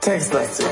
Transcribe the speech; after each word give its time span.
Textlastig. 0.00 0.66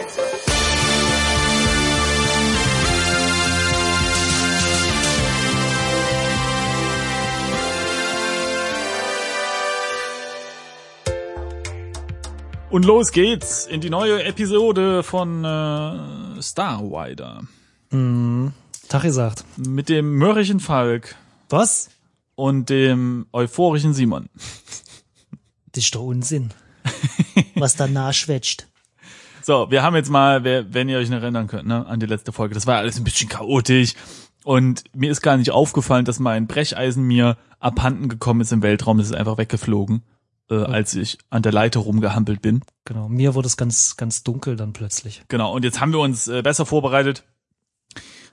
Und 12.72 12.86
los 12.86 13.12
geht's 13.12 13.66
in 13.66 13.82
die 13.82 13.90
neue 13.90 14.24
Episode 14.24 15.02
von 15.02 15.44
äh, 15.44 16.42
Starwider. 16.42 17.42
Tag 18.92 19.04
gesagt. 19.04 19.46
Mit 19.56 19.88
dem 19.88 20.16
mürrischen 20.16 20.60
Falk 20.60 21.14
Was? 21.48 21.88
und 22.34 22.68
dem 22.68 23.24
euphorischen 23.32 23.94
Simon. 23.94 24.28
Das 25.72 25.84
ist 25.84 25.94
doch 25.94 26.02
Unsinn. 26.02 26.50
Was 27.54 27.74
danach 27.74 28.12
schwätzt. 28.12 28.68
So, 29.42 29.70
wir 29.70 29.82
haben 29.82 29.96
jetzt 29.96 30.10
mal, 30.10 30.44
wenn 30.44 30.90
ihr 30.90 30.98
euch 30.98 31.08
noch 31.08 31.22
erinnern 31.22 31.46
könnt, 31.46 31.66
ne, 31.66 31.86
an 31.86 32.00
die 32.00 32.06
letzte 32.06 32.32
Folge. 32.32 32.54
Das 32.54 32.66
war 32.66 32.76
alles 32.76 32.98
ein 32.98 33.04
bisschen 33.04 33.30
chaotisch. 33.30 33.94
Und 34.44 34.84
mir 34.94 35.10
ist 35.10 35.22
gar 35.22 35.38
nicht 35.38 35.52
aufgefallen, 35.52 36.04
dass 36.04 36.18
mein 36.18 36.46
Brecheisen 36.46 37.02
mir 37.04 37.38
abhanden 37.60 38.10
gekommen 38.10 38.42
ist 38.42 38.52
im 38.52 38.60
Weltraum. 38.60 38.98
Das 38.98 39.06
ist 39.06 39.14
einfach 39.14 39.38
weggeflogen, 39.38 40.02
äh, 40.50 40.56
als 40.56 40.94
ich 40.94 41.16
an 41.30 41.40
der 41.40 41.52
Leiter 41.52 41.80
rumgehampelt 41.80 42.42
bin. 42.42 42.60
Genau. 42.84 43.08
Mir 43.08 43.34
wurde 43.34 43.46
es 43.46 43.56
ganz, 43.56 43.96
ganz 43.96 44.22
dunkel 44.22 44.56
dann 44.56 44.74
plötzlich. 44.74 45.22
Genau. 45.28 45.54
Und 45.54 45.64
jetzt 45.64 45.80
haben 45.80 45.92
wir 45.92 46.00
uns 46.00 46.28
äh, 46.28 46.42
besser 46.42 46.66
vorbereitet, 46.66 47.24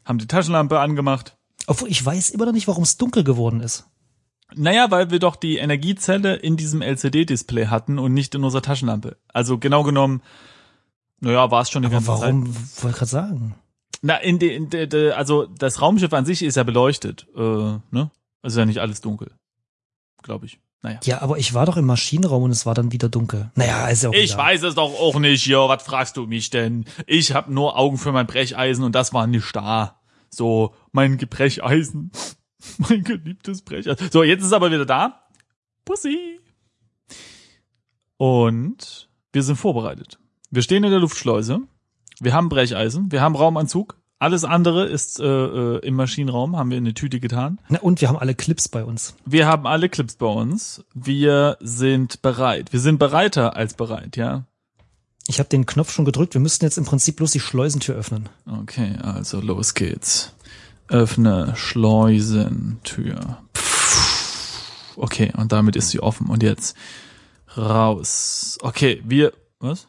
haben 0.05 0.20
die 0.20 0.27
Taschenlampe 0.27 0.80
angemacht. 0.80 1.35
Obwohl 1.67 1.89
ich 1.89 2.03
weiß 2.03 2.30
immer 2.31 2.45
noch 2.45 2.53
nicht, 2.53 2.67
warum 2.67 2.84
es 2.84 2.98
dunkel 2.98 3.23
geworden 3.23 3.62
ist. 3.62 3.85
Naja, 4.55 4.90
weil 4.90 5.12
wir 5.12 5.20
doch 5.20 5.35
die 5.35 5.57
Energiezelle 5.57 6.35
in 6.35 6.57
diesem 6.57 6.82
LCD-Display 6.82 7.68
hatten 7.68 7.99
und 7.99 8.13
nicht 8.13 8.34
in 8.34 8.43
unserer 8.43 8.63
Taschenlampe. 8.63 9.18
Also 9.32 9.60
genau 9.60 9.84
genommen, 9.84 10.23
naja, 11.20 11.51
war 11.51 11.62
es 11.62 11.70
schon 11.70 11.84
die 11.84 11.88
Aber 11.88 11.98
ganze 11.98 12.07
Zeit. 12.07 12.21
warum, 12.21 12.55
wollte 12.82 12.98
gerade 12.98 13.05
sagen. 13.12 13.55
Na, 14.01 14.15
in 14.15 14.40
de, 14.40 14.55
in 14.55 14.70
de, 14.70 14.88
de, 14.88 15.12
also 15.12 15.46
das 15.46 15.82
Raumschiff 15.82 16.13
an 16.13 16.26
sich 16.26 16.41
ist 16.41 16.55
ja 16.55 16.63
beleuchtet, 16.63 17.27
äh, 17.35 17.40
ne? 17.41 18.10
Also 18.41 18.55
ist 18.55 18.57
ja 18.57 18.66
nicht 18.66 18.79
alles 18.79 19.01
dunkel, 19.01 19.32
glaube 20.23 20.45
ich. 20.48 20.60
Naja. 20.82 20.99
Ja, 21.04 21.21
aber 21.21 21.38
ich 21.38 21.54
war 21.54 21.66
doch 21.66 21.76
im 21.76 21.85
Maschinenraum 21.85 22.43
und 22.43 22.51
es 22.51 22.66
war 22.66 22.73
dann 22.73 22.93
wieder 22.93 23.10
dunkel. 23.10 23.51
Naja, 23.55 23.90
ist 23.90 24.04
ja 24.04 24.10
auch 24.10 24.13
Ich 24.13 24.32
egal. 24.34 24.45
weiß 24.45 24.63
es 24.63 24.76
doch 24.76 24.98
auch 24.98 25.20
nicht, 25.20 25.45
ja, 25.45 25.68
was 25.68 25.84
fragst 25.84 26.16
du 26.16 26.26
mich 26.26 26.49
denn? 26.49 26.85
Ich 27.05 27.34
hab 27.34 27.49
nur 27.49 27.77
Augen 27.77 27.98
für 27.98 28.13
mein 28.13 28.26
Brecheisen 28.26 28.85
und 28.85 28.95
das 28.95 29.13
war 29.13 29.27
nicht 29.27 29.54
da. 29.54 29.98
So, 30.30 30.76
mein 30.91 31.18
Gebrecheisen. 31.18 32.12
Mein 32.77 33.05
geliebtes 33.05 33.62
Brecheisen. 33.62 34.10
So, 34.12 34.22
jetzt 34.22 34.44
ist 34.44 34.52
aber 34.52 34.70
wieder 34.70 34.85
da. 34.85 35.24
Pussy. 35.85 36.41
Und 38.18 39.10
wir 39.32 39.44
sind 39.44 39.55
vorbereitet. 39.55 40.20
Wir 40.52 40.62
stehen 40.62 40.84
in 40.84 40.91
der 40.91 41.00
Luftschleuse. 41.00 41.62
Wir 42.20 42.34
haben 42.34 42.50
Brecheisen. 42.50 43.13
Wir 43.13 43.22
haben 43.22 43.38
Raumanzug. 43.38 43.96
Alles 44.22 44.44
andere 44.44 44.85
ist 44.85 45.22
äh, 45.22 45.26
äh, 45.26 45.80
im 45.80 45.96
Maschinenraum, 45.96 46.57
haben 46.57 46.70
wir 46.70 46.77
in 46.77 46.84
eine 46.84 46.94
Tüte 46.94 47.22
getan. 47.22 47.62
Na, 47.70 47.80
und 47.80 48.02
wir 48.02 48.10
haben 48.10 48.18
alle 48.18 48.35
Clips 48.35 48.68
bei 48.68 48.84
uns. 48.84 49.16
Wir 49.26 49.48
haben 49.48 49.66
alle 49.66 49.88
Clips 49.88 50.18
bei 50.18 50.26
uns. 50.26 50.84
Wir 50.94 51.55
sind 51.62 52.22
bereit. 52.22 52.74
Wir 52.74 52.82
sind 52.82 53.00
bereiter 53.00 53.55
als 53.55 53.76
bereit, 53.76 54.18
ja. 54.18 54.44
Ich 55.27 55.39
habe 55.39 55.49
den 55.49 55.65
Knopf 55.65 55.91
schon 55.91 56.05
gedrückt. 56.05 56.34
Wir 56.34 56.41
müssten 56.41 56.65
jetzt 56.65 56.77
im 56.77 56.85
Prinzip 56.85 57.17
bloß 57.17 57.31
die 57.31 57.39
Schleusentür 57.39 57.95
öffnen. 57.95 58.29
Okay, 58.48 58.95
also 59.01 59.39
los 59.41 59.73
geht's. 59.76 60.34
Öffne 60.87 61.53
Schleusentür. 61.55 63.37
Okay, 64.95 65.31
und 65.38 65.51
damit 65.51 65.75
ist 65.75 65.89
sie 65.89 66.00
offen. 66.01 66.28
Und 66.28 66.41
jetzt 66.44 66.75
raus. 67.56 68.57
Okay, 68.61 69.01
wir. 69.05 69.33
Was? 69.59 69.88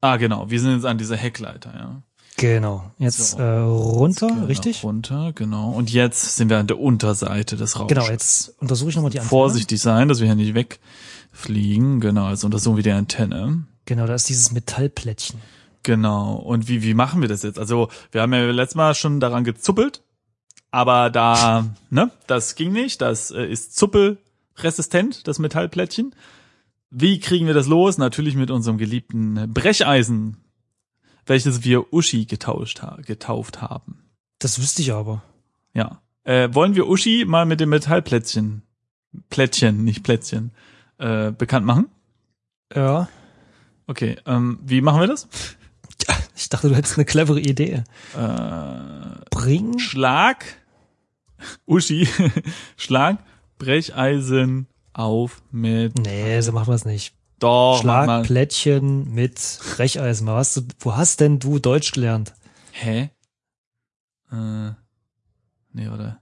Ah, 0.00 0.16
genau. 0.18 0.50
Wir 0.50 0.60
sind 0.60 0.72
jetzt 0.74 0.84
an 0.84 0.98
dieser 0.98 1.16
Heckleiter, 1.16 1.72
ja. 1.74 2.02
Genau. 2.36 2.92
Jetzt 2.98 3.30
So. 3.30 3.38
äh, 3.38 3.58
runter, 3.60 4.26
Genau, 4.28 4.44
richtig? 4.44 4.84
Runter, 4.84 5.32
genau. 5.34 5.70
Und 5.70 5.90
jetzt 5.90 6.36
sind 6.36 6.50
wir 6.50 6.58
an 6.58 6.66
der 6.66 6.78
Unterseite 6.78 7.56
des 7.56 7.78
Raums. 7.78 7.88
Genau, 7.88 8.06
jetzt 8.08 8.52
untersuche 8.60 8.90
ich 8.90 8.96
nochmal 8.96 9.10
die 9.10 9.18
Antenne. 9.20 9.30
Vorsichtig 9.30 9.80
sein, 9.80 10.08
dass 10.08 10.20
wir 10.20 10.26
hier 10.26 10.34
nicht 10.34 10.52
wegfliegen. 10.54 12.00
Genau, 12.00 12.26
also 12.26 12.46
untersuchen 12.46 12.76
wir 12.76 12.82
die 12.82 12.90
Antenne. 12.92 13.64
Genau, 13.86 14.06
da 14.06 14.14
ist 14.14 14.28
dieses 14.28 14.52
Metallplättchen. 14.52 15.40
Genau. 15.82 16.34
Und 16.34 16.68
wie, 16.68 16.82
wie 16.82 16.94
machen 16.94 17.20
wir 17.20 17.28
das 17.28 17.44
jetzt? 17.44 17.58
Also, 17.58 17.88
wir 18.10 18.20
haben 18.20 18.32
ja 18.32 18.50
letztes 18.50 18.74
Mal 18.74 18.94
schon 18.94 19.20
daran 19.20 19.44
gezuppelt, 19.44 20.02
aber 20.72 21.10
da, 21.10 21.64
ne, 21.90 22.10
das 22.26 22.56
ging 22.56 22.72
nicht. 22.72 23.00
Das 23.00 23.30
äh, 23.30 23.46
ist 23.46 23.76
zuppelresistent, 23.76 25.26
das 25.28 25.38
Metallplättchen. 25.38 26.14
Wie 26.90 27.20
kriegen 27.20 27.46
wir 27.46 27.54
das 27.54 27.68
los? 27.68 27.98
Natürlich 27.98 28.34
mit 28.34 28.50
unserem 28.50 28.78
geliebten 28.78 29.52
Brecheisen, 29.52 30.38
welches 31.24 31.64
wir 31.64 31.92
Uschi 31.92 32.26
getauscht 32.26 32.82
getauft 33.04 33.62
haben. 33.62 34.04
Das 34.38 34.60
wüsste 34.60 34.82
ich 34.82 34.92
aber. 34.92 35.22
Ja. 35.72 36.00
Äh, 36.24 36.52
wollen 36.52 36.74
wir 36.74 36.88
Uschi 36.88 37.24
mal 37.24 37.46
mit 37.46 37.60
dem 37.60 37.68
Metallplättchen, 37.68 38.62
Plättchen, 39.30 39.84
nicht 39.84 40.02
Plättchen, 40.02 40.50
äh, 40.98 41.30
bekannt 41.30 41.66
machen? 41.66 41.86
Ja. 42.74 43.08
Okay, 43.86 44.16
ähm, 44.26 44.58
wie 44.62 44.80
machen 44.80 45.00
wir 45.00 45.06
das? 45.06 45.28
Ich 46.38 46.50
dachte, 46.50 46.68
du 46.68 46.76
hättest 46.76 46.98
eine 46.98 47.06
clevere 47.06 47.40
Idee. 47.40 47.82
Äh, 48.14 49.24
Bring. 49.30 49.78
Schlag, 49.78 50.44
Uschi, 51.64 52.06
Schlag, 52.76 53.16
Brecheisen 53.58 54.66
auf 54.92 55.42
mit, 55.50 55.98
Nee, 55.98 56.38
so 56.42 56.52
machen 56.52 56.68
wir 56.68 56.74
es 56.74 56.84
nicht. 56.84 57.14
doch, 57.38 57.82
mach 57.84 58.04
mal. 58.04 58.16
Schlagplättchen 58.18 59.14
mit 59.14 59.40
Brecheisen. 59.76 60.26
Was 60.26 60.48
hast 60.48 60.56
du, 60.58 60.62
wo 60.80 60.94
hast 60.96 61.20
denn 61.20 61.38
du 61.38 61.58
Deutsch 61.58 61.92
gelernt? 61.92 62.34
Hä? 62.72 63.10
Äh, 64.30 64.70
nee, 65.72 65.88
warte. 65.88 66.18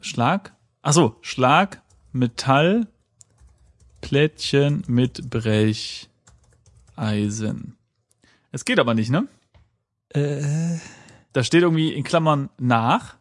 Schlag? 0.00 0.54
Ach 0.82 0.92
so, 0.92 1.16
Schlag, 1.20 1.82
Metall, 2.12 2.86
Plättchen 4.04 4.84
mit 4.86 5.30
Brecheisen. 5.30 6.08
Es 8.52 8.66
geht 8.66 8.78
aber 8.78 8.92
nicht, 8.92 9.08
ne? 9.10 9.26
Äh, 10.10 10.76
Da 11.32 11.42
steht 11.42 11.62
irgendwie 11.62 11.92
in 11.94 12.04
Klammern 12.04 12.50
nach. 12.58 13.16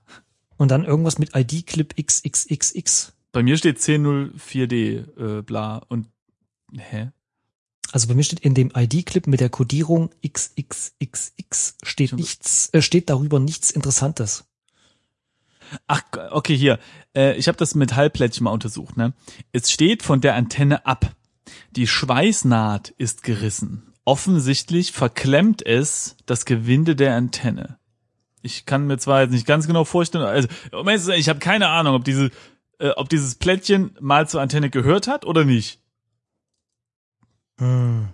und 0.58 0.70
dann 0.72 0.84
irgendwas 0.84 1.18
mit 1.20 1.36
ID-Clip 1.36 1.96
XXXX. 1.96 3.14
Bei 3.32 3.42
mir 3.44 3.56
steht 3.58 3.80
1004D, 3.80 5.38
äh, 5.40 5.42
bla. 5.42 5.78
Und, 5.88 6.08
hä? 6.78 7.12
Also 7.94 8.08
bei 8.10 8.14
mir 8.14 8.24
steht 8.24 8.42
in 8.42 8.54
dem 8.54 8.70
ID-Clip 8.76 9.26
mit 9.26 9.40
der 9.40 9.50
Kodierung 9.50 10.10
XXXX 10.22 11.78
steht 11.84 12.12
nichts, 12.14 12.70
äh, 12.74 12.82
steht 12.82 13.10
darüber 13.10 13.40
nichts 13.40 13.72
Interessantes. 13.72 14.44
Ach, 15.88 16.02
okay, 16.32 16.56
hier. 16.56 16.80
Äh, 17.16 17.36
ich 17.38 17.48
habe 17.48 17.58
das 17.58 17.76
Metallplättchen 17.76 18.44
mal 18.44 18.52
untersucht. 18.52 18.98
Ne? 18.98 19.14
Es 19.52 19.72
steht 19.72 20.04
von 20.04 20.22
der 20.22 20.36
Antenne 20.36 20.86
ab. 20.86 21.16
Die 21.72 21.88
Schweißnaht 21.88 22.90
ist 22.98 23.24
gerissen. 23.24 23.94
Offensichtlich 24.06 24.92
verklemmt 24.92 25.66
es 25.66 26.18
das 26.26 26.46
Gewinde 26.46 26.96
der 26.96 27.16
Antenne. 27.16 27.78
Ich 28.42 28.66
kann 28.66 28.88
mir 28.88 28.98
zwar 28.98 29.22
jetzt 29.22 29.32
nicht 29.32 29.48
ganz 29.48 29.68
genau 29.68 29.86
vorstellen, 29.86 30.26
also 30.26 31.12
ich 31.14 31.30
habe 31.30 31.40
keine 31.40 31.70
Ahnung, 31.70 31.96
ob 31.96 32.04
diese, 32.04 32.30
äh, 32.80 32.90
ob 32.90 33.08
dieses 33.08 33.36
Plättchen 33.36 33.96
mal 34.02 34.28
zur 34.28 34.42
Antenne 34.42 34.70
gehört 34.70 35.08
hat 35.08 35.26
oder 35.26 35.46
nicht. 35.46 35.80
Hm. 37.58 38.10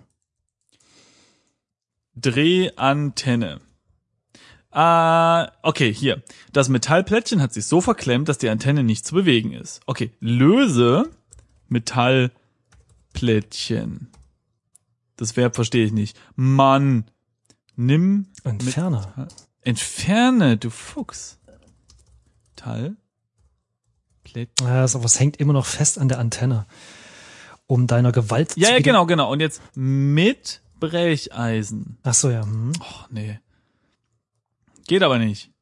Drehantenne. 2.14 3.60
Ah, 4.72 5.50
okay, 5.62 5.92
hier. 5.92 6.22
Das 6.52 6.68
Metallplättchen 6.68 7.42
hat 7.42 7.52
sich 7.52 7.66
so 7.66 7.80
verklemmt, 7.80 8.28
dass 8.28 8.38
die 8.38 8.48
Antenne 8.48 8.84
nicht 8.84 9.04
zu 9.04 9.14
bewegen 9.14 9.52
ist. 9.52 9.80
Okay, 9.86 10.12
löse 10.20 11.10
Metallplättchen. 11.68 14.08
Das 15.16 15.36
Verb 15.36 15.56
verstehe 15.56 15.84
ich 15.84 15.92
nicht. 15.92 16.16
Mann, 16.36 17.04
nimm, 17.76 18.28
Entferner. 18.44 19.28
entferne, 19.62 20.56
du 20.56 20.70
Fuchs. 20.70 21.40
Metall. 22.60 22.96
Plättchen. 24.24 24.66
Ja, 24.66 24.82
also, 24.82 24.98
aber 24.98 25.06
es 25.06 25.18
hängt 25.18 25.38
immer 25.38 25.52
noch 25.52 25.66
fest 25.66 25.98
an 25.98 26.08
der 26.08 26.18
Antenne. 26.18 26.66
Um 27.66 27.86
deiner 27.86 28.12
Gewalt 28.12 28.56
Ja, 28.56 28.68
zu 28.68 28.72
ja, 28.74 28.80
genau, 28.80 29.06
genau. 29.06 29.32
Und 29.32 29.40
jetzt 29.40 29.62
mit 29.74 30.60
Brecheisen. 30.80 31.98
Ach 32.02 32.14
so, 32.14 32.30
ja. 32.30 32.42
Hm. 32.42 32.72
Och, 32.80 33.08
nee. 33.10 33.38
Geht 34.90 35.04
aber 35.04 35.20
nicht. 35.20 35.52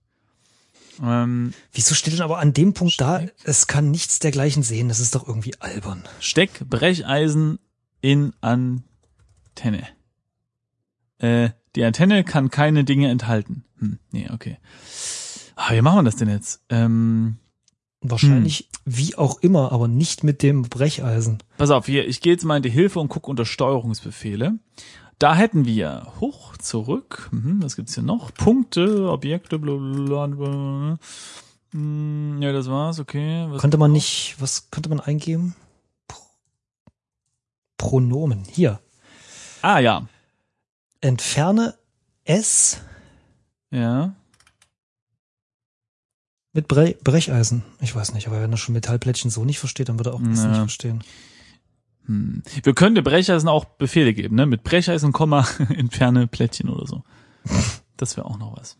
Ähm, 1.02 1.52
Wieso 1.74 1.94
steht 1.94 2.14
denn 2.14 2.22
aber 2.22 2.38
an 2.38 2.54
dem 2.54 2.72
Punkt 2.72 2.98
da, 2.98 3.20
es 3.44 3.66
kann 3.66 3.90
nichts 3.90 4.20
dergleichen 4.20 4.62
sehen? 4.62 4.88
Das 4.88 5.00
ist 5.00 5.14
doch 5.14 5.28
irgendwie 5.28 5.52
albern. 5.60 6.02
Steck 6.18 6.66
Brecheisen 6.66 7.58
in 8.00 8.32
Antenne. 8.40 9.86
Äh, 11.18 11.50
die 11.76 11.84
Antenne 11.84 12.24
kann 12.24 12.50
keine 12.50 12.84
Dinge 12.84 13.10
enthalten. 13.10 13.64
Hm, 13.80 13.98
nee, 14.12 14.30
okay. 14.32 14.56
Ah, 15.56 15.74
wie 15.74 15.82
machen 15.82 15.98
wir 15.98 16.04
das 16.04 16.16
denn 16.16 16.30
jetzt? 16.30 16.62
Ähm, 16.70 17.36
Wahrscheinlich 18.00 18.70
wie 18.86 19.14
auch 19.16 19.40
immer, 19.40 19.72
aber 19.72 19.88
nicht 19.88 20.24
mit 20.24 20.42
dem 20.42 20.62
Brecheisen. 20.62 21.42
pass 21.58 21.68
auf, 21.68 21.84
hier, 21.84 22.08
ich 22.08 22.22
gehe 22.22 22.32
jetzt 22.32 22.46
mal 22.46 22.56
in 22.56 22.62
die 22.62 22.70
Hilfe 22.70 22.98
und 22.98 23.08
gucke 23.08 23.28
unter 23.28 23.44
Steuerungsbefehle. 23.44 24.58
Da 25.18 25.34
hätten 25.34 25.64
wir 25.64 26.12
hoch, 26.20 26.56
zurück, 26.58 27.28
mhm, 27.32 27.60
was 27.62 27.74
gibt's 27.74 27.94
hier 27.94 28.04
noch? 28.04 28.32
Punkte, 28.34 29.10
Objekte, 29.10 29.58
blablabla. 29.58 30.98
Hm, 31.72 32.40
Ja, 32.40 32.52
das 32.52 32.68
war's, 32.70 33.00
okay. 33.00 33.46
Was 33.50 33.60
Könnte 33.60 33.78
man 33.78 33.90
nicht, 33.92 34.36
was 34.38 34.70
könnte 34.70 34.88
man 34.88 35.00
eingeben? 35.00 35.56
Pro 36.06 36.22
Pronomen. 37.78 38.44
Hier. 38.44 38.78
Ah, 39.62 39.80
ja. 39.80 40.06
Entferne 41.00 41.74
S 42.24 42.80
Ja. 43.70 44.14
mit 46.52 46.68
Bre 46.68 46.94
Brecheisen. 47.02 47.64
Ich 47.80 47.94
weiß 47.94 48.14
nicht, 48.14 48.28
aber 48.28 48.40
wenn 48.40 48.50
er 48.52 48.56
schon 48.56 48.72
Metallplättchen 48.74 49.30
so 49.30 49.44
nicht 49.44 49.58
versteht, 49.58 49.88
dann 49.88 49.98
wird 49.98 50.06
er 50.06 50.14
auch 50.14 50.22
das 50.22 50.42
Ja. 50.42 50.48
nicht 50.48 50.58
verstehen. 50.58 51.02
Hm. 52.08 52.42
Wir 52.62 52.74
können 52.74 52.94
dem 52.94 53.04
Brecheisen 53.04 53.48
auch 53.48 53.64
Befehle 53.64 54.14
geben, 54.14 54.34
ne? 54.34 54.46
Mit 54.46 54.64
Brecheisen, 54.64 55.12
Komma, 55.12 55.46
entferne 55.68 56.26
Plättchen 56.26 56.68
oder 56.70 56.86
so. 56.86 57.04
Das 57.96 58.16
wäre 58.16 58.26
auch 58.26 58.38
noch 58.38 58.56
was. 58.56 58.78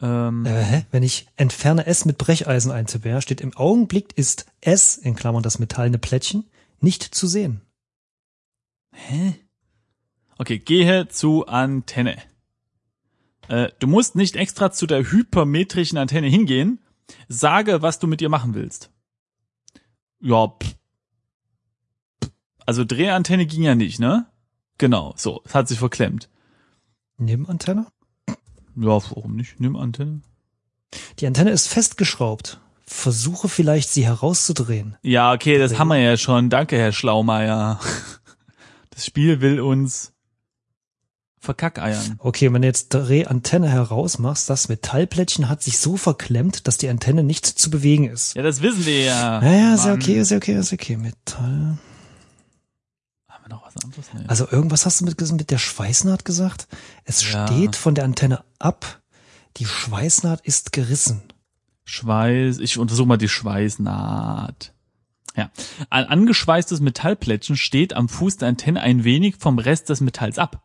Ähm, 0.00 0.44
Äh, 0.44 0.64
hä? 0.64 0.86
Wenn 0.90 1.04
ich 1.04 1.28
entferne 1.36 1.86
S 1.86 2.04
mit 2.04 2.18
Brecheisen 2.18 2.72
eintippe, 2.72 3.22
steht 3.22 3.40
im 3.40 3.56
Augenblick 3.56 4.18
ist 4.18 4.46
S, 4.60 4.96
in 4.96 5.14
Klammern 5.14 5.42
das 5.42 5.60
metallene 5.60 5.98
Plättchen, 5.98 6.50
nicht 6.80 7.02
zu 7.02 7.26
sehen. 7.28 7.62
Hä? 8.92 9.34
Okay, 10.38 10.58
gehe 10.58 11.06
zu 11.08 11.46
Antenne. 11.46 12.16
Äh, 13.48 13.68
du 13.78 13.86
musst 13.86 14.16
nicht 14.16 14.34
extra 14.34 14.72
zu 14.72 14.86
der 14.86 15.10
hypermetrischen 15.10 15.98
Antenne 15.98 16.26
hingehen. 16.26 16.80
Sage, 17.28 17.82
was 17.82 18.00
du 18.00 18.08
mit 18.08 18.20
ihr 18.20 18.28
machen 18.28 18.54
willst. 18.54 18.90
Ja, 20.20 20.48
pff. 20.48 20.74
Also 22.66 22.84
Drehantenne 22.84 23.46
ging 23.46 23.62
ja 23.62 23.74
nicht, 23.74 23.98
ne? 23.98 24.26
Genau, 24.78 25.14
so, 25.16 25.42
es 25.44 25.54
hat 25.54 25.68
sich 25.68 25.78
verklemmt. 25.78 26.28
Nebenantenne? 27.18 27.86
Ja, 28.76 28.86
warum 28.86 29.36
nicht? 29.36 29.60
Nimm 29.60 29.76
Antenne. 29.76 30.22
Die 31.18 31.26
Antenne 31.26 31.50
ist 31.50 31.68
festgeschraubt. 31.68 32.60
Versuche 32.86 33.48
vielleicht, 33.48 33.90
sie 33.90 34.04
herauszudrehen. 34.04 34.96
Ja, 35.02 35.32
okay, 35.32 35.58
das 35.58 35.78
haben 35.78 35.88
wir 35.88 35.98
ja 35.98 36.16
schon. 36.16 36.50
Danke, 36.50 36.76
Herr 36.76 36.92
Schlaumeier. 36.92 37.80
Das 38.90 39.06
Spiel 39.06 39.40
will 39.40 39.60
uns 39.60 40.12
verkackeiern. 41.38 42.16
Okay, 42.18 42.52
wenn 42.52 42.62
du 42.62 42.68
jetzt 42.68 42.90
Drehantenne 42.90 43.68
herausmachst, 43.68 44.50
das 44.50 44.68
Metallplättchen 44.68 45.48
hat 45.48 45.62
sich 45.62 45.78
so 45.78 45.96
verklemmt, 45.96 46.66
dass 46.66 46.76
die 46.76 46.88
Antenne 46.88 47.22
nicht 47.22 47.46
zu 47.46 47.70
bewegen 47.70 48.08
ist. 48.08 48.34
Ja, 48.34 48.42
das 48.42 48.62
wissen 48.62 48.84
wir 48.84 49.04
ja. 49.04 49.40
Naja, 49.40 49.74
ist 49.74 49.84
ja 49.84 49.90
Mann. 49.90 50.00
okay, 50.00 50.20
ist 50.20 50.30
ja 50.30 50.36
okay, 50.36 50.54
ist 50.54 50.70
ja 50.70 50.74
okay. 50.74 50.96
Metall. 50.96 51.78
Noch 53.52 53.66
was 53.66 53.76
anderes? 53.84 54.06
Nee. 54.14 54.24
Also 54.28 54.48
irgendwas 54.50 54.86
hast 54.86 55.00
du 55.00 55.04
mit, 55.04 55.20
mit 55.32 55.50
der 55.50 55.58
Schweißnaht 55.58 56.24
gesagt? 56.24 56.68
Es 57.04 57.30
Ja. 57.30 57.46
steht 57.46 57.76
von 57.76 57.94
der 57.94 58.04
Antenne 58.04 58.44
ab. 58.58 59.00
Die 59.58 59.66
Schweißnaht 59.66 60.40
ist 60.40 60.72
gerissen. 60.72 61.22
Schweiß, 61.84 62.58
ich 62.58 62.78
untersuche 62.78 63.06
mal 63.08 63.18
die 63.18 63.28
Schweißnaht. 63.28 64.72
Ja. 65.36 65.50
Ein 65.90 66.06
angeschweißtes 66.06 66.80
Metallplättchen 66.80 67.56
steht 67.56 67.94
am 67.94 68.08
Fuß 68.08 68.38
der 68.38 68.48
Antenne 68.48 68.80
ein 68.80 69.04
wenig 69.04 69.36
vom 69.38 69.58
Rest 69.58 69.88
des 69.90 70.00
Metalls 70.00 70.38
ab. 70.38 70.62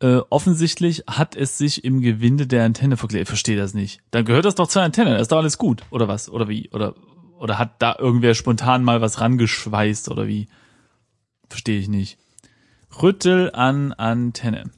Äh, 0.00 0.18
offensichtlich 0.30 1.04
hat 1.08 1.34
es 1.36 1.56
sich 1.58 1.82
im 1.84 2.00
Gewinde 2.00 2.46
der 2.46 2.64
Antenne 2.64 2.96
verklebt. 2.96 3.22
Ich 3.22 3.28
verstehe 3.28 3.56
das 3.56 3.74
nicht. 3.74 4.00
Dann 4.10 4.24
gehört 4.24 4.44
das 4.44 4.54
doch 4.54 4.68
zur 4.68 4.82
Antenne. 4.82 5.12
Das 5.12 5.22
ist 5.22 5.32
doch 5.32 5.38
alles 5.38 5.58
gut. 5.58 5.82
Oder 5.90 6.06
was? 6.06 6.28
Oder 6.28 6.48
wie? 6.48 6.68
Oder, 6.70 6.94
oder 7.38 7.58
hat 7.58 7.80
da 7.82 7.96
irgendwer 7.98 8.34
spontan 8.34 8.84
mal 8.84 9.00
was 9.00 9.20
rangeschweißt 9.20 10.10
oder 10.10 10.26
wie? 10.28 10.48
Verstehe 11.48 11.78
ich 11.78 11.88
nicht. 11.88 12.18
Rüttel 13.02 13.50
an 13.52 13.92
Antenne. 13.92 14.70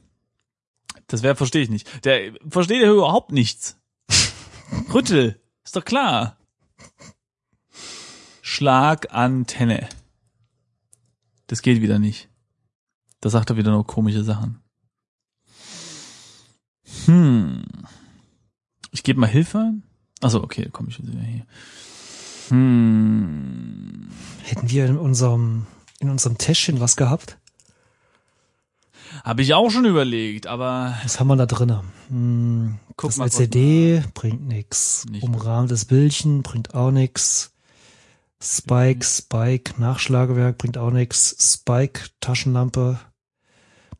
Das 1.07 1.23
wäre, 1.23 1.35
verstehe 1.35 1.63
ich 1.63 1.69
nicht. 1.69 2.05
Der 2.05 2.33
versteht 2.49 2.81
ja 2.81 2.91
überhaupt 2.91 3.31
nichts. 3.31 3.77
Rüttel, 4.93 5.39
ist 5.63 5.75
doch 5.75 5.85
klar. 5.85 6.37
Schlagantenne. 8.41 9.87
Das 11.47 11.61
geht 11.61 11.81
wieder 11.81 11.97
nicht. 11.97 12.29
Da 13.21 13.29
sagt 13.29 13.49
er 13.49 13.57
wieder 13.57 13.71
nur 13.71 13.85
komische 13.85 14.23
Sachen. 14.23 14.61
Hm. 17.05 17.63
Ich 18.91 19.03
gebe 19.03 19.19
mal 19.19 19.27
Hilfe 19.27 19.59
ein. 19.59 19.83
Achso, 20.21 20.43
okay, 20.43 20.69
komm 20.71 20.89
ich 20.89 21.01
wieder 21.01 21.21
hier. 21.21 21.45
Hm. 22.49 24.09
Hätten 24.43 24.69
wir 24.69 24.85
in 24.85 24.97
unserem, 24.97 25.67
in 25.99 26.09
unserem 26.09 26.37
Täschchen 26.37 26.79
was 26.79 26.95
gehabt? 26.95 27.37
Habe 29.23 29.41
ich 29.41 29.53
auch 29.53 29.69
schon 29.69 29.85
überlegt, 29.85 30.47
aber 30.47 30.95
Was 31.03 31.19
haben 31.19 31.27
wir 31.27 31.35
da 31.35 31.45
drinne? 31.45 31.83
Hm, 32.09 32.77
Guck 32.95 33.09
das 33.09 33.17
mal 33.17 33.25
LCD 33.25 34.03
bringt 34.13 34.47
nix. 34.47 35.05
Umrahmtes 35.21 35.85
Bildchen 35.85 36.43
bringt 36.43 36.73
auch 36.75 36.91
nix. 36.91 37.51
Spike, 38.41 39.05
Spike, 39.05 39.73
Nachschlagewerk 39.81 40.57
bringt 40.57 40.77
auch 40.77 40.91
nix. 40.91 41.35
Spike, 41.39 42.01
Taschenlampe, 42.21 42.99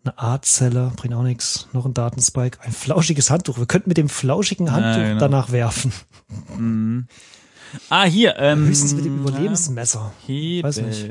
eine 0.04 0.18
A-Zelle 0.18 0.92
bringt 0.96 1.14
auch 1.14 1.24
nix. 1.24 1.68
Noch 1.74 1.86
ein 1.86 1.94
Datenspike, 1.94 2.60
ein 2.62 2.72
flauschiges 2.72 3.30
Handtuch. 3.30 3.58
Wir 3.58 3.66
könnten 3.66 3.90
mit 3.90 3.98
dem 3.98 4.08
flauschigen 4.10 4.72
Handtuch 4.72 5.02
genau. 5.04 5.20
danach 5.20 5.52
werfen. 5.52 5.92
hm. 6.56 7.08
Ah, 7.90 8.06
hier. 8.06 8.36
Ähm, 8.38 8.66
Höchstens 8.68 8.94
mit 8.94 9.06
dem 9.06 9.20
Überlebensmesser. 9.20 10.12
Hebel. 10.26 10.70
Weiß 10.70 10.82
nicht. 10.82 11.10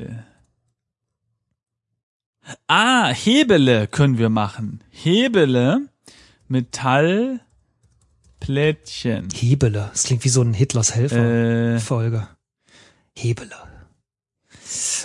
Ah, 2.67 3.09
Hebele 3.09 3.87
können 3.87 4.19
wir 4.19 4.29
machen. 4.29 4.83
Hebele, 4.91 5.89
Metall, 6.49 7.41
Plättchen. 8.41 9.29
Hebele. 9.35 9.89
Das 9.93 10.05
klingt 10.05 10.25
wie 10.25 10.29
so 10.29 10.43
ein 10.43 10.55
Hitlers 10.55 10.95
Helfer. 10.95 11.75
Äh, 11.75 11.79
Folge. 11.79 12.29
Hebele. 13.15 13.55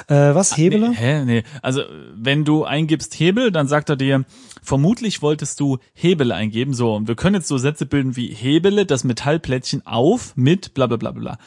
Äh, 0.08 0.36
was? 0.36 0.58
Hebele? 0.58 0.90
Nee, 0.90 0.96
hä? 0.96 1.26
Nee. 1.26 1.44
Also, 1.62 1.84
wenn 2.16 2.46
du 2.46 2.66
eingibst 2.66 3.20
Hebel, 3.20 3.52
dann 3.52 3.68
sagt 3.68 3.90
er 3.90 3.96
dir, 3.96 4.26
vermutlich 4.62 5.22
wolltest 5.22 5.60
du 5.60 5.78
Hebele 5.94 6.36
eingeben. 6.36 6.74
So, 6.74 6.96
und 6.96 7.08
wir 7.08 7.16
können 7.16 7.36
jetzt 7.36 7.48
so 7.48 7.58
Sätze 7.58 7.86
bilden 7.86 8.16
wie 8.16 8.28
Hebele 8.28 8.86
das 8.86 9.04
Metallplättchen 9.04 9.86
auf 9.86 10.36
mit 10.36 10.74
bla 10.74 10.88
bla 10.88 10.98
bla 10.98 11.12
bla. 11.12 11.38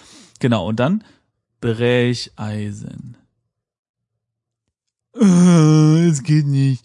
Genau, 0.41 0.67
und 0.67 0.81
dann 0.81 1.05
Brecheisen. 1.61 3.17
Äh, 5.21 6.09
Es 6.09 6.23
geht 6.23 6.47
nicht. 6.47 6.85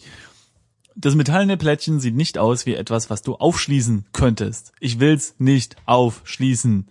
Das 0.94 1.14
metallene 1.14 1.56
Plättchen 1.56 2.00
sieht 2.00 2.14
nicht 2.14 2.38
aus 2.38 2.66
wie 2.66 2.74
etwas, 2.74 3.08
was 3.10 3.22
du 3.22 3.34
aufschließen 3.36 4.06
könntest. 4.12 4.72
Ich 4.78 5.00
will's 5.00 5.34
nicht 5.38 5.76
aufschließen. 5.86 6.86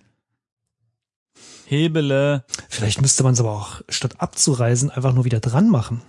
Hebele, 1.65 2.43
Vielleicht 2.69 3.01
müsste 3.01 3.23
man 3.23 3.33
es 3.33 3.39
aber 3.39 3.51
auch 3.51 3.81
statt 3.87 4.19
abzureisen 4.19 4.89
einfach 4.89 5.13
nur 5.13 5.23
wieder 5.23 5.39
dran 5.39 5.69
machen. 5.69 6.01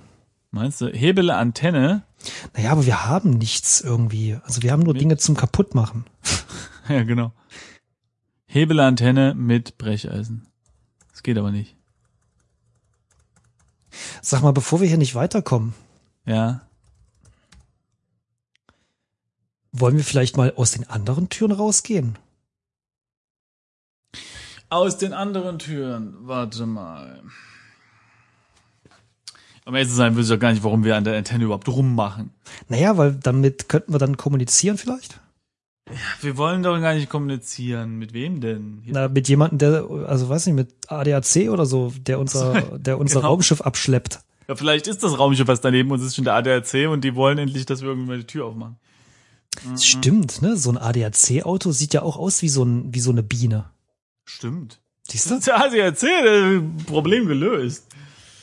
meinst 0.50 0.80
du? 0.80 0.86
Hebele 0.88 1.36
Antenne? 1.36 2.02
Naja, 2.54 2.72
aber 2.72 2.84
wir 2.86 3.06
haben 3.06 3.30
nichts 3.30 3.80
irgendwie. 3.80 4.38
Also 4.44 4.62
wir 4.62 4.72
haben 4.72 4.82
nur 4.82 4.94
Nee. 4.94 5.00
Dinge 5.00 5.16
zum 5.18 5.36
Kaputtmachen. 5.36 6.04
Ja, 6.88 7.04
genau. 7.04 7.32
Hebelantenne 8.46 9.34
mit 9.34 9.78
Brecheisen. 9.78 10.48
Das 11.12 11.22
geht 11.22 11.38
aber 11.38 11.52
nicht. 11.52 11.76
Sag 14.20 14.42
mal, 14.42 14.52
bevor 14.52 14.80
wir 14.80 14.88
hier 14.88 14.98
nicht 14.98 15.14
weiterkommen, 15.14 15.74
Ja. 16.24 16.62
wollen 19.72 19.96
wir 19.96 20.04
vielleicht 20.04 20.36
mal 20.36 20.52
aus 20.56 20.72
den 20.72 20.88
anderen 20.88 21.28
Türen 21.28 21.52
rausgehen? 21.52 22.18
Aus 24.68 24.96
den 24.98 25.12
anderen 25.12 25.58
Türen. 25.58 26.14
Warte 26.20 26.66
mal. 26.66 27.22
Um 29.64 29.74
ehrlich 29.74 29.90
zu 29.90 29.94
sein, 29.94 30.16
wüsste 30.16 30.34
ich 30.34 30.38
doch 30.38 30.42
gar 30.42 30.52
nicht, 30.52 30.64
warum 30.64 30.82
wir 30.84 30.96
an 30.96 31.04
der 31.04 31.16
Antenne 31.16 31.44
überhaupt 31.44 31.68
rummachen. 31.68 32.30
Naja, 32.68 32.96
weil 32.96 33.12
damit 33.14 33.68
könnten 33.68 33.92
wir 33.92 33.98
dann 33.98 34.16
kommunizieren 34.16 34.76
vielleicht. 34.78 35.20
Wir 36.20 36.36
wollen 36.36 36.62
doch 36.62 36.78
gar 36.80 36.94
nicht 36.94 37.08
kommunizieren. 37.08 37.98
Mit 37.98 38.12
wem 38.12 38.40
denn? 38.40 38.82
Na, 38.86 39.08
mit 39.08 39.28
jemandem, 39.28 39.58
der, 39.58 39.86
also 40.06 40.28
weiß 40.28 40.46
nicht, 40.46 40.54
mit 40.56 40.70
ADAC 40.88 41.50
oder 41.50 41.66
so, 41.66 41.92
der 42.00 42.18
unser, 42.18 42.60
der 42.78 42.98
unser 42.98 43.20
Genau. 43.20 43.28
Raumschiff 43.30 43.60
abschleppt. 43.60 44.20
Ja, 44.48 44.56
vielleicht 44.56 44.86
ist 44.88 45.02
das 45.02 45.18
Raumschiff, 45.18 45.46
was 45.48 45.60
daneben 45.60 45.90
uns 45.90 46.02
ist, 46.02 46.16
schon 46.16 46.24
der 46.24 46.34
ADAC 46.34 46.88
und 46.88 47.02
die 47.04 47.14
wollen 47.14 47.38
endlich, 47.38 47.64
dass 47.66 47.80
wir 47.82 47.88
irgendwie 47.88 48.08
mal 48.08 48.18
die 48.18 48.26
Tür 48.26 48.46
aufmachen. 48.46 48.76
Das 49.70 49.84
Stimmt, 49.84 50.40
ne? 50.42 50.56
So 50.56 50.70
ein 50.70 50.78
ADAC-Auto 50.78 51.72
sieht 51.72 51.94
ja 51.94 52.02
auch 52.02 52.16
aus 52.16 52.42
wie 52.42 52.48
so 52.48 52.64
ein, 52.64 52.94
wie 52.94 53.00
so 53.00 53.10
eine 53.10 53.22
Biene. 53.22 53.66
Stimmt. 54.24 54.80
Siehst 55.08 55.26
Das 55.26 55.30
du? 55.32 55.38
ist 55.38 55.46
der 55.46 55.56
ADAC, 55.62 56.00
das 56.00 56.86
Problem 56.86 57.26
gelöst. 57.26 57.86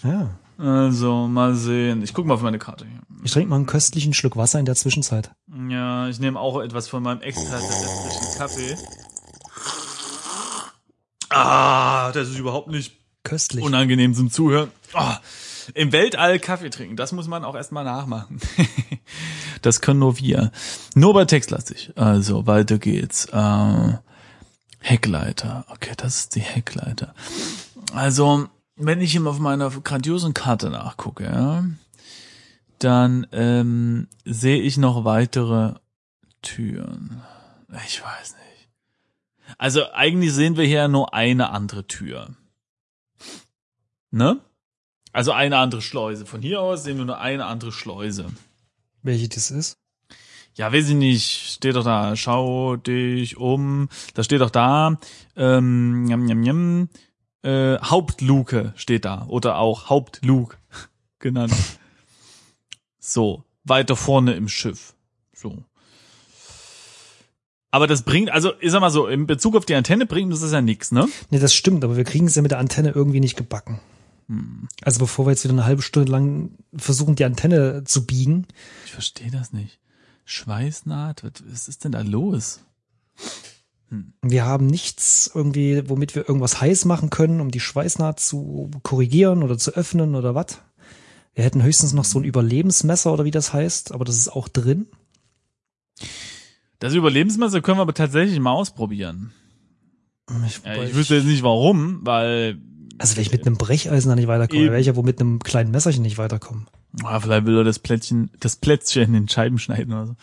Ja. 0.03 0.29
Also, 0.58 1.27
mal 1.27 1.56
sehen. 1.56 2.01
Ich 2.03 2.13
guck 2.13 2.25
mal 2.25 2.34
auf 2.36 2.41
meine 2.41 2.60
Karte 2.60 2.86
hier. 2.86 3.00
Ich 3.24 3.32
trinke 3.32 3.50
mal 3.50 3.58
einen 3.58 3.66
köstlichen 3.66 4.14
Schluck 4.14 4.38
Wasser 4.38 4.60
in 4.60 4.66
der 4.66 4.76
Zwischenzeit. 4.76 5.32
Ja, 5.70 6.08
ich 6.08 6.20
nehme 6.20 6.40
auch 6.40 6.62
etwas 6.62 6.88
von 6.88 7.04
meinem 7.04 7.22
extra 7.22 7.58
terrestrischen 7.60 8.38
Kaffee. 8.38 8.78
Ah, 11.30 12.12
das 12.12 12.30
ist 12.30 12.40
überhaupt 12.40 12.70
nicht 12.70 12.94
Köstlich. 13.24 13.64
unangenehm 13.64 14.14
zum 14.16 14.32
Zuhören. 14.32 14.72
Ah, 14.94 15.20
Im 15.76 15.92
Weltall 15.92 16.40
Kaffee 16.40 16.70
trinken, 16.70 16.96
das 16.96 17.12
muss 17.12 17.28
man 17.28 17.44
auch 17.44 17.56
erstmal 17.56 17.84
nachmachen. 17.84 18.40
das 19.62 19.82
können 19.82 20.00
nur 20.00 20.18
wir. 20.18 20.52
Nur 20.96 21.14
bei 21.14 21.26
textlastig. 21.26 21.92
Also, 21.96 22.48
weiter 22.48 22.80
geht's. 22.80 23.26
Äh, 23.26 23.94
Heckleiter. 24.80 25.66
Okay, 25.70 25.94
das 25.98 26.16
ist 26.22 26.36
die 26.36 26.40
Heckleiter. 26.40 27.14
Also, 27.94 28.48
wenn 28.76 29.02
ich 29.02 29.14
immer 29.14 29.32
auf 29.32 29.40
meiner 29.40 29.70
grandiosen 29.70 30.34
Karte 30.34 30.70
nachgucke, 30.70 31.26
ja, 31.26 31.66
dann 32.83 33.27
ähm, 33.31 34.07
sehe 34.25 34.62
ich 34.62 34.77
noch 34.77 35.05
weitere 35.05 35.75
Türen. 36.41 37.21
Ich 37.86 38.03
weiß 38.03 38.36
nicht. 38.36 38.69
Also 39.57 39.91
eigentlich 39.93 40.33
sehen 40.33 40.57
wir 40.57 40.65
hier 40.65 40.88
nur 40.88 41.13
eine 41.13 41.50
andere 41.50 41.88
Tür. 41.88 42.36
Ne? 44.12 44.39
Also 45.12 45.31
eine 45.31 45.57
andere 45.57 45.81
Schleuse. 45.81 46.25
Von 46.25 46.41
hier 46.41 46.62
aus 46.62 46.83
sehen 46.83 46.98
wir 46.98 47.05
nur 47.05 47.19
eine 47.19 47.45
andere 47.45 47.71
Schleuse. 47.71 48.25
Welche 49.01 49.29
das 49.29 49.51
ist? 49.51 49.77
Ja, 50.55 50.74
weiß 50.74 50.89
ich 50.89 50.95
nicht. 50.95 51.53
Steht 51.53 51.75
doch 51.75 51.83
da. 51.83 52.15
Schau 52.15 52.75
dich 52.75 53.38
um. 53.38 53.89
Da 54.13 54.24
steht 54.24 54.41
doch 54.41 54.50
da. 54.50 55.00
Ähm, 55.36 56.03
njam, 56.03 56.25
njam, 56.25 56.41
njam, 56.41 56.89
äh, 57.43 57.77
Hauptluke 57.79 58.74
steht 58.75 59.05
da. 59.05 59.25
Oder 59.27 59.57
auch 59.57 59.89
Hauptluke 59.89 60.57
genannt. 61.19 61.53
So. 63.12 63.44
Weiter 63.63 63.96
vorne 63.96 64.34
im 64.34 64.48
Schiff. 64.48 64.94
So. 65.34 65.63
Aber 67.72 67.88
das 67.88 68.04
bringt, 68.04 68.32
also 68.32 68.54
ich 68.60 68.72
sag 68.72 68.82
mal 68.82 68.89
so, 68.89 69.08
in 69.08 69.28
Bezug 69.28 69.56
auf 69.56 69.66
die 69.66 69.75
Antenne 69.75 70.06
bringt 70.06 70.32
uns 70.32 70.42
das 70.42 70.51
ja 70.51 70.62
nichts, 70.62 70.92
ne? 70.92 71.08
Nee, 71.30 71.39
das 71.39 71.54
stimmt, 71.54 71.84
aber 71.84 71.98
wir 71.98 72.04
kriegen 72.04 72.25
es 72.25 72.36
ja 72.36 72.42
mit 72.42 72.51
der 72.51 72.58
Antenne 72.58 72.92
irgendwie 72.92 73.20
nicht 73.20 73.38
gebacken. 73.38 73.80
Also 74.84 75.00
bevor 75.00 75.25
wir 75.25 75.32
jetzt 75.32 75.44
wieder 75.44 75.54
eine 75.54 75.66
halbe 75.66 75.82
Stunde 75.82 76.12
lang 76.12 76.51
versuchen, 76.75 77.16
die 77.16 77.25
Antenne 77.25 77.84
zu 77.84 78.06
biegen. 78.06 78.48
Ich 78.86 78.92
verstehe 78.92 79.32
das 79.32 79.54
nicht. 79.54 79.80
Schweißnaht, 80.25 81.24
was 81.24 81.44
was 81.48 81.68
ist 81.68 81.84
denn 81.84 81.92
da 81.92 82.01
los? 82.01 82.60
Wir 84.22 84.46
haben 84.46 84.68
nichts 84.68 85.32
irgendwie, 85.34 85.89
womit 85.89 86.13
wir 86.13 86.28
irgendwas 86.28 86.62
heiß 86.62 86.86
machen 86.86 87.10
können, 87.10 87.42
um 87.42 87.50
die 87.50 87.60
Schweißnaht 87.60 88.20
zu 88.20 88.70
korrigieren 88.84 89.42
oder 89.42 89.58
zu 89.58 89.72
öffnen 89.72 90.13
oder 90.13 90.36
was. 90.36 90.60
Wir 91.39 91.46
hätten 91.46 91.63
höchstens 91.63 91.93
noch 91.93 92.03
so 92.03 92.19
ein 92.19 92.25
Überlebensmesser 92.25 93.13
oder 93.13 93.24
wie 93.24 93.31
das 93.31 93.53
heißt, 93.53 93.93
aber 93.93 94.03
das 94.03 94.17
ist 94.17 94.27
auch 94.27 94.50
drin. 94.50 94.88
Das 96.79 96.93
Überlebensmesser 96.93 97.62
können 97.62 97.77
wir 97.77 97.84
aber 97.84 97.93
tatsächlich 97.93 98.38
mal 98.41 98.51
ausprobieren. 98.51 99.31
Ich, 100.46 100.60
Ja, 100.65 100.84
ich 100.84 100.93
wüsste 100.93 101.15
jetzt 101.15 101.27
nicht 101.27 101.41
warum, 101.41 102.05
weil 102.05 102.60
also 102.98 103.15
wenn 103.15 103.22
ich 103.22 103.31
mit 103.31 103.48
einem 103.48 103.55
Brecheisen 103.55 104.10
da 104.10 104.17
nicht 104.17 104.27
weiterkomme, 104.27 104.63
werde 104.63 104.81
ich 104.81 104.88
ja 104.88 104.98
wohl 104.98 105.05
mit 105.05 105.22
einem 105.22 105.39
kleinen 105.39 105.72
Messerchen 105.72 106.01
nicht 106.01 106.17
weiterkommen. 106.17 106.67
ah, 107.03 107.22
vielleicht 107.22 107.46
will 107.46 107.55
er 107.55 107.63
das 107.63 107.79
Plättchen, 107.79 108.31
das 108.41 108.58
Plätzchen 108.58 109.03
in 109.03 109.13
den 109.13 109.29
Scheiben 109.29 109.60
schneiden 109.60 109.93
oder 109.93 110.08
so. 110.08 110.15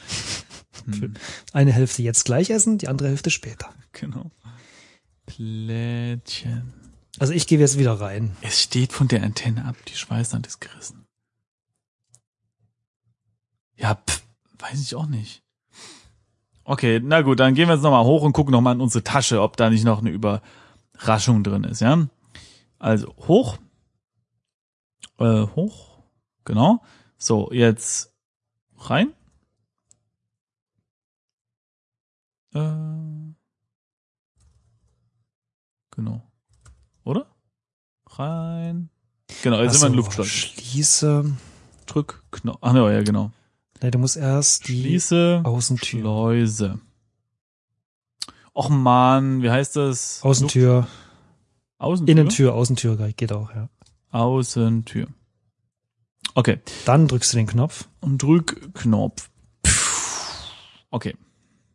Eine 1.54 1.73
Hälfte 1.73 2.02
jetzt 2.02 2.26
gleich 2.26 2.50
essen, 2.50 2.76
die 2.76 2.88
andere 2.88 3.08
Hälfte 3.08 3.30
später. 3.30 3.70
Genau. 3.92 4.32
Plättchen. 5.25 6.75
Also 7.18 7.32
ich 7.32 7.46
gehe 7.46 7.58
jetzt 7.58 7.78
wieder 7.78 7.94
rein. 7.94 8.37
Es 8.42 8.62
steht 8.62 8.92
von 8.92 9.08
der 9.08 9.23
Antenne 9.23 9.64
ab, 9.64 9.76
die 9.88 9.96
Schweißnaht 9.96 10.46
ist 10.46 10.61
gerissen. 10.61 11.05
Ja, 13.76 13.95
pff, 13.95 14.23
weiß 14.59 14.80
ich 14.80 14.95
auch 14.95 15.06
nicht. 15.06 15.42
Okay, 16.64 17.00
na 17.02 17.23
gut, 17.23 17.38
dann 17.38 17.54
gehen 17.54 17.68
wir 17.68 17.75
jetzt 17.75 17.85
nochmal 17.85 18.04
hoch 18.04 18.23
und 18.23 18.33
gucken 18.33 18.52
nochmal 18.52 18.75
in 18.75 18.80
unsere 18.80 19.04
Tasche, 19.04 19.40
ob 19.40 19.56
da 19.56 19.71
nicht 19.71 19.85
noch 19.85 20.00
eine 20.00 20.11
Überraschung 20.11 21.45
drin 21.45 21.64
ist, 21.64 21.80
ja? 21.80 22.09
Also 22.78 23.14
hoch. 23.28 23.59
Äh, 25.18 25.47
hoch. 25.54 26.02
Genau. 26.45 26.83
So, 27.18 27.52
jetzt 27.52 28.12
rein. 28.78 29.12
Äh, 32.52 33.35
genau. 35.92 36.23
Oder? 37.04 37.26
Rein. 38.09 38.90
Genau, 39.42 39.61
jetzt 39.61 39.78
sind 39.78 39.83
wir 39.83 39.87
in 39.87 39.92
Ach 39.92 39.95
so, 39.95 39.97
Luftschleuse. 39.97 40.30
Schließe. 40.30 41.37
Drück, 41.87 42.25
Knopf. 42.33 42.59
Ach 42.61 42.73
ne, 42.73 42.92
ja, 42.92 43.02
genau. 43.02 43.30
Nee, 43.83 43.90
du 43.90 43.99
musst 43.99 44.16
erst 44.16 44.68
die 44.68 44.80
Schließe 44.80 45.42
Außentür. 45.45 46.00
Schleuse. 46.00 46.80
Och 48.54 48.68
man, 48.71 49.42
wie 49.42 49.50
heißt 49.50 49.76
das? 49.76 50.23
Außentür, 50.23 50.76
Luft- 50.80 50.88
Außentür? 51.78 52.12
Innentür, 52.12 52.54
Außentür 52.54 52.97
geht 53.12 53.33
auch, 53.33 53.54
ja. 53.54 53.68
Außentür. 54.11 55.09
Okay. 56.35 56.61
Dann 56.87 57.06
drückst 57.06 57.33
du 57.33 57.37
den 57.37 57.47
Knopf 57.47 57.88
Und 58.00 58.23
drück 58.23 58.73
Knopf. 58.75 59.28
Okay. 60.90 61.14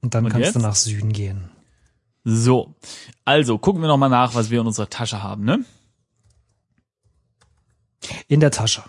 und 0.02 0.16
dann 0.16 0.26
Und 0.26 0.32
kannst 0.32 0.46
jetzt? 0.48 0.56
du 0.56 0.60
nach 0.60 0.76
Süden 0.76 1.14
gehen. 1.14 1.52
So. 2.24 2.76
Also, 3.26 3.58
gucken 3.60 3.82
wir 3.82 3.88
nochmal 3.88 4.10
nach, 4.10 4.34
was 4.34 4.50
wir 4.50 4.62
in 4.62 4.68
unserer 4.68 4.90
Tasche 4.90 5.22
haben, 5.22 5.44
ne? 5.44 5.64
In 8.28 8.40
der 8.40 8.50
Tasche. 8.52 8.84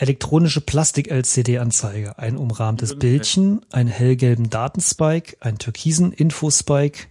Elektronische 0.00 0.60
Plastik-LCD-Anzeige, 0.60 2.18
ein 2.18 2.36
umrahmtes 2.36 2.96
Bildchen, 3.00 3.66
einen 3.72 3.88
hellgelben 3.88 4.48
Datenspike, 4.48 5.36
einen 5.40 5.58
türkisen 5.58 6.12
Infospike, 6.12 7.08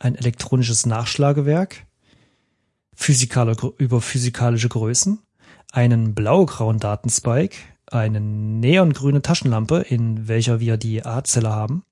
ein 0.00 0.14
elektronisches 0.16 0.84
Nachschlagewerk, 0.84 1.86
physikale, 2.94 3.56
über 3.78 4.02
physikalische 4.02 4.68
Größen, 4.68 5.18
einen 5.72 6.14
blaugrauen 6.14 6.78
Datenspike, 6.78 7.56
eine 7.90 8.20
neongrüne 8.20 9.22
Taschenlampe, 9.22 9.78
in 9.88 10.28
welcher 10.28 10.60
wir 10.60 10.76
die 10.76 11.06
A-Zelle 11.06 11.48
haben, 11.50 11.84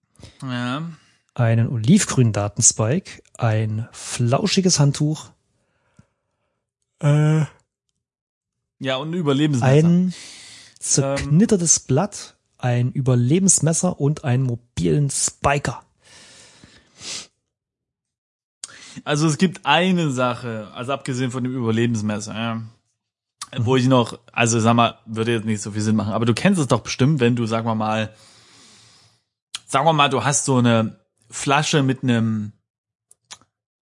Ja. 0.43 0.83
einen 1.33 1.69
olivgrünen 1.71 2.35
Datenspike, 2.35 3.23
ein 3.39 3.89
flauschiges 3.93 4.79
Handtuch, 4.79 5.31
äh, 7.01 7.45
Ja, 8.78 8.97
und 8.97 9.11
ein 9.11 9.14
Überlebensmesser. 9.14 9.73
ein 9.73 10.14
zerknittertes 10.78 11.81
Blatt, 11.81 12.37
ein 12.59 12.93
Überlebensmesser 12.93 14.00
und 14.00 14.25
einen 14.25 14.45
mobilen 14.45 15.11
Spiker. 15.11 15.83
Also 19.04 19.26
es 19.26 19.38
gibt 19.38 19.66
eine 19.66 20.11
Sache, 20.11 20.69
also 20.75 20.93
abgesehen 20.93 21.31
von 21.31 21.43
dem 21.43 21.54
Überlebensmesser, 21.54 22.35
ja, 22.35 22.62
wo 23.59 23.76
ich 23.76 23.87
noch, 23.87 24.19
also 24.33 24.61
sag 24.61 24.75
mal, 24.75 24.99
würde 25.07 25.33
jetzt 25.33 25.47
nicht 25.47 25.62
so 25.62 25.73
viel 25.73 25.83
Sinn 25.83 25.97
machen, 25.97 26.12
aber 26.12 26.26
du 26.26 26.35
kennst 26.35 26.61
es 26.61 26.69
doch 26.69 26.81
bestimmt, 26.81 27.21
wenn 27.21 27.35
du, 27.37 27.47
sagen 27.47 27.66
wir 27.66 27.75
mal, 27.75 28.14
sagen 29.66 29.87
wir 29.87 29.93
mal, 29.93 30.09
du 30.09 30.25
hast 30.25 30.45
so 30.45 30.59
eine 30.59 30.97
Flasche 31.28 31.83
mit 31.83 32.02
einem 32.02 32.52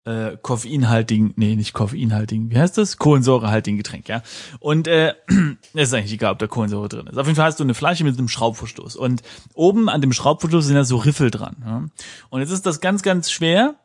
äh, 0.05 0.37
koffeinhaltigen, 0.41 1.33
nee, 1.37 1.57
nicht 1.57 1.73
koffeinhaltigen, 1.73 2.51
wie 2.51 2.59
heißt 2.59 2.77
das? 2.77 2.99
Kohlensäurehaltigen 2.99 3.79
Getränk, 3.79 4.09
ja. 4.09 4.23
Und 4.61 4.87
äh, 4.87 5.15
es 5.75 5.89
ist 5.89 5.95
eigentlich 5.95 6.13
egal, 6.13 6.33
ob 6.33 6.39
da 6.39 6.47
Kohlensäure 6.47 6.89
drin 6.89 7.07
ist. 7.07 7.19
Auf 7.19 7.27
jeden 7.27 7.37
Fall 7.37 7.47
hast 7.47 7.61
du 7.61 7.65
eine 7.65 7.75
Flasche 7.75 8.05
mit 8.05 8.19
einem 8.19 8.29
Schraubverschluss 8.29 8.97
und 8.97 9.23
oben 9.55 9.89
an 9.89 10.01
dem 10.01 10.13
Schraubverschluss 10.13 10.67
sind 10.67 10.77
da 10.77 10.85
so 10.85 10.97
Riffel 10.97 11.31
dran. 11.31 11.57
Ja? 11.65 11.85
Und 12.31 12.41
jetzt 12.41 12.51
ist 12.51 12.67
das 12.67 12.81
ganz, 12.81 13.03
ganz 13.03 13.31
schwer 13.31 13.77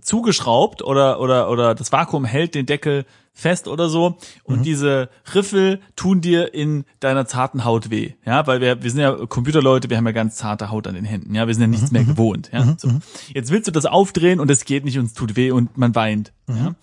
zugeschraubt 0.00 0.82
oder 0.82 1.20
oder 1.20 1.50
oder 1.50 1.74
das 1.74 1.92
Vakuum 1.92 2.24
hält 2.24 2.54
den 2.54 2.66
Deckel 2.66 3.04
fest 3.32 3.66
oder 3.66 3.88
so. 3.88 4.16
Und 4.44 4.64
diese 4.64 5.08
Riffel 5.34 5.80
tun 5.96 6.20
dir 6.20 6.54
in 6.54 6.84
deiner 7.00 7.26
zarten 7.26 7.64
Haut 7.64 7.90
weh, 7.90 8.12
ja, 8.24 8.46
weil 8.46 8.60
wir 8.60 8.82
wir 8.82 8.90
sind 8.90 9.00
ja 9.00 9.12
Computerleute, 9.26 9.90
wir 9.90 9.96
haben 9.96 10.06
ja 10.06 10.12
ganz 10.12 10.36
zarte 10.36 10.70
Haut 10.70 10.86
an 10.86 10.94
den 10.94 11.04
Händen, 11.04 11.34
ja, 11.34 11.46
wir 11.46 11.54
sind 11.54 11.62
ja 11.62 11.66
nichts 11.66 11.90
mehr 11.90 12.04
gewohnt, 12.04 12.50
ja. 12.52 12.74
So. 12.78 12.88
Jetzt 13.32 13.50
willst 13.50 13.66
du 13.66 13.72
das 13.72 13.86
aufdrehen 13.86 14.40
und 14.40 14.50
es 14.50 14.64
geht 14.64 14.84
nicht 14.84 14.98
und 14.98 15.06
es 15.06 15.14
tut 15.14 15.36
weh 15.36 15.50
und 15.50 15.76
man 15.76 15.94
weint, 15.94 16.32
ja. 16.48 16.74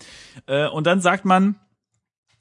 Äh, 0.46 0.68
und 0.68 0.86
dann 0.86 1.00
sagt 1.00 1.24
man 1.24 1.56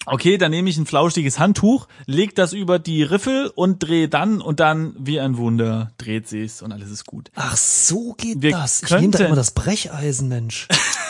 Okay, 0.05 0.37
dann 0.37 0.51
nehme 0.51 0.69
ich 0.69 0.77
ein 0.77 0.85
flauschiges 0.85 1.37
Handtuch, 1.39 1.87
leg 2.05 2.33
das 2.35 2.53
über 2.53 2.79
die 2.79 3.03
Riffel 3.03 3.51
und 3.53 3.79
drehe 3.83 4.09
dann 4.09 4.41
und 4.41 4.59
dann 4.59 4.95
wie 4.97 5.19
ein 5.19 5.37
Wunder 5.37 5.91
dreht 5.97 6.27
sich's 6.27 6.61
und 6.61 6.71
alles 6.71 6.89
ist 6.89 7.05
gut. 7.05 7.29
Ach, 7.35 7.55
so 7.55 8.13
geht 8.13 8.41
Wir 8.41 8.51
das. 8.51 8.81
Ich 8.83 8.89
nehme 8.91 9.11
da 9.11 9.25
immer 9.25 9.35
das 9.35 9.51
Brecheisen, 9.51 10.27
Mensch. 10.27 10.67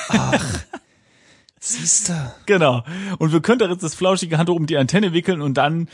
Ach, 0.09 0.43
siehst 1.59 2.09
du. 2.09 2.33
Genau. 2.45 2.83
Und 3.17 3.31
wir 3.31 3.41
könnten 3.41 3.69
jetzt 3.69 3.83
das 3.83 3.95
flauschige 3.95 4.37
Handtuch 4.37 4.55
um 4.57 4.65
die 4.65 4.77
Antenne 4.77 5.13
wickeln 5.13 5.41
und 5.41 5.55
dann 5.55 5.87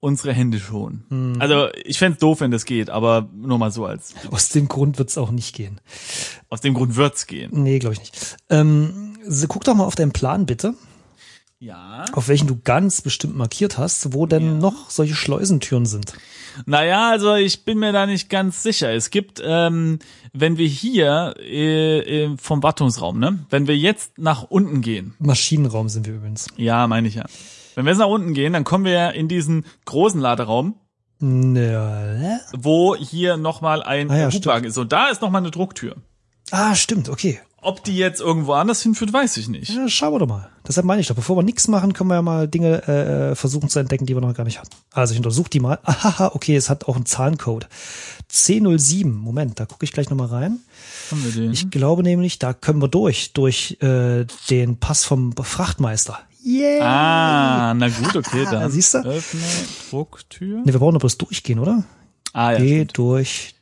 unsere 0.00 0.32
Hände 0.32 0.58
schonen. 0.60 1.36
Also 1.40 1.68
ich 1.84 1.98
fänd's 1.98 2.18
doof, 2.18 2.40
wenn 2.40 2.50
das 2.50 2.64
geht, 2.64 2.90
aber 2.90 3.28
nur 3.34 3.58
mal 3.58 3.70
so 3.70 3.86
als 3.86 4.14
Aus 4.30 4.50
dem 4.50 4.68
Grund 4.68 4.98
wird's 4.98 5.16
auch 5.16 5.30
nicht 5.30 5.54
gehen. 5.54 5.80
aus 6.48 6.60
dem 6.60 6.74
Grund 6.74 6.96
wird's 6.96 7.26
gehen. 7.26 7.50
Nee, 7.52 7.78
glaube 7.78 7.94
ich 7.94 8.00
nicht. 8.00 8.36
Ähm, 8.50 9.16
so, 9.26 9.46
guck 9.48 9.64
doch 9.64 9.74
mal 9.74 9.84
auf 9.84 9.94
deinen 9.94 10.12
Plan, 10.12 10.46
bitte. 10.46 10.74
Ja. 11.58 12.04
auf 12.12 12.28
welchen 12.28 12.46
du 12.48 12.58
ganz 12.62 13.00
bestimmt 13.00 13.34
markiert 13.34 13.78
hast, 13.78 14.12
wo 14.12 14.26
denn 14.26 14.44
Ja. 14.44 14.52
noch 14.54 14.90
solche 14.90 15.14
Schleusentüren 15.14 15.86
sind. 15.86 16.12
Naja, 16.66 17.10
also 17.10 17.34
ich 17.34 17.64
bin 17.64 17.78
mir 17.78 17.92
da 17.92 18.04
nicht 18.06 18.28
ganz 18.28 18.62
sicher. 18.62 18.92
Es 18.92 19.08
gibt, 19.10 19.42
ähm, 19.44 19.98
wenn 20.34 20.58
wir 20.58 20.66
hier 20.68 21.34
äh, 21.38 22.24
äh, 22.24 22.36
vom 22.38 22.62
Wartungsraum, 22.62 23.18
ne, 23.18 23.38
wenn 23.48 23.66
wir 23.66 23.76
jetzt 23.76 24.18
nach 24.18 24.42
unten 24.44 24.82
gehen, 24.82 25.14
Maschinenraum 25.18 25.88
sind 25.88 26.06
wir 26.06 26.14
übrigens. 26.14 26.46
ja, 26.56 26.86
meine 26.86 27.08
ich 27.08 27.14
ja. 27.14 27.24
Wenn 27.74 27.84
wir 27.86 27.92
jetzt 27.92 28.00
nach 28.00 28.06
unten 28.08 28.34
gehen, 28.34 28.52
dann 28.52 28.64
kommen 28.64 28.84
wir 28.84 28.92
ja 28.92 29.08
in 29.10 29.28
diesen 29.28 29.64
großen 29.86 30.20
Laderaum, 30.20 30.74
Ne, 31.18 32.40
wo 32.52 32.94
hier 32.94 33.38
nochmal 33.38 33.82
ein 33.82 34.10
Ah 34.10 34.18
ja, 34.18 34.30
Hubwagen 34.30 34.66
ist. 34.68 34.76
Und 34.76 34.92
da 34.92 35.08
ist 35.08 35.22
nochmal 35.22 35.40
eine 35.40 35.50
Drucktür. 35.50 35.96
Ah, 36.50 36.74
stimmt, 36.74 37.08
okay. 37.08 37.40
Ob 37.66 37.82
die 37.82 37.96
jetzt 37.96 38.20
irgendwo 38.20 38.52
anders 38.52 38.80
hinführt, 38.80 39.12
weiß 39.12 39.38
ich 39.38 39.48
nicht. 39.48 39.70
Ja, 39.70 39.88
schauen 39.88 40.14
wir 40.14 40.20
doch 40.20 40.28
mal. 40.28 40.48
Deshalb 40.68 40.86
meine 40.86 41.00
ich 41.00 41.08
doch, 41.08 41.16
bevor 41.16 41.36
wir 41.36 41.42
nichts 41.42 41.66
machen, 41.66 41.94
können 41.94 42.08
wir 42.08 42.14
ja 42.14 42.22
mal 42.22 42.46
Dinge 42.46 42.86
äh, 42.86 43.34
versuchen 43.34 43.68
zu 43.68 43.80
entdecken, 43.80 44.06
die 44.06 44.14
wir 44.14 44.20
noch 44.20 44.34
gar 44.34 44.44
nicht 44.44 44.60
hatten. 44.60 44.70
Also 44.92 45.14
ich 45.14 45.18
untersuche 45.18 45.50
die 45.50 45.58
mal. 45.58 45.80
Ahaha, 45.84 46.30
okay, 46.34 46.54
es 46.54 46.70
hat 46.70 46.86
auch 46.86 46.94
einen 46.94 47.06
Zahlencode. 47.06 47.66
C07, 48.30 49.06
Moment, 49.06 49.58
da 49.58 49.66
gucke 49.66 49.84
ich 49.84 49.90
gleich 49.90 50.10
nochmal 50.10 50.28
rein. 50.28 50.60
Haben 51.10 51.24
wir 51.24 51.32
den? 51.32 51.50
Ich 51.50 51.68
glaube 51.68 52.04
nämlich, 52.04 52.38
da 52.38 52.54
können 52.54 52.80
wir 52.80 52.86
durch, 52.86 53.32
durch 53.32 53.78
äh, 53.80 54.26
den 54.48 54.78
Pass 54.78 55.04
vom 55.04 55.32
Frachtmeister. 55.32 56.20
Yeah! 56.44 56.84
ah, 56.84 57.74
na 57.74 57.88
gut, 57.88 58.14
okay, 58.24 58.46
dann. 58.48 58.70
Siehst 58.70 58.94
du? 58.94 58.98
Öffne 58.98 59.42
Drucktür. 59.90 60.58
Ne, 60.60 60.72
wir 60.72 60.78
brauchen 60.78 60.94
doch 60.94 61.00
bloß 61.00 61.18
durchgehen, 61.18 61.58
oder? 61.58 61.82
Ah, 62.32 62.52
ja. 62.52 62.58
Geh 62.58 62.74
stimmt. 62.76 62.98
durch 62.98 63.56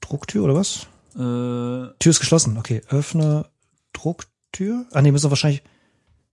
Drucktür, 0.00 0.42
oder 0.42 0.56
was? 0.56 0.88
Äh, 1.16 1.94
Tür 1.98 2.10
ist 2.10 2.20
geschlossen. 2.20 2.58
Okay, 2.58 2.82
öffne 2.88 3.46
Drucktür. 3.92 4.86
Ah, 4.92 5.02
nee, 5.02 5.10
müssen 5.10 5.26
wir 5.26 5.30
wahrscheinlich. 5.30 5.62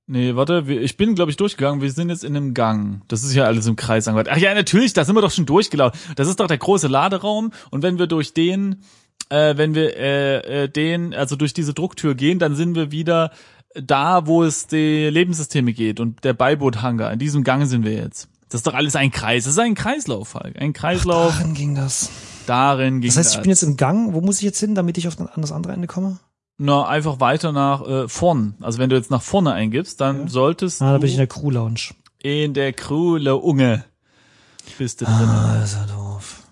Nee, 0.05 0.35
warte, 0.35 0.67
wir, 0.67 0.81
ich 0.81 0.97
bin, 0.97 1.15
glaube 1.15 1.31
ich, 1.31 1.37
durchgegangen. 1.37 1.81
Wir 1.81 1.91
sind 1.91 2.09
jetzt 2.09 2.25
in 2.25 2.35
einem 2.35 2.53
Gang. 2.53 3.01
Das 3.07 3.23
ist 3.23 3.33
ja 3.33 3.45
alles 3.45 3.67
im 3.67 3.77
Kreis 3.77 4.07
angehört. 4.07 4.27
Ach 4.29 4.37
ja, 4.37 4.53
natürlich, 4.53 4.91
da 4.91 5.05
sind 5.05 5.15
wir 5.15 5.21
doch 5.21 5.31
schon 5.31 5.45
durchgelaufen. 5.45 5.97
Das 6.17 6.27
ist 6.27 6.39
doch 6.41 6.47
der 6.47 6.57
große 6.57 6.87
Laderaum. 6.87 7.51
Und 7.71 7.83
wenn 7.83 7.99
wir 7.99 8.07
durch 8.07 8.33
den, 8.33 8.83
äh, 9.29 9.55
wenn 9.55 9.75
wir 9.75 9.95
äh, 9.95 10.63
äh, 10.63 10.69
den, 10.69 11.13
also 11.13 11.37
durch 11.37 11.53
diese 11.53 11.73
Drucktür 11.73 12.15
gehen, 12.15 12.37
dann 12.37 12.55
sind 12.55 12.75
wir 12.75 12.91
wieder 12.91 13.31
da, 13.75 14.27
wo 14.27 14.43
es 14.43 14.67
die 14.67 15.09
Lebenssysteme 15.09 15.71
geht 15.71 16.01
und 16.01 16.23
der 16.25 16.33
Beiboothangar. 16.33 17.11
In 17.13 17.19
diesem 17.19 17.45
Gang 17.45 17.65
sind 17.65 17.85
wir 17.85 17.93
jetzt. 17.93 18.27
Das 18.49 18.59
ist 18.59 18.67
doch 18.67 18.73
alles 18.73 18.95
ein 18.97 19.09
Kreis. 19.09 19.45
Das 19.45 19.53
ist 19.53 19.59
ein 19.59 19.73
Kreislauf, 19.73 20.27
Falk. 20.29 20.57
Ein 20.59 20.73
Kreislauf. 20.73 21.37
Darin 21.37 21.53
ging 21.53 21.75
das. 21.75 22.09
Darin 22.45 23.01
ging 23.01 23.09
Das 23.09 23.17
heißt, 23.17 23.35
ich 23.35 23.41
bin 23.41 23.49
jetzt 23.49 23.63
im 23.63 23.77
Gang. 23.77 24.13
Wo 24.13 24.21
muss 24.21 24.37
ich 24.37 24.43
jetzt 24.43 24.59
hin, 24.59 24.75
damit 24.75 24.97
ich 24.97 25.07
auf 25.07 25.19
an 25.19 25.29
das 25.41 25.51
andere 25.51 25.73
Ende 25.73 25.87
komme? 25.87 26.19
Na, 26.57 26.85
einfach 26.87 27.19
weiter 27.19 27.51
nach 27.51 27.81
äh, 27.87 28.07
vorn. 28.07 28.55
Also 28.61 28.77
wenn 28.79 28.89
du 28.89 28.95
jetzt 28.95 29.09
nach 29.11 29.21
vorne 29.21 29.53
eingibst, 29.53 29.99
dann 30.01 30.21
Ja. 30.23 30.27
solltest 30.27 30.81
Ah, 30.81 30.85
da 30.91 30.93
du 30.93 30.99
bin 31.01 31.07
ich 31.07 31.13
in 31.15 31.17
der 31.19 31.27
Crew 31.27 31.49
Lounge. 31.49 31.93
in 32.21 32.53
der 32.53 32.73
Krule 32.73 33.35
Unge 33.37 33.83
bist 34.77 35.01
du 35.01 35.05
drin. 35.05 35.13
Ah, 35.15 35.57
das 35.59 35.73
ist 35.73 35.77
ja 35.79 35.85
doof. 35.95 36.43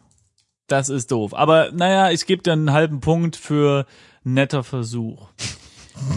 Das 0.67 0.89
ist 0.89 1.11
doof. 1.11 1.33
Aber 1.33 1.71
naja, 1.71 2.11
ich 2.11 2.25
gebe 2.25 2.41
dir 2.43 2.53
einen 2.53 2.71
halben 2.71 2.99
Punkt 2.99 3.35
für 3.35 3.85
netter 4.23 4.63
Versuch. 4.63 5.27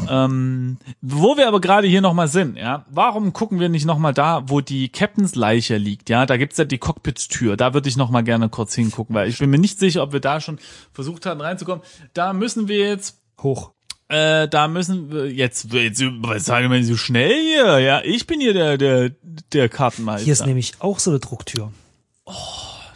Ähm, 0.09 0.79
wo 1.01 1.37
wir 1.37 1.49
aber 1.49 1.61
gerade 1.61 1.87
hier 1.87 2.01
nochmal 2.01 2.29
sind, 2.29 2.57
ja, 2.57 2.85
warum 2.91 3.33
gucken 3.33 3.61
wir 3.61 3.69
nicht 3.69 3.87
nochmal 3.87 4.13
da, 4.15 4.43
wo 4.49 4.61
die 4.61 4.89
Captains 4.89 5.35
Leiche 5.35 5.77
liegt, 5.77 6.09
ja, 6.11 6.27
da 6.27 6.37
gibt's 6.37 6.59
ja 6.59 6.65
die 6.65 6.79
Cockpit-Tür, 6.79 7.57
da 7.57 7.75
würde 7.75 7.89
ich 7.89 7.97
nochmal 7.97 8.25
gerne 8.25 8.49
kurz 8.49 8.75
hingucken, 8.75 9.15
weil 9.15 9.29
ich 9.29 9.39
bin 9.39 9.51
mir 9.51 9.59
nicht 9.59 9.79
sicher, 9.79 10.03
ob 10.03 10.13
wir 10.13 10.21
da 10.21 10.41
schon 10.41 10.59
versucht 10.93 11.27
hatten 11.27 11.41
reinzukommen. 11.41 11.85
Da 12.13 12.33
müssen 12.33 12.69
wir 12.69 12.79
jetzt 12.79 13.19
Hoch. 13.43 13.73
äh, 14.09 14.49
da 14.49 14.69
müssen 14.69 15.11
wir 15.13 15.31
jetzt, 15.31 15.73
jetzt 15.73 16.03
was 16.21 16.45
sagen 16.45 16.71
wir 16.71 16.85
so 16.85 16.97
schnell 16.97 17.33
hier? 17.43 17.79
Ja, 17.81 18.03
ich 18.05 18.27
bin 18.27 18.41
hier 18.41 18.53
der 18.55 18.79
der 18.79 19.11
der 19.53 19.69
Kartenmeister. 19.69 20.25
Hier 20.25 20.33
ist 20.33 20.47
nämlich 20.47 20.75
auch 20.81 20.99
so 20.99 21.11
eine 21.11 21.21
Drucktür 21.21 21.71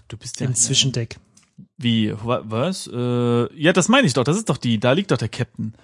du 0.08 0.16
bist 0.16 0.40
ja 0.40 0.46
im 0.46 0.54
Zwischendeck. 0.54 1.18
Wie 1.76 2.12
wa- 2.24 2.42
was? 2.44 2.86
Äh, 2.92 3.60
ja, 3.60 3.72
das 3.72 3.88
meine 3.88 4.06
ich 4.06 4.14
doch. 4.14 4.24
Das 4.24 4.36
ist 4.36 4.48
doch 4.48 4.56
die. 4.56 4.80
Da 4.80 4.92
liegt 4.92 5.10
doch 5.10 5.18
der 5.18 5.28
Captain. 5.28 5.74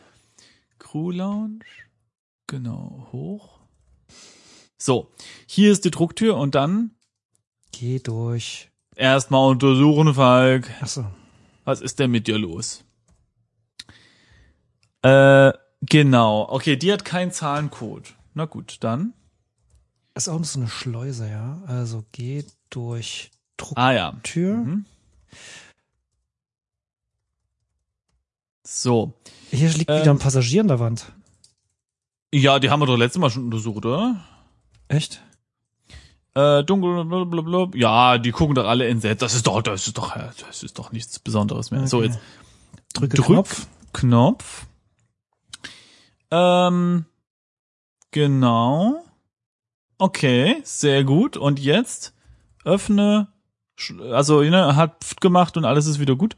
Crew 0.94 1.10
Lounge. 1.10 1.58
Genau 2.46 3.08
hoch. 3.10 3.58
So, 4.78 5.10
hier 5.44 5.72
ist 5.72 5.84
die 5.84 5.90
Drucktür 5.90 6.36
und 6.36 6.54
dann 6.54 6.92
Geh 7.72 7.98
durch. 7.98 8.70
erstmal 8.94 9.50
untersuchen, 9.50 10.14
Falk. 10.14 10.70
Achso. 10.80 11.04
Was 11.64 11.80
ist 11.80 11.98
denn 11.98 12.12
mit 12.12 12.28
dir 12.28 12.38
los? 12.38 12.84
Äh, 15.02 15.52
genau. 15.80 16.48
Okay, 16.48 16.76
die 16.76 16.92
hat 16.92 17.04
keinen 17.04 17.32
Zahlencode. 17.32 18.14
Na 18.34 18.44
gut, 18.44 18.76
dann. 18.78 19.14
Ist 20.14 20.28
auch 20.28 20.44
so 20.44 20.60
eine 20.60 20.68
Schleuse, 20.68 21.28
ja. 21.28 21.60
Also 21.66 22.04
geh 22.12 22.44
durch 22.70 23.32
Ah 23.74 23.90
ja. 23.90 24.12
Drucktür. 24.12 24.58
Mhm. 24.58 24.84
So. 28.66 29.12
Hier 29.50 29.68
liegt 29.70 29.90
Ähm. 29.90 30.00
wieder 30.00 30.10
ein 30.10 30.18
Passagier 30.18 30.62
an 30.62 30.68
der 30.68 30.80
Wand. 30.80 31.12
Ja, 32.32 32.58
die 32.58 32.70
haben 32.70 32.80
wir 32.80 32.86
doch 32.86 32.96
letztes 32.96 33.20
Mal 33.20 33.30
schon 33.30 33.44
untersucht, 33.44 33.84
oder? 33.86 34.24
Echt? 34.88 35.22
Äh, 36.34 36.64
dunkel, 36.64 37.04
blablabla. 37.04 37.68
Ja, 37.74 38.18
die 38.18 38.32
gucken 38.32 38.56
doch 38.56 38.66
alle 38.66 38.88
entsetzt. 38.88 39.22
Das 39.22 39.34
ist 39.34 39.46
doch, 39.46 39.62
das 39.62 39.86
ist 39.86 39.96
doch, 39.98 40.16
das 40.16 40.62
ist 40.64 40.78
doch 40.78 40.90
nichts 40.90 41.18
Besonderes 41.20 41.70
mehr. 41.70 41.86
So, 41.86 41.98
Okay. 41.98 42.06
jetzt 42.08 42.18
Drücke 42.94 43.16
Drück. 43.16 43.26
Knopf. 43.26 43.66
Knopf. 43.92 44.66
Ähm, 46.32 47.04
genau. 48.10 49.04
Okay, 49.98 50.56
sehr 50.64 51.04
gut. 51.04 51.36
Und 51.36 51.60
jetzt 51.60 52.14
öffne, 52.64 53.28
also 54.10 54.42
ne, 54.42 54.74
hat 54.74 55.04
Pft 55.04 55.20
gemacht 55.20 55.56
und 55.56 55.64
alles 55.64 55.86
ist 55.86 56.00
wieder 56.00 56.16
gut. 56.16 56.36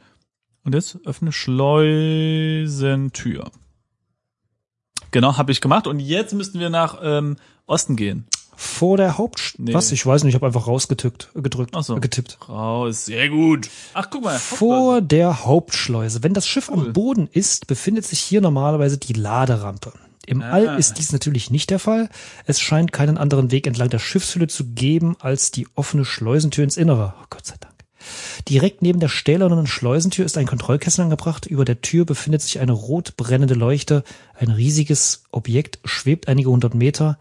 Und 0.66 0.74
jetzt 0.74 0.98
öffne 1.06 1.30
Schleusentür. 1.32 3.50
Genau, 5.12 5.36
habe 5.36 5.52
ich 5.52 5.60
gemacht. 5.60 5.86
Und 5.86 6.00
jetzt 6.00 6.34
müssten 6.34 6.58
wir 6.58 6.70
nach 6.70 6.98
ähm, 7.02 7.36
Osten 7.66 7.94
gehen. 7.94 8.26
Vor 8.56 8.96
der 8.96 9.16
Haupt... 9.16 9.54
Nee. 9.58 9.72
Was? 9.74 9.92
Ich 9.92 10.04
weiß 10.04 10.24
nicht, 10.24 10.32
ich 10.32 10.34
habe 10.34 10.46
einfach 10.46 10.66
rausgetippt, 10.66 11.30
gedrückt, 11.34 11.74
Ach 11.76 11.84
so. 11.84 11.94
getippt. 12.00 12.38
Raus, 12.48 13.04
sehr 13.04 13.28
gut. 13.28 13.68
Ach, 13.94 14.08
guck 14.10 14.24
mal. 14.24 14.36
Vor 14.38 15.00
der 15.02 15.44
Hauptschleuse. 15.44 16.24
Wenn 16.24 16.34
das 16.34 16.48
Schiff 16.48 16.68
Cool. 16.68 16.86
am 16.86 16.92
Boden 16.92 17.28
ist, 17.30 17.68
befindet 17.68 18.04
sich 18.06 18.18
hier 18.18 18.40
normalerweise 18.40 18.98
die 18.98 19.12
Laderampe. 19.12 19.92
Im 20.26 20.42
Ah. 20.42 20.50
All 20.50 20.78
ist 20.80 20.94
dies 20.98 21.12
natürlich 21.12 21.52
nicht 21.52 21.70
der 21.70 21.78
Fall. 21.78 22.08
Es 22.46 22.60
scheint 22.60 22.92
keinen 22.92 23.18
anderen 23.18 23.52
Weg 23.52 23.68
entlang 23.68 23.90
der 23.90 24.00
Schiffshülle 24.00 24.48
zu 24.48 24.64
geben 24.64 25.14
als 25.20 25.52
die 25.52 25.68
offene 25.76 26.04
Schleusentür 26.04 26.64
ins 26.64 26.76
Innere. 26.76 27.14
Oh 27.22 27.26
Gott 27.30 27.46
sei 27.46 27.54
Dank. 27.60 27.65
Direkt 28.48 28.82
neben 28.82 29.00
der 29.00 29.08
stählernen 29.08 29.66
Schleusentür 29.66 30.24
ist 30.24 30.38
ein 30.38 30.46
Kontrollkessel 30.46 31.02
angebracht. 31.04 31.46
Über 31.46 31.64
der 31.64 31.80
Tür 31.80 32.04
befindet 32.04 32.42
sich 32.42 32.60
eine 32.60 32.72
rot 32.72 33.16
brennende 33.16 33.54
Leuchte. 33.54 34.04
Ein 34.34 34.50
riesiges 34.50 35.24
Objekt 35.32 35.78
schwebt 35.84 36.28
einige 36.28 36.50
hundert 36.50 36.74
Meter 36.74 37.18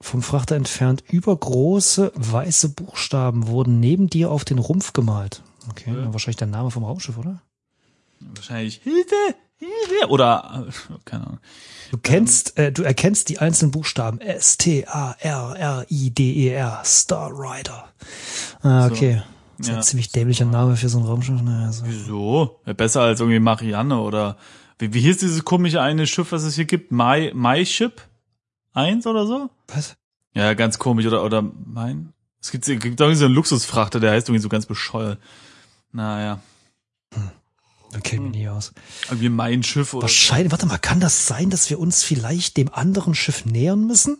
vom 0.00 0.22
Frachter 0.22 0.56
entfernt. 0.56 1.02
Übergroße 1.08 2.12
weiße 2.14 2.70
Buchstaben 2.70 3.46
wurden 3.46 3.80
neben 3.80 4.10
dir 4.10 4.30
auf 4.30 4.44
den 4.44 4.58
Rumpf 4.58 4.92
gemalt. 4.92 5.42
Okay, 5.70 5.94
Ja. 5.96 6.12
wahrscheinlich 6.12 6.36
der 6.36 6.48
Name 6.48 6.70
vom 6.70 6.84
Raumschiff, 6.84 7.16
oder? 7.16 7.40
Wahrscheinlich 8.20 8.80
Hilfe, 8.84 9.14
Hilfe. 9.56 10.08
Oder, 10.10 10.66
äh, 10.68 10.72
keine 11.06 11.26
Ahnung. 11.26 11.38
Du 11.90 11.96
kennst, 11.98 12.58
äh, 12.58 12.70
du 12.72 12.82
erkennst 12.82 13.28
die 13.30 13.38
einzelnen 13.38 13.70
Buchstaben. 13.70 14.20
S-T-A-R-R-I-D-E-R. 14.20 15.12
E 16.82 16.86
Star 16.86 17.30
Rider. 17.30 17.88
Ah, 18.62 18.88
So. 18.88 18.94
Das 19.64 19.68
ist 19.68 19.72
Ja. 19.74 19.76
ein 19.78 19.82
ziemlich 19.82 20.12
dämlicher 20.12 20.44
Name 20.44 20.76
für 20.76 20.88
so 20.88 20.98
ein 20.98 21.04
Raumschiff. 21.04 21.40
Naja, 21.42 21.72
so. 21.72 21.84
Wieso? 21.86 22.60
Ja, 22.66 22.72
besser 22.72 23.02
als 23.02 23.20
irgendwie 23.20 23.38
Marianne 23.40 23.98
oder 24.00 24.36
wie, 24.78 24.92
wie 24.92 25.00
hieß 25.00 25.18
dieses 25.18 25.44
komische 25.44 25.80
eine 25.80 26.06
Schiff, 26.06 26.32
was 26.32 26.42
es 26.42 26.54
hier 26.56 26.64
gibt? 26.64 26.90
My, 26.92 27.32
My 27.34 27.64
Ship? 27.64 28.00
Eins 28.72 29.06
oder 29.06 29.26
so? 29.26 29.50
Was? 29.68 29.96
Ja, 30.34 30.52
ganz 30.54 30.78
komisch. 30.78 31.06
Oder, 31.06 31.24
oder 31.24 31.42
mein? 31.42 32.12
Es 32.40 32.50
gibt, 32.50 32.66
es 32.68 32.78
gibt 32.80 33.00
irgendwie 33.00 33.16
so 33.18 33.24
einen 33.24 33.34
Luxusfrachter, 33.34 34.00
der 34.00 34.10
heißt 34.12 34.28
irgendwie 34.28 34.42
so 34.42 34.48
ganz 34.48 34.66
bescheuert. 34.66 35.18
Naja, 35.92 36.40
Da 37.92 38.00
kenne 38.00 38.26
ich 38.26 38.30
mich 38.32 38.40
nie 38.42 38.48
aus. 38.48 38.72
irgendwie 39.08 39.28
mein 39.28 39.62
Schiff 39.62 39.94
oder 39.94 40.02
Wahrscheinlich, 40.02 40.50
warte 40.50 40.66
mal, 40.66 40.78
kann 40.78 40.98
das 41.00 41.26
sein, 41.28 41.50
dass 41.50 41.70
wir 41.70 41.78
uns 41.78 42.02
vielleicht 42.02 42.56
dem 42.56 42.72
anderen 42.74 43.14
Schiff 43.14 43.44
nähern 43.46 43.86
müssen? 43.86 44.18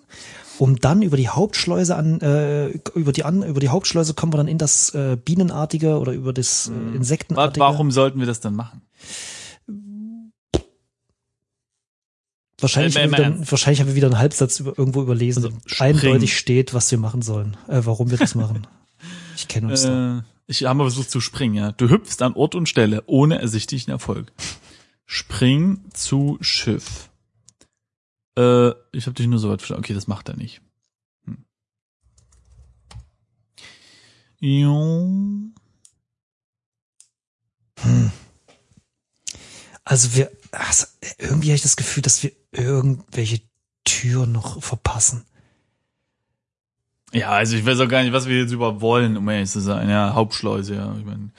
Um 0.58 0.78
dann 0.78 1.02
über 1.02 1.16
die 1.16 1.28
Hauptschleuse 1.28 1.96
an, 1.96 2.20
äh, 2.20 2.68
über 2.94 3.12
die 3.12 3.24
an, 3.24 3.42
über 3.42 3.58
die 3.60 3.70
Hauptschleuse 3.70 4.14
kommen 4.14 4.32
wir 4.32 4.36
dann 4.38 4.48
in 4.48 4.58
das 4.58 4.90
äh, 4.94 5.16
Bienenartige 5.16 5.98
oder 5.98 6.12
über 6.12 6.32
das 6.32 6.68
äh, 6.68 6.70
Wa- 6.70 6.94
Insektenartige. 6.96 7.60
Warum 7.60 7.90
sollten 7.90 8.20
wir 8.20 8.26
das 8.26 8.40
dann 8.40 8.54
machen? 8.54 8.82
Wahrscheinlich, 12.60 12.96
Äh, 12.96 13.02
haben 13.02 13.12
wir 13.12 13.18
wieder, 13.18 13.50
wahrscheinlich 13.50 13.80
haben 13.80 13.88
wir 13.88 13.94
wieder 13.96 14.06
einen 14.06 14.18
Halbsatz 14.18 14.60
über, 14.60 14.78
irgendwo 14.78 15.02
überlesen, 15.02 15.44
Also, 15.44 15.56
eindeutig 15.78 16.36
steht, 16.38 16.72
was 16.72 16.90
wir 16.90 16.98
machen 16.98 17.20
sollen, 17.22 17.56
äh, 17.68 17.80
warum 17.84 18.10
wir 18.10 18.18
das 18.18 18.34
machen. 18.34 18.66
Ich 19.36 19.48
kenne 19.48 19.66
uns 19.72 19.82
da. 19.82 20.18
Äh, 20.18 20.22
ich 20.46 20.62
habe 20.64 20.84
versucht 20.84 21.10
zu 21.10 21.20
springen, 21.20 21.54
ja. 21.54 21.72
Du 21.72 21.88
hüpfst 21.90 22.22
an 22.22 22.34
Ort 22.34 22.54
und 22.54 22.68
Stelle 22.68 23.02
ohne 23.06 23.40
ersichtlichen 23.40 23.90
Erfolg. 23.90 24.30
Spring 25.06 25.80
zu 25.92 26.38
Schiff. 26.40 27.10
Äh, 28.36 28.70
ich 28.92 29.06
habe 29.06 29.14
dich 29.14 29.26
nur 29.26 29.38
so 29.38 29.50
weit 29.50 29.60
verstanden. 29.60 29.84
Okay, 29.84 29.94
das 29.94 30.06
macht 30.06 30.28
er 30.28 30.36
nicht. 30.36 30.60
Hm. 31.24 31.44
Jo. 34.40 35.52
Also 39.84 40.14
wir, 40.14 40.30
also 40.50 40.86
irgendwie 41.18 41.48
habe 41.48 41.56
ich 41.56 41.62
das 41.62 41.76
Gefühl, 41.76 42.02
dass 42.02 42.22
wir 42.22 42.32
irgendwelche 42.52 43.40
Türen 43.84 44.32
noch 44.32 44.62
verpassen. 44.62 45.24
Ja, 47.12 47.30
also 47.30 47.56
ich 47.56 47.64
weiß 47.64 47.78
auch 47.80 47.88
gar 47.88 48.02
nicht, 48.02 48.12
was 48.12 48.26
wir 48.26 48.38
jetzt 48.38 48.52
überhaupt 48.52 48.80
wollen, 48.80 49.16
um 49.16 49.28
ehrlich 49.28 49.50
zu 49.50 49.60
sein. 49.60 49.88
Ja, 49.88 50.14
Hauptschleuse, 50.14 50.74
ja. 50.74 50.96
Ich 50.96 51.04
mein, 51.04 51.32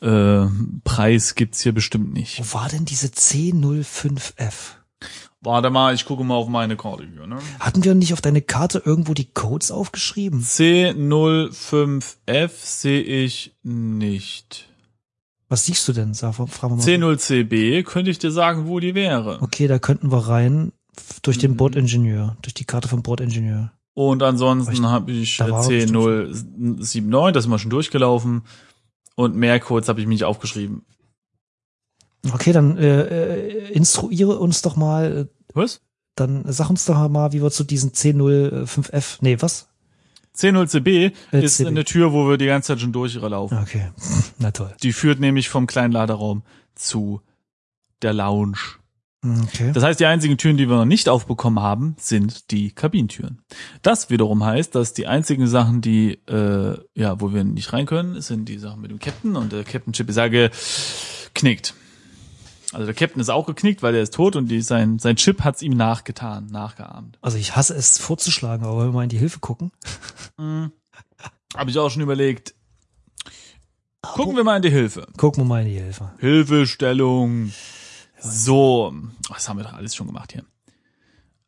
äh, 0.00 0.48
Preis 0.84 1.34
gibt's 1.34 1.62
hier 1.62 1.72
bestimmt 1.72 2.12
nicht. 2.12 2.38
Wo 2.38 2.58
war 2.58 2.68
denn 2.68 2.84
diese 2.84 3.08
C05F? 3.08 4.76
Warte 5.44 5.70
mal, 5.70 5.92
ich 5.94 6.04
gucke 6.04 6.22
mal 6.22 6.34
auf 6.36 6.48
meine 6.48 6.76
Karte 6.76 7.04
hier, 7.12 7.26
ne? 7.26 7.38
Hatten 7.58 7.82
wir 7.82 7.94
nicht 7.94 8.12
auf 8.12 8.20
deine 8.20 8.42
Karte 8.42 8.80
irgendwo 8.84 9.12
die 9.12 9.32
Codes 9.32 9.72
aufgeschrieben? 9.72 10.40
C05F 10.40 12.50
sehe 12.62 13.02
ich 13.02 13.56
nicht. 13.62 14.68
Was 15.48 15.66
siehst 15.66 15.86
du 15.88 15.92
denn? 15.92 16.14
Sag, 16.14 16.34
frag 16.34 16.70
mal. 16.70 16.78
C0CB 16.78 17.82
könnte 17.82 18.10
ich 18.10 18.18
dir 18.18 18.30
sagen, 18.30 18.66
wo 18.68 18.80
die 18.80 18.94
wäre. 18.94 19.42
Okay, 19.42 19.66
da 19.66 19.78
könnten 19.78 20.10
wir 20.10 20.28
rein 20.28 20.72
durch 21.22 21.38
den 21.38 21.52
Mhm. 21.52 21.56
Bordingenieur, 21.56 22.36
durch 22.42 22.54
die 22.54 22.64
Karte 22.64 22.88
vom 22.88 23.02
Bordingenieur. 23.02 23.72
Und 23.94 24.22
ansonsten 24.22 24.72
Ich- 24.72 24.82
habe 24.82 25.12
ich 25.12 25.36
da 25.36 25.50
war 25.50 25.70
äh, 25.70 25.84
C079, 25.84 27.32
das 27.32 27.44
ist 27.44 27.48
mal 27.48 27.58
schon 27.58 27.70
durchgelaufen. 27.70 28.42
Und 29.14 29.36
mehr 29.36 29.60
Codes 29.60 29.88
habe 29.90 30.00
ich 30.00 30.06
mir 30.06 30.14
nicht 30.14 30.24
aufgeschrieben. 30.24 30.86
Okay, 32.30 32.52
dann 32.52 32.76
äh, 32.78 33.00
äh, 33.02 33.72
instruiere 33.72 34.38
uns 34.38 34.62
doch 34.62 34.76
mal, 34.76 35.28
äh, 35.28 35.46
Was? 35.54 35.80
dann 36.14 36.44
sag 36.46 36.70
uns 36.70 36.84
doch 36.84 37.08
mal, 37.08 37.32
wie 37.32 37.42
wir 37.42 37.50
zu 37.50 37.64
diesen 37.64 37.90
C05F, 37.92 39.18
nee, 39.22 39.36
was? 39.40 39.68
C0CB 40.36 41.12
Äh, 41.32 41.42
ist 41.44 41.56
CB. 41.56 41.68
eine 41.68 41.84
Tür, 41.84 42.12
wo 42.12 42.28
wir 42.28 42.38
die 42.38 42.46
ganze 42.46 42.68
Zeit 42.68 42.80
schon 42.80 42.92
durchlaufen. 42.92 43.58
Okay, 43.58 43.90
na 44.38 44.50
toll. 44.50 44.72
Die 44.82 44.92
führt 44.92 45.20
nämlich 45.20 45.48
vom 45.48 45.66
kleinen 45.66 45.92
Laderaum 45.92 46.42
zu 46.74 47.20
der 48.02 48.12
Lounge. 48.14 48.56
Okay. 49.24 49.70
Das 49.72 49.84
heißt, 49.84 50.00
die 50.00 50.06
einzigen 50.06 50.36
Türen, 50.36 50.56
die 50.56 50.68
wir 50.68 50.76
noch 50.76 50.84
nicht 50.84 51.08
aufbekommen 51.08 51.60
haben, 51.62 51.94
sind 51.98 52.50
die 52.50 52.72
Kabinentüren. 52.72 53.40
Das 53.82 54.10
wiederum 54.10 54.42
heißt, 54.44 54.74
dass 54.74 54.94
die 54.94 55.06
einzigen 55.06 55.46
Sachen, 55.46 55.80
die, 55.80 56.14
äh, 56.28 56.76
ja, 56.94 57.20
wo 57.20 57.32
wir 57.32 57.44
nicht 57.44 57.72
rein 57.72 57.86
können, 57.86 58.20
sind 58.20 58.48
die 58.48 58.58
Sachen 58.58 58.80
mit 58.80 58.90
dem 58.90 58.98
Captain 58.98 59.36
und 59.36 59.52
der 59.52 59.62
Captain-Chip 59.62 60.08
ist 60.08 60.16
ja 60.16 60.26
geknickt. 60.26 61.74
Also 62.72 62.86
der 62.86 62.94
Captain 62.94 63.20
ist 63.20 63.28
auch 63.28 63.46
geknickt, 63.46 63.82
weil 63.82 63.94
er 63.94 64.02
ist 64.02 64.14
tot 64.14 64.34
und 64.34 64.48
die, 64.48 64.62
sein, 64.62 64.98
sein 64.98 65.16
Chip 65.16 65.44
hat's 65.44 65.60
ihm 65.62 65.76
nachgetan, 65.76 66.46
nachgeahmt. 66.46 67.18
Also 67.20 67.36
ich 67.36 67.54
hasse 67.54 67.74
es 67.74 67.98
vorzuschlagen, 67.98 68.64
aber 68.64 68.78
wenn 68.78 68.86
wir 68.88 68.92
mal 68.92 69.02
in 69.02 69.10
die 69.10 69.18
Hilfe 69.18 69.40
gucken. 69.40 69.72
Habe 70.38 71.70
ich 71.70 71.78
auch 71.78 71.90
schon 71.90 72.02
überlegt. 72.02 72.54
Gucken 74.00 74.36
wir 74.36 74.44
mal 74.44 74.56
in 74.56 74.62
die 74.62 74.70
Hilfe. 74.70 75.06
Gucken 75.16 75.44
wir 75.44 75.48
mal 75.48 75.62
in 75.62 75.68
die 75.68 75.78
Hilfe. 75.78 76.12
Hilfestellung. 76.18 77.52
So, 78.18 78.92
was 79.28 79.48
haben 79.48 79.58
wir 79.58 79.64
doch 79.64 79.74
alles 79.74 79.94
schon 79.94 80.06
gemacht 80.06 80.32
hier? 80.32 80.44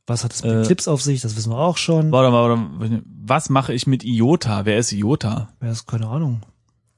Was 0.06 0.22
hat 0.24 0.34
es 0.34 0.42
mit 0.44 0.52
Äh, 0.52 0.62
Clips 0.66 0.86
auf 0.88 1.00
sich? 1.02 1.22
Das 1.22 1.36
wissen 1.36 1.50
wir 1.50 1.58
auch 1.58 1.78
schon. 1.78 2.12
Warte 2.12 2.30
mal, 2.30 2.50
warte 2.50 2.60
mal. 2.60 3.02
Was 3.06 3.48
mache 3.48 3.72
ich 3.72 3.86
mit 3.86 4.04
IOTA? 4.04 4.66
Wer 4.66 4.78
ist 4.78 4.92
IOTA? 4.92 5.54
Wer 5.60 5.72
ist 5.72 5.86
keine 5.86 6.06
Ahnung. 6.08 6.42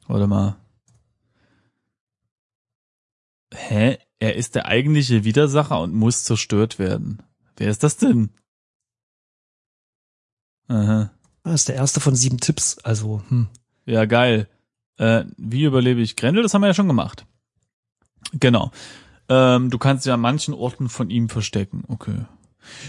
Warte 0.08 0.26
mal. 0.26 0.56
Hä? 3.54 3.98
Er 4.18 4.34
ist 4.34 4.54
der 4.54 4.66
eigentliche 4.66 5.24
Widersacher 5.24 5.80
und 5.80 5.94
muss 5.94 6.24
zerstört 6.24 6.78
werden. 6.78 7.22
Wer 7.56 7.68
ist 7.68 7.82
das 7.82 7.96
denn? 7.96 8.30
Aha. 10.68 11.10
Das 11.44 11.54
ist 11.54 11.68
der 11.68 11.76
erste 11.76 12.00
von 12.00 12.16
sieben 12.16 12.38
Tipps. 12.38 12.78
Also, 12.78 13.22
hm. 13.28 13.48
Ja, 13.84 14.04
geil. 14.04 14.48
Äh, 14.98 15.24
wie 15.36 15.64
überlebe 15.64 16.00
ich 16.00 16.16
Grendel? 16.16 16.42
Das 16.42 16.54
haben 16.54 16.62
wir 16.62 16.68
ja 16.68 16.74
schon 16.74 16.88
gemacht. 16.88 17.26
Genau. 18.32 18.72
Ähm, 19.28 19.70
du 19.70 19.78
kannst 19.78 20.06
ja 20.06 20.14
an 20.14 20.20
manchen 20.20 20.54
Orten 20.54 20.88
von 20.88 21.10
ihm 21.10 21.28
verstecken. 21.28 21.84
Okay. 21.88 22.24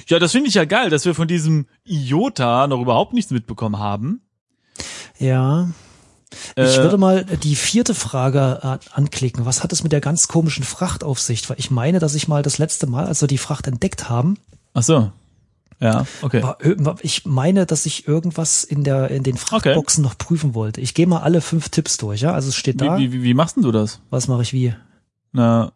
Ja, 0.08 0.18
das 0.20 0.32
finde 0.32 0.50
ich 0.50 0.56
ja 0.56 0.66
geil, 0.66 0.90
dass 0.90 1.06
wir 1.06 1.14
von 1.14 1.28
diesem 1.28 1.68
Iota 1.84 2.68
noch 2.68 2.82
überhaupt 2.82 3.14
nichts 3.14 3.32
mitbekommen 3.32 3.78
haben. 3.78 4.22
Ja. 5.20 5.70
Ich 6.56 6.78
Äh, 6.78 6.84
würde 6.84 6.98
mal 6.98 7.24
die 7.24 7.56
vierte 7.56 7.94
Frage 7.96 8.60
äh, 8.64 8.78
anklicken. 8.94 9.46
Was 9.46 9.64
hat 9.64 9.72
es 9.72 9.84
mit 9.84 9.92
der 9.92 10.02
ganz 10.02 10.28
komischen 10.28 10.64
Fracht 10.64 11.04
auf 11.04 11.20
sich? 11.20 11.50
Weil 11.50 11.60
ich 11.60 11.72
meine, 11.72 12.00
dass 12.00 12.16
ich 12.16 12.28
mal 12.28 12.44
das 12.44 12.58
letzte 12.58 12.88
Mal, 12.88 13.06
als 13.06 13.22
wir 13.22 13.28
die 13.28 13.38
Fracht 13.38 13.68
entdeckt 13.68 14.10
haben, 14.10 14.38
Ach 14.74 14.84
so. 14.84 15.12
Ja, 15.80 16.06
okay. 16.24 16.44
ich 17.02 17.26
meine, 17.26 17.68
dass 17.68 17.86
ich 17.86 18.08
irgendwas 18.08 18.64
in 18.64 18.84
der 18.84 19.12
in 19.12 19.22
den 19.22 19.38
Frachtboxen 19.38 20.04
noch 20.04 20.18
prüfen 20.18 20.56
wollte. 20.56 20.82
Ich 20.82 20.96
gehe 20.96 21.06
mal 21.06 21.20
alle 21.20 21.40
fünf 21.40 21.70
Tipps 21.70 21.98
durch, 21.98 22.22
ja? 22.22 22.34
Also 22.34 22.50
es 22.50 22.56
steht 22.56 22.82
da. 22.82 22.98
Wie, 22.98 23.12
wie, 23.14 23.22
wie 23.22 23.34
machst 23.36 23.58
denn 23.58 23.64
du 23.64 23.72
das? 23.72 24.00
Was 24.10 24.28
mache 24.28 24.42
ich 24.42 24.54
wie? 24.54 24.74
Na, 25.34 25.72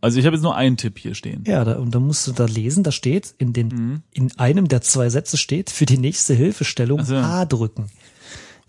also 0.00 0.20
ich 0.20 0.26
habe 0.26 0.36
jetzt 0.36 0.44
nur 0.44 0.54
einen 0.54 0.76
Tipp 0.76 0.98
hier 1.00 1.14
stehen. 1.16 1.42
Ja, 1.48 1.64
da, 1.64 1.78
und 1.78 1.92
dann 1.94 2.06
musst 2.06 2.26
du 2.28 2.32
da 2.32 2.44
lesen, 2.44 2.84
da 2.84 2.92
steht, 2.92 3.34
in 3.38 3.52
den, 3.52 3.68
Mhm. 3.68 4.02
in 4.12 4.38
einem 4.38 4.68
der 4.68 4.82
zwei 4.82 5.08
Sätze 5.10 5.36
steht, 5.36 5.68
für 5.70 5.86
die 5.86 5.98
nächste 5.98 6.34
Hilfestellung 6.34 7.00
Ach 7.00 7.06
so. 7.06 7.16
H 7.20 7.44
drücken. 7.46 7.90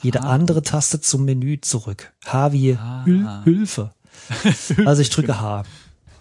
Jede 0.05 0.21
H. 0.21 0.29
andere 0.29 0.61
Taste 0.63 1.01
zum 1.01 1.25
Menü 1.25 1.59
zurück. 1.61 2.13
H 2.25 2.51
wie 2.53 2.75
Ah. 2.75 3.41
Hilfe. 3.43 3.91
Also 4.85 5.01
ich 5.01 5.09
drücke 5.09 5.39
H. 5.41 5.63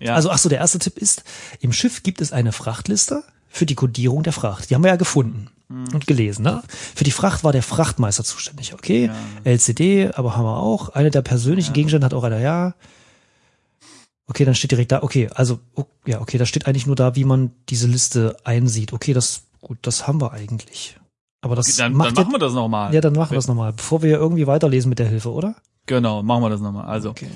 Ja. 0.00 0.14
Also 0.14 0.30
ach 0.30 0.38
so, 0.38 0.48
der 0.48 0.58
erste 0.58 0.78
Tipp 0.78 0.98
ist, 0.98 1.22
im 1.60 1.72
Schiff 1.72 2.02
gibt 2.02 2.20
es 2.20 2.32
eine 2.32 2.52
Frachtliste 2.52 3.22
für 3.48 3.66
die 3.66 3.74
Kodierung 3.76 4.22
der 4.22 4.32
Fracht. 4.32 4.68
Die 4.68 4.74
haben 4.74 4.82
wir 4.82 4.90
ja 4.90 4.96
gefunden 4.96 5.48
und 5.68 6.06
gelesen. 6.06 6.42
Ne? 6.42 6.62
Für 6.94 7.04
die 7.04 7.10
Fracht 7.10 7.42
war 7.44 7.52
der 7.52 7.62
Frachtmeister 7.62 8.24
zuständig. 8.24 8.74
Okay, 8.74 9.10
LCD, 9.44 10.10
aber 10.14 10.36
haben 10.36 10.44
wir 10.44 10.58
auch. 10.58 10.90
Eine 10.90 11.10
der 11.10 11.22
persönlichen 11.22 11.72
Gegenstände 11.72 12.04
hat 12.04 12.14
auch 12.14 12.24
einer, 12.24 12.38
ja. 12.40 12.74
Okay, 14.26 14.44
dann 14.44 14.54
steht 14.54 14.70
direkt 14.72 14.92
da, 14.92 15.02
okay, 15.02 15.28
also, 15.34 15.60
oh, 15.74 15.84
ja, 16.06 16.20
okay, 16.20 16.38
da 16.38 16.46
steht 16.46 16.66
eigentlich 16.66 16.86
nur 16.86 16.96
da, 16.96 17.14
wie 17.14 17.24
man 17.24 17.50
diese 17.68 17.86
Liste 17.86 18.36
einsieht. 18.44 18.92
Okay, 18.92 19.12
das, 19.12 19.42
gut, 19.60 19.78
das 19.82 20.06
haben 20.06 20.20
wir 20.20 20.32
eigentlich. 20.32 20.96
Aber 21.44 21.56
das 21.56 21.74
dann, 21.76 21.92
macht 21.92 22.16
dann 22.16 22.24
machen 22.24 22.34
wir 22.34 22.38
das 22.38 22.52
nochmal. 22.54 22.94
ja, 22.94 23.00
dann 23.00 23.12
machen 23.12 23.30
wir 23.30 23.36
das 23.36 23.46
nochmal, 23.48 23.72
bevor 23.72 24.02
wir 24.02 24.16
irgendwie 24.18 24.46
weiterlesen 24.46 24.88
mit 24.88 24.98
der 24.98 25.06
Hilfe, 25.06 25.30
oder? 25.32 25.54
Genau, 25.86 26.22
machen 26.22 26.42
wir 26.42 26.50
das 26.50 26.60
nochmal. 26.60 26.86
Also, 26.86 27.10
Okay. 27.10 27.28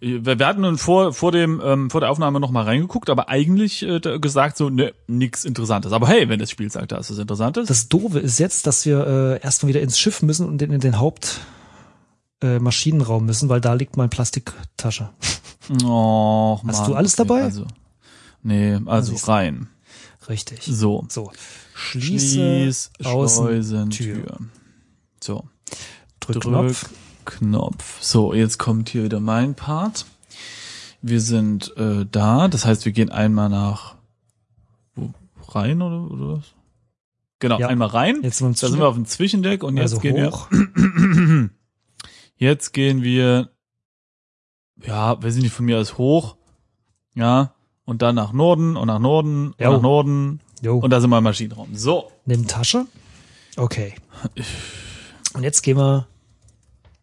wir, 0.00 0.38
wir 0.38 0.46
hatten 0.46 0.60
nun 0.60 0.76
vor, 0.78 1.12
vor 1.12 1.32
dem, 1.32 1.60
ähm, 1.64 1.90
vor 1.90 2.00
der 2.00 2.10
Aufnahme 2.10 2.38
nochmal 2.40 2.64
reingeguckt, 2.64 3.10
aber 3.10 3.28
eigentlich 3.28 3.82
äh, 3.82 3.98
gesagt 4.18 4.56
so, 4.56 4.68
ne, 4.70 4.92
nix 5.06 5.44
Interessantes. 5.44 5.92
Aber 5.92 6.06
hey, 6.08 6.28
wenn 6.28 6.38
das 6.38 6.50
Spiel 6.50 6.70
sagt, 6.70 6.92
da 6.92 6.98
ist 6.98 7.10
was 7.10 7.18
Interessantes. 7.18 7.68
Das 7.68 7.88
Doofe 7.88 8.18
ist 8.18 8.38
jetzt, 8.38 8.66
dass 8.66 8.84
wir 8.86 9.06
äh, 9.06 9.42
erstmal 9.42 9.68
wieder 9.70 9.80
ins 9.80 9.98
Schiff 9.98 10.22
müssen 10.22 10.46
und 10.46 10.60
in, 10.62 10.72
in 10.72 10.80
den 10.80 10.98
Haupt 10.98 11.40
äh, 12.42 12.58
Maschinenraum 12.58 13.26
müssen, 13.26 13.48
weil 13.48 13.60
da 13.60 13.72
liegt 13.74 13.96
meine 13.96 14.08
Plastiktasche. 14.08 15.10
Och, 15.84 16.62
Hast 16.66 16.80
Mann, 16.80 16.90
du 16.90 16.94
alles 16.96 17.16
dabei? 17.16 17.42
Also, 17.42 17.64
nee, 18.42 18.78
also 18.86 19.14
rein. 19.30 19.68
Richtig. 20.28 20.60
So. 20.64 21.04
So. 21.08 21.32
Schließe, 21.74 22.34
Schließ, 22.36 22.90
Außentür. 23.04 23.62
Schleusentür. 23.62 24.38
So. 25.22 25.48
drück, 26.20 26.42
Knopf. 26.42 26.90
Knopf. 27.24 28.02
So, 28.02 28.34
jetzt 28.34 28.58
kommt 28.58 28.88
hier 28.90 29.04
wieder 29.04 29.20
mein 29.20 29.54
Part. 29.54 30.06
Wir 31.02 31.20
sind 31.20 31.74
äh, 31.76 32.04
da, 32.10 32.48
das 32.48 32.66
heißt, 32.66 32.84
wir 32.84 32.92
gehen 32.92 33.10
einmal 33.10 33.48
nach 33.48 33.96
wo, 34.94 35.12
rein 35.48 35.80
oder, 35.80 36.10
oder 36.10 36.38
was? 36.38 36.44
Genau, 37.38 37.58
Ja. 37.58 37.68
einmal 37.68 37.88
rein. 37.88 38.20
Jetzt 38.22 38.38
sind 38.38 38.48
wir, 38.48 38.60
da 38.60 38.68
sind 38.68 38.78
wir 38.78 38.88
auf 38.88 38.96
dem 38.96 39.06
Zwischendeck 39.06 39.62
und 39.62 39.78
also 39.78 39.96
jetzt 39.96 40.02
gehen 40.02 40.26
hoch. 40.30 40.50
wir 40.50 41.50
jetzt 42.36 42.72
gehen 42.72 43.02
wir 43.02 43.50
ja, 44.84 45.22
weiß 45.22 45.36
ich 45.36 45.42
nicht, 45.42 45.52
von 45.54 45.64
mir 45.66 45.78
aus 45.78 45.96
hoch. 45.98 46.36
Ja, 47.14 47.54
und 47.90 48.02
dann 48.02 48.14
nach 48.14 48.32
Norden 48.32 48.76
und 48.76 48.86
nach 48.86 49.00
Norden 49.00 49.48
und 49.48 49.60
Jo. 49.60 49.72
nach 49.72 49.82
Norden 49.82 50.40
Jo. 50.62 50.78
und 50.78 50.90
da 50.90 51.00
sind 51.00 51.10
wir 51.10 51.18
im 51.18 51.24
Maschinenraum. 51.24 51.74
So. 51.74 52.12
Nimm 52.24 52.46
Tasche. 52.46 52.86
Okay. 53.56 53.94
Und 55.34 55.42
jetzt 55.42 55.62
gehen 55.62 55.76
wir. 55.76 56.06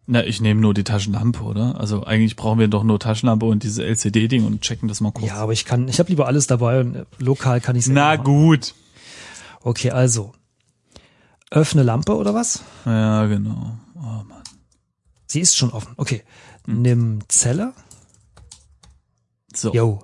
Na, 0.06 0.24
ich 0.24 0.40
nehme 0.40 0.62
nur 0.62 0.72
die 0.72 0.84
Taschenlampe, 0.84 1.42
oder? 1.42 1.78
Also 1.78 2.04
eigentlich 2.04 2.36
brauchen 2.36 2.58
wir 2.58 2.68
doch 2.68 2.84
nur 2.84 2.98
Taschenlampe 2.98 3.44
und 3.44 3.64
diese 3.64 3.84
LCD-Ding 3.84 4.46
und 4.46 4.62
checken 4.62 4.88
das 4.88 5.02
mal 5.02 5.12
kurz. 5.12 5.28
Ja, 5.28 5.34
aber 5.34 5.52
ich 5.52 5.66
kann, 5.66 5.88
ich 5.88 5.98
habe 5.98 6.08
lieber 6.08 6.26
alles 6.26 6.46
dabei 6.46 6.80
und 6.80 6.94
äh, 6.96 7.04
lokal 7.18 7.60
kann 7.60 7.76
ich 7.76 7.86
Na 7.88 8.16
gut. 8.16 8.74
Okay, 9.60 9.90
also. 9.90 10.32
Öffne 11.50 11.82
Lampe 11.82 12.16
oder 12.16 12.32
was? 12.32 12.62
Ja, 12.86 13.26
genau. 13.26 13.76
Oh 13.94 14.00
Mann. 14.00 14.42
Sie 15.26 15.40
ist 15.40 15.54
schon 15.54 15.70
offen. 15.70 15.92
Okay. 15.98 16.22
Hm. 16.64 16.80
Nimm 16.80 17.18
Zelle. 17.28 17.74
So. 19.54 19.74
Jo. 19.74 20.00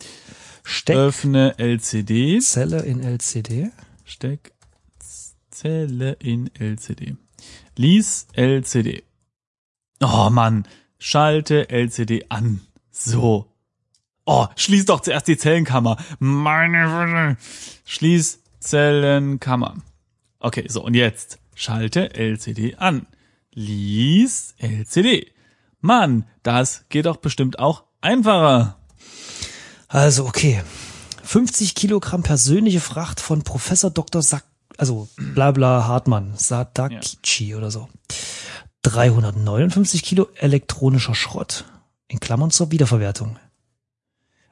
Steck 0.65 0.97
Öffne 0.97 1.59
LCD. 1.59 2.41
Zelle 2.41 2.83
in 2.83 3.03
LCD. 3.03 3.71
Steck 4.05 4.53
Zelle 5.51 6.13
in 6.15 6.51
LCD. 6.55 7.17
Lies 7.77 8.27
LCD. 8.33 9.05
Oh 10.01 10.31
Mann. 10.31 10.67
Schalte 10.99 11.69
LCD 11.69 12.27
an. 12.31 12.63
So. 12.91 13.47
Oh, 14.25 14.47
schließ 14.57 14.87
doch 14.87 15.01
zuerst 15.01 15.29
die 15.29 15.37
Zellenkammer. 15.37 15.99
Meine 16.19 16.87
Güte. 16.87 17.37
Schließ 17.85 18.41
Zellenkammer. 18.59 19.77
Okay, 20.41 20.67
so 20.69 20.83
und 20.83 20.95
jetzt 20.95 21.39
schalte 21.55 22.15
LCD 22.15 22.77
an. 22.77 23.07
Lies 23.53 24.55
LCD. 24.59 25.31
Mann, 25.81 26.25
das 26.43 26.87
geht 26.89 27.05
doch 27.05 27.19
bestimmt 27.19 27.59
auch 27.59 27.85
einfacher. 28.01 28.79
Also, 29.95 30.27
okay. 30.27 30.61
50 31.23 31.77
Kilogramm 31.77 32.25
persönliche 32.25 32.81
Fracht 32.81 33.21
von 33.21 33.43
Professor 33.45 33.91
Dr. 33.91 34.23
Sack, 34.23 34.43
also 34.77 35.09
bla 35.17 35.53
bla 35.53 35.87
Hartmann, 35.87 36.35
Sadakichi 36.37 37.55
oder 37.55 37.71
so. 37.71 37.89
359 38.83 40.03
Kilo 40.03 40.27
elektronischer 40.35 41.15
Schrott. 41.15 41.65
In 42.09 42.19
Klammern 42.19 42.51
zur 42.51 42.73
Wiederverwertung. 42.73 43.39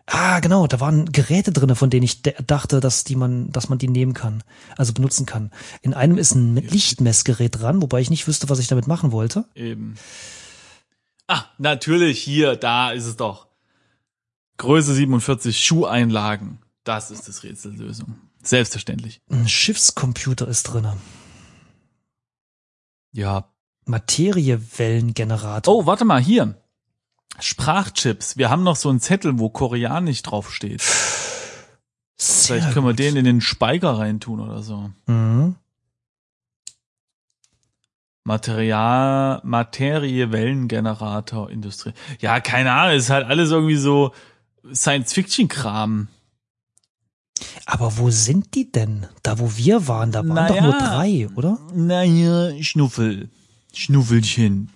Ah, 0.07 0.39
genau, 0.39 0.69
da 0.69 0.79
waren 0.79 1.11
Geräte 1.11 1.51
drinne, 1.51 1.75
von 1.75 1.91
denen 1.91 2.05
ich 2.05 2.23
dachte, 2.23 2.79
dass 2.79 3.03
die 3.03 3.17
man, 3.17 3.51
dass 3.51 3.69
man 3.69 3.79
die 3.79 3.89
nehmen 3.89 4.15
kann, 4.15 4.45
also 4.77 4.93
benutzen 4.93 5.27
kann. 5.27 5.51
In 5.81 5.93
einem 5.93 6.19
ist 6.19 6.37
ein 6.37 6.55
Lichtmessgerät 6.55 7.61
dran, 7.61 7.83
wobei 7.83 8.01
ich 8.01 8.11
nicht 8.11 8.29
wüsste, 8.29 8.49
was 8.49 8.61
ich 8.61 8.69
damit 8.69 8.87
machen 8.87 9.11
wollte. 9.11 9.45
Eben. 9.57 9.97
Ah, 11.27 11.47
natürlich, 11.59 12.23
hier, 12.23 12.55
da 12.55 12.93
ist 12.93 13.07
es 13.07 13.17
doch. 13.17 13.52
Größe 14.63 14.95
47 14.95 15.67
Schuheinlagen. 15.67 16.61
Das 16.85 17.11
ist 17.11 17.27
das 17.27 17.43
Rätsellösung. 17.43 18.15
Selbstverständlich. 18.45 19.21
Ein 19.29 19.49
Schiffscomputer 19.49 20.47
ist 20.47 20.63
drinne. 20.63 20.97
Ja. 23.11 23.51
Materiewellengenerator. 23.87 25.75
Oh, 25.75 25.87
warte 25.87 26.05
mal, 26.05 26.23
hier. 26.23 26.63
Sprachchips. 27.41 28.37
Wir 28.37 28.51
haben 28.51 28.63
noch 28.63 28.77
so 28.77 28.89
einen 28.89 29.01
Zettel, 29.01 29.41
wo 29.41 29.49
Koreanisch 29.49 30.23
draufsteht. 30.23 30.81
Sehr 32.17 32.61
Vielleicht 32.61 32.73
können 32.73 32.87
wir 32.87 32.93
gut. 32.93 33.01
den 33.01 33.17
in 33.17 33.25
den 33.25 33.41
Speicher 33.41 33.99
reintun 33.99 34.39
oder 34.39 34.63
so. 34.63 34.93
Mhm. 35.07 35.57
Material, 38.23 39.41
Materiewellengenerator, 39.43 41.51
Industrie. 41.51 41.95
Ja, 42.21 42.39
keine 42.39 42.71
Ahnung, 42.71 42.97
ist 42.97 43.11
halt 43.11 43.27
alles 43.27 43.51
irgendwie 43.51 43.75
so 43.75 44.13
Science-Fiction-Kram. 44.73 46.09
Aber 47.67 47.97
wo 47.99 48.11
sind 48.11 48.55
die 48.55 48.71
denn? 48.71 49.07
Da, 49.23 49.39
wo 49.39 49.57
wir 49.57 49.89
waren, 49.89 50.13
da 50.13 50.21
waren 50.21 50.35
Naja. 50.35 50.55
doch 50.55 50.61
nur 50.63 50.79
drei, 50.79 51.29
oder? 51.35 51.59
Naja, 51.75 52.63
Schnuffel. 52.63 53.31
Schnuffelchen. 53.75 54.71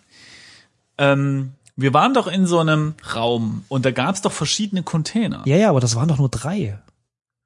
Ähm, 0.99 1.53
wir 1.77 1.92
waren 1.92 2.14
doch 2.14 2.27
in 2.27 2.46
so 2.46 2.59
einem 2.59 2.94
Raum 3.14 3.64
und 3.68 3.85
da 3.85 3.90
gab's 3.90 4.22
doch 4.22 4.33
verschiedene 4.33 4.83
Container. 4.83 5.42
Ja, 5.46 5.57
ja, 5.57 5.68
aber 5.68 5.81
das 5.81 5.94
waren 5.94 6.09
doch 6.09 6.18
nur 6.18 6.31
drei. 6.31 6.79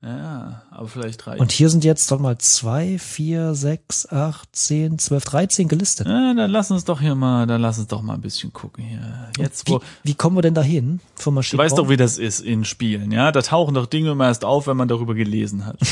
Ja, 0.03 0.63
aber 0.71 0.89
vielleicht 0.89 1.27
drei. 1.27 1.37
Und 1.37 1.53
hier 1.53 1.69
sind 1.69 1.85
jetzt 1.85 2.11
doch 2.11 2.19
mal 2.19 2.39
zwei, 2.39 2.99
vier, 2.99 3.55
sechs, 3.55 4.07
acht, 4.11 4.49
zehn, 4.57 4.99
zwölf, 4.99 5.25
dreizehn 5.27 5.69
gelistet. 5.69 6.07
ja, 6.07 6.33
dann 6.33 6.51
lass 6.51 6.71
uns 6.71 6.87
doch 6.87 7.01
hier 7.01 7.15
mal, 7.15 7.47
dann 7.47 7.61
lass 7.61 7.79
uns 7.79 7.89
doch 7.89 8.01
mal 8.01 8.15
ein 8.15 8.23
bisschen 8.23 8.51
gucken 8.53 8.83
hier. 8.83 9.31
Jetzt 9.37 9.69
Wie, 9.69 9.73
wo, 9.73 9.81
wie 10.03 10.15
kommen 10.15 10.37
wir 10.39 10.43
denn 10.43 10.55
da 10.55 10.63
hin 10.63 11.01
vom 11.17 11.35
du 11.35 11.37
Maschinenraum? 11.37 11.65
weißt 11.67 11.79
doch, 11.79 11.89
wie 11.91 11.99
das 11.99 12.17
ist 12.17 12.41
in 12.41 12.65
Spielen, 12.65 13.13
ja? 13.13 13.31
Da 13.31 13.43
tauchen 13.43 13.75
doch 13.75 13.85
Dinge 13.85 14.13
immer 14.13 14.27
erst 14.27 14.43
auf, 14.45 14.67
wenn 14.69 14.77
man 14.79 14.89
darüber 14.89 15.15
gelesen 15.15 15.67
hat. 15.67 15.79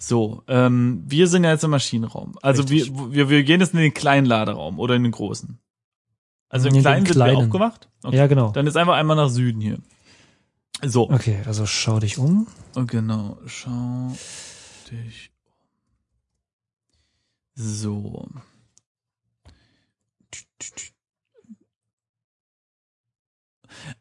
So, 0.00 0.42
ähm, 0.48 1.02
wir 1.06 1.26
sind 1.26 1.44
ja 1.44 1.50
jetzt 1.50 1.64
im 1.64 1.70
Maschinenraum. 1.70 2.36
Also 2.40 2.70
wir, 2.70 2.82
Richtig. 2.82 2.96
wir, 3.10 3.28
wir 3.28 3.42
gehen 3.42 3.60
jetzt 3.60 3.74
in 3.74 3.80
den 3.80 3.92
kleinen 3.92 4.26
Laderaum 4.26 4.78
oder 4.78 4.94
in 4.94 5.02
den 5.02 5.12
großen. 5.12 5.58
Also 6.48 6.68
im 6.68 6.70
In 6.70 6.74
den 6.76 6.82
kleinen 6.82 7.04
sind 7.04 7.16
wir 7.16 7.24
kleinen. 7.24 7.36
aufgewacht? 7.36 7.88
Okay. 8.02 8.16
Ja, 8.16 8.26
genau. 8.26 8.50
Dann 8.52 8.66
ist 8.66 8.76
einfach 8.76 8.94
einmal 8.94 9.16
nach 9.16 9.28
Süden 9.28 9.60
hier. 9.60 9.78
So, 10.82 11.10
Okay, 11.10 11.42
also 11.46 11.66
schau 11.66 11.98
dich 11.98 12.18
um. 12.18 12.46
genau. 12.86 13.38
Schau 13.46 14.12
dich 14.90 15.30
um. 15.30 15.38
So. 17.54 18.28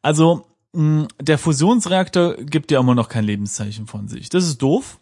Also, 0.02 0.46
mh, 0.74 1.08
der 1.20 1.38
Fusionsreaktor 1.38 2.36
gibt 2.36 2.72
ja 2.72 2.80
immer 2.80 2.96
noch 2.96 3.10
kein 3.10 3.24
Lebenszeichen 3.26 3.88
von 3.88 4.08
sich. 4.08 4.30
Das 4.30 4.46
ist 4.46 4.62
doof. 4.62 5.00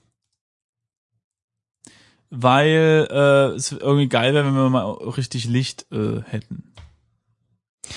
Weil 2.30 3.08
äh, 3.12 3.56
es 3.56 3.72
irgendwie 3.72 4.08
geil 4.08 4.34
wäre, 4.34 4.46
wenn 4.46 4.56
wir 4.56 4.70
mal 4.70 4.84
richtig 4.92 5.46
Licht 5.46 5.86
äh, 5.92 6.22
hätten. 6.24 6.74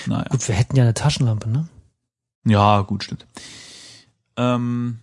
Naja. 0.07 0.27
Gut, 0.29 0.47
wir 0.49 0.55
hätten 0.55 0.77
ja 0.77 0.83
eine 0.83 0.95
Taschenlampe, 0.95 1.49
ne? 1.49 1.69
Ja, 2.45 2.83
gut, 2.83 3.05
stimmt. 3.05 3.27
Ähm, 4.38 5.01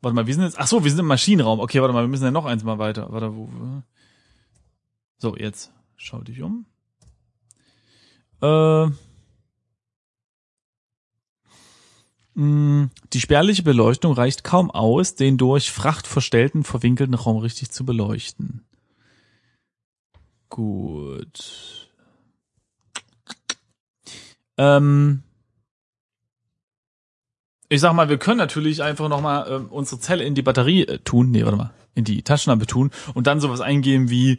warte 0.00 0.14
mal, 0.14 0.26
wir 0.26 0.34
sind 0.34 0.44
jetzt, 0.44 0.58
ach 0.58 0.66
so, 0.66 0.82
wir 0.82 0.90
sind 0.90 1.00
im 1.00 1.06
Maschinenraum. 1.06 1.60
Okay, 1.60 1.80
warte 1.80 1.92
mal, 1.92 2.02
wir 2.02 2.08
müssen 2.08 2.24
ja 2.24 2.30
noch 2.30 2.46
eins 2.46 2.64
mal 2.64 2.78
weiter. 2.78 3.12
Warte, 3.12 3.36
wo, 3.36 3.50
so, 5.18 5.36
jetzt, 5.36 5.72
schau 5.96 6.22
dich 6.22 6.42
um. 6.42 6.64
Äh, 8.40 8.86
mh, 12.34 12.88
die 13.12 13.20
spärliche 13.20 13.62
Beleuchtung 13.62 14.14
reicht 14.14 14.44
kaum 14.44 14.70
aus, 14.70 15.14
den 15.16 15.36
durch 15.36 15.70
Fracht 15.70 16.06
verstellten, 16.06 16.64
verwinkelten 16.64 17.14
Raum 17.14 17.36
richtig 17.36 17.70
zu 17.70 17.84
beleuchten. 17.84 18.64
Gut. 20.48 21.90
Ähm, 24.56 25.22
ich 27.72 27.80
sag 27.80 27.92
mal, 27.94 28.08
wir 28.08 28.18
können 28.18 28.38
natürlich 28.38 28.82
einfach 28.82 29.08
nochmal 29.08 29.46
ähm, 29.50 29.66
unsere 29.70 30.00
Zelle 30.00 30.24
in 30.24 30.34
die 30.34 30.42
Batterie 30.42 30.82
äh, 30.86 30.98
tun, 30.98 31.30
nee, 31.30 31.44
warte 31.44 31.56
mal, 31.56 31.70
in 31.94 32.04
die 32.04 32.22
Taschenlampe 32.22 32.66
tun 32.66 32.90
und 33.14 33.26
dann 33.26 33.40
sowas 33.40 33.60
eingeben 33.60 34.08
wie 34.10 34.38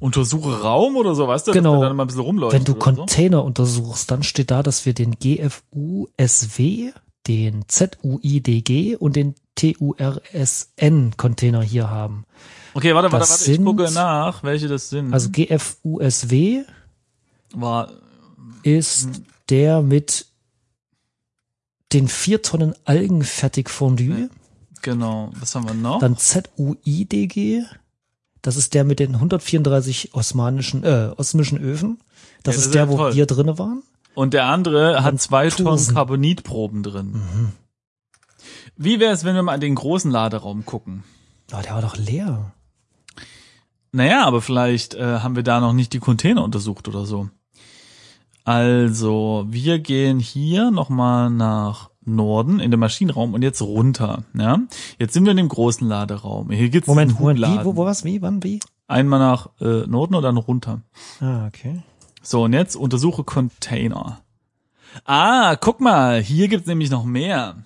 untersuche 0.00 0.60
Raum 0.60 0.96
oder 0.96 1.14
so, 1.14 1.26
weißt 1.28 1.48
du, 1.48 1.52
Genau. 1.52 1.80
dann 1.80 1.96
mal 1.96 2.04
ein 2.04 2.08
bisschen 2.08 2.20
rumleuchten. 2.22 2.60
Wenn 2.60 2.66
du 2.66 2.72
oder 2.72 2.80
so. 2.80 2.84
Container 2.96 3.44
untersuchst, 3.44 4.10
dann 4.10 4.22
steht 4.22 4.50
da, 4.50 4.62
dass 4.62 4.84
wir 4.84 4.92
den 4.94 5.16
GFUSW, 5.18 6.90
den 7.26 7.64
ZUIDG 7.68 8.96
und 8.96 9.16
den 9.16 9.34
TURSN-Container 9.54 11.62
hier 11.62 11.88
haben. 11.88 12.26
Okay, 12.74 12.94
warte, 12.94 13.10
warte, 13.12 13.30
warte, 13.30 13.52
ich 13.52 13.64
gucke 13.64 13.90
nach, 13.92 14.42
welche 14.42 14.68
das 14.68 14.90
sind. 14.90 15.14
Also 15.14 15.30
GFUSW 15.30 16.64
war 17.54 17.90
ist 18.62 19.22
der 19.48 19.80
mit 19.82 20.26
den 21.92 22.08
vier 22.08 22.42
Tonnen 22.42 22.74
Algenfertigfondue. 22.84 24.28
genau, 24.82 25.30
was 25.38 25.54
haben 25.54 25.66
wir 25.66 25.74
noch? 25.74 26.00
Dann 26.00 26.16
ZUIDG, 26.16 27.64
das 28.42 28.56
ist 28.56 28.74
der 28.74 28.84
mit 28.84 28.98
den 28.98 29.14
134 29.14 30.14
osmanischen, 30.14 30.84
äh, 30.84 31.10
osmischen 31.16 31.58
Öfen. 31.58 31.98
Das 32.42 32.54
Ja, 32.54 32.58
das 32.58 32.66
ist 32.66 32.74
der, 32.74 32.82
ja 32.84 32.88
wo 32.88 32.96
toll. 32.96 33.14
wir 33.14 33.26
drinne 33.26 33.58
waren. 33.58 33.82
Und 34.14 34.34
der 34.34 34.46
andere 34.46 35.02
hat 35.04 35.20
zwei 35.20 35.48
Tonnen. 35.48 35.86
Carbonitproben 35.94 36.82
drin. 36.82 37.12
Mhm. 37.12 37.52
Wie 38.76 39.00
wäre 39.00 39.12
es, 39.12 39.24
wenn 39.24 39.34
wir 39.34 39.42
mal 39.42 39.54
in 39.54 39.60
den 39.60 39.74
großen 39.74 40.10
Laderaum 40.10 40.64
gucken? 40.66 41.04
Oh, 41.52 41.60
der 41.62 41.74
war 41.74 41.82
doch 41.82 41.96
leer. 41.96 42.52
Naja, 43.92 44.24
aber 44.24 44.40
vielleicht 44.40 44.94
äh, 44.94 45.20
haben 45.20 45.36
wir 45.36 45.42
da 45.42 45.60
noch 45.60 45.74
nicht 45.74 45.92
die 45.92 45.98
Container 45.98 46.42
untersucht 46.42 46.88
oder 46.88 47.04
so. 47.04 47.28
Also, 48.44 49.44
wir 49.48 49.78
gehen 49.78 50.18
hier 50.18 50.70
nochmal 50.70 51.30
nach 51.30 51.90
Norden 52.04 52.60
in 52.60 52.70
den 52.70 52.80
Maschinenraum 52.80 53.34
und 53.34 53.42
jetzt 53.42 53.62
runter. 53.62 54.24
Ja? 54.34 54.60
Jetzt 54.98 55.14
sind 55.14 55.24
wir 55.24 55.30
in 55.30 55.36
dem 55.36 55.48
großen 55.48 55.86
Laderaum. 55.86 56.50
Hier 56.50 56.68
gibt's 56.68 56.88
Moment, 56.88 57.18
Moment, 57.18 57.40
wie, 57.40 57.64
wo, 57.64 57.76
wo 57.76 57.84
was, 57.84 58.04
wie, 58.04 58.20
wann, 58.22 58.42
wie? 58.42 58.60
Einmal 58.88 59.20
nach 59.20 59.50
äh, 59.60 59.86
Norden 59.86 60.14
und 60.14 60.22
dann 60.22 60.36
runter. 60.36 60.80
Ah, 61.20 61.46
okay. 61.46 61.82
So, 62.20 62.44
und 62.44 62.52
jetzt 62.52 62.76
untersuche 62.76 63.24
Container. 63.24 64.20
Ah, 65.04 65.56
guck 65.56 65.80
mal, 65.80 66.20
hier 66.20 66.48
gibt's 66.48 66.66
nämlich 66.66 66.90
noch 66.90 67.04
mehr. 67.04 67.56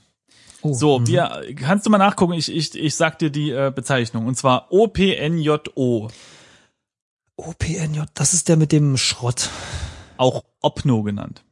Oh, 0.62 0.73
So, 0.73 0.99
mhm. 0.99 1.07
wir, 1.07 1.55
kannst 1.57 1.87
du 1.87 1.91
mal 1.91 1.99
nachgucken, 1.99 2.35
ich, 2.35 2.55
ich, 2.55 2.75
ich 2.75 2.95
sag 2.95 3.19
dir 3.19 3.31
die 3.31 3.51
äh, 3.51 3.73
Bezeichnung. 3.75 4.27
Und 4.27 4.37
zwar 4.37 4.71
OPNJO. 4.71 6.11
OPNJ, 7.37 8.01
das 8.15 8.35
ist 8.35 8.49
der 8.49 8.57
mit 8.57 8.73
dem 8.73 8.97
Schrott. 8.97 9.51
Auch 10.18 10.44
Opno 10.61 11.02
genannt. 11.02 11.44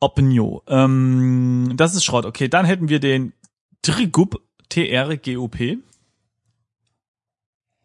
Opnio. 0.00 0.62
Ähm, 0.66 1.74
das 1.76 1.94
ist 1.94 2.04
Schrott. 2.04 2.24
Okay, 2.24 2.48
dann 2.48 2.64
hätten 2.64 2.88
wir 2.88 3.00
den 3.00 3.32
Trigup, 3.82 4.40
T-R-G-U-P. 4.68 5.78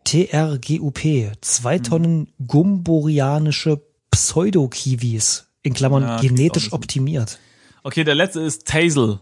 TRGUP, 0.06 1.00
zwei 1.42 1.80
Tonnen 1.80 2.32
gumborianische 2.46 3.82
Pseudo-Kiwis, 4.12 5.48
in 5.64 5.74
Klammern 5.74 6.04
Ja, 6.04 6.20
genetisch 6.22 6.72
optimiert. 6.74 7.40
Okay, 7.82 8.04
der 8.04 8.14
letzte 8.14 8.42
ist 8.42 8.68
Tazel. 8.68 9.20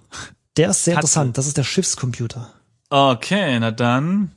Der 0.58 0.70
ist 0.72 0.84
sehr 0.84 0.96
Katze. 0.96 1.06
interessant, 1.06 1.38
das 1.38 1.48
ist 1.48 1.58
der 1.58 1.64
Schiffscomputer. 1.64 2.54
Okay, 2.90 3.60
na 3.60 3.72
dann 3.72 4.34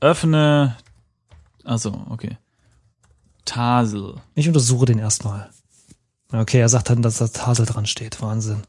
öffne. 0.00 0.76
Also, 1.62 2.06
okay. 2.08 2.38
Tasel. 3.44 4.14
Ich 4.34 4.48
untersuche 4.48 4.86
den 4.86 4.98
erstmal. 4.98 5.50
Okay, 6.32 6.60
er 6.60 6.68
sagt 6.68 6.88
dann, 6.90 7.02
dass 7.02 7.18
da 7.18 7.28
Tasel 7.28 7.66
dran 7.66 7.86
steht. 7.86 8.22
Wahnsinn. 8.22 8.62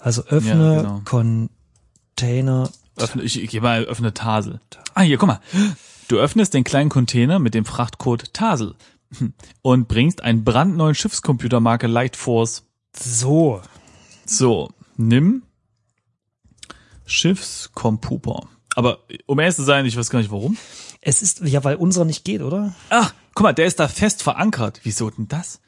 Also 0.00 0.22
öffne 0.24 0.74
Ja, 0.76 0.82
genau. 0.82 1.02
Container. 1.04 2.70
Öffne, 2.96 3.22
ich, 3.22 3.42
ich 3.42 3.50
geh 3.50 3.60
mal, 3.60 3.84
öffne 3.84 4.14
Tasel. 4.14 4.60
Ah, 4.94 5.02
hier, 5.02 5.18
guck 5.18 5.28
mal. 5.28 5.40
Du 6.08 6.18
öffnest 6.18 6.54
den 6.54 6.64
kleinen 6.64 6.88
Container 6.88 7.38
mit 7.38 7.54
dem 7.54 7.64
Frachtcode 7.64 8.32
Tasel 8.32 8.74
und 9.62 9.88
bringst 9.88 10.22
einen 10.22 10.44
brandneuen 10.44 10.94
Schiffscomputer 10.94 11.60
Marke 11.60 11.86
Lightforce. 11.86 12.64
So. 12.96 13.60
So, 14.24 14.70
nimm 14.96 15.42
Schiffscomputer. 17.06 18.48
Aber 18.74 18.98
um 19.26 19.38
ehrlich 19.38 19.56
zu 19.56 19.64
sein, 19.64 19.86
ich 19.86 19.96
weiß 19.96 20.10
gar 20.10 20.20
nicht 20.20 20.30
warum. 20.30 20.56
Es 21.00 21.22
ist, 21.22 21.40
ja, 21.40 21.64
weil 21.64 21.76
unserer 21.76 22.04
nicht 22.04 22.24
geht, 22.24 22.42
oder? 22.42 22.74
Ach, 22.90 23.14
guck 23.34 23.44
mal, 23.44 23.52
der 23.52 23.66
ist 23.66 23.80
da 23.80 23.88
fest 23.88 24.22
verankert. 24.22 24.80
Wieso 24.84 25.10
denn 25.10 25.26
das? 25.28 25.60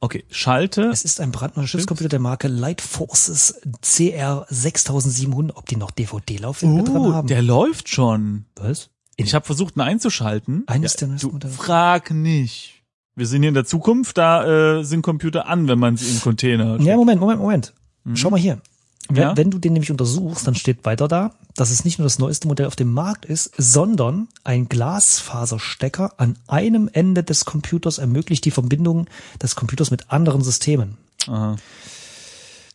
Okay, 0.00 0.24
schalte. 0.30 0.82
Es 0.90 1.04
ist 1.04 1.20
ein 1.20 1.32
brandneuer 1.32 1.66
Schiffscomputer 1.66 2.08
der 2.10 2.18
Marke 2.18 2.48
Light 2.48 2.80
Forces 2.82 3.60
CR 3.80 4.46
6700. 4.50 5.56
Ob 5.56 5.66
die 5.66 5.76
noch 5.76 5.90
DVD-Laufwerke 5.90 6.82
dran 6.84 6.96
Uh, 6.96 7.12
haben? 7.14 7.28
der 7.28 7.42
läuft 7.42 7.88
schon. 7.88 8.44
Was? 8.56 8.90
Ich 9.16 9.34
habe 9.34 9.44
versucht, 9.46 9.76
ihn 9.76 9.80
einzuschalten. 9.80 10.64
Eines 10.66 10.96
der 10.96 11.08
neuesten 11.08 11.32
Modelle. 11.32 11.52
Frag 11.54 12.10
nicht. 12.10 12.82
Wir 13.14 13.26
sind 13.26 13.40
hier 13.42 13.48
in 13.48 13.54
der 13.54 13.64
Zukunft, 13.64 14.18
da 14.18 14.78
äh, 14.78 14.84
sind 14.84 15.00
Computer 15.00 15.46
an, 15.48 15.68
wenn 15.68 15.78
man 15.78 15.96
sie 15.96 16.10
in 16.10 16.20
Container. 16.20 16.78
Ja, 16.82 16.96
Moment, 16.96 17.18
Moment, 17.18 17.40
Moment. 17.40 17.72
Schau 18.14 18.28
mal 18.28 18.38
hier. 18.38 18.60
Wenn. 19.08 19.22
Ja? 19.22 19.36
wenn 19.36 19.50
du 19.50 19.58
den 19.58 19.72
nämlich 19.72 19.90
untersuchst, 19.90 20.46
dann 20.46 20.54
steht 20.54 20.84
weiter 20.84 21.08
da, 21.08 21.32
dass 21.54 21.70
es 21.70 21.84
nicht 21.84 21.98
nur 21.98 22.06
das 22.06 22.18
neueste 22.18 22.48
Modell 22.48 22.66
auf 22.66 22.76
dem 22.76 22.92
Markt 22.92 23.24
ist, 23.24 23.52
sondern 23.56 24.28
ein 24.44 24.68
Glasfaserstecker 24.68 26.14
an 26.16 26.38
einem 26.46 26.90
Ende 26.92 27.22
des 27.22 27.44
Computers 27.44 27.98
ermöglicht 27.98 28.44
die 28.44 28.50
Verbindung 28.50 29.06
des 29.40 29.54
Computers 29.54 29.90
mit 29.90 30.10
anderen 30.10 30.42
Systemen. 30.42 30.96
Aha. 31.26 31.56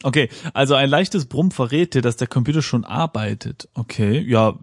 Okay, 0.04 0.30
also 0.54 0.76
ein 0.76 0.90
leichtes 0.90 1.26
Brummen 1.26 1.52
verrät 1.52 1.94
dir, 1.94 2.02
dass 2.02 2.18
der 2.18 2.28
Computer 2.28 2.62
schon 2.62 2.86
arbeitet. 2.86 3.70
Okay, 3.74 4.20
ja. 4.20 4.58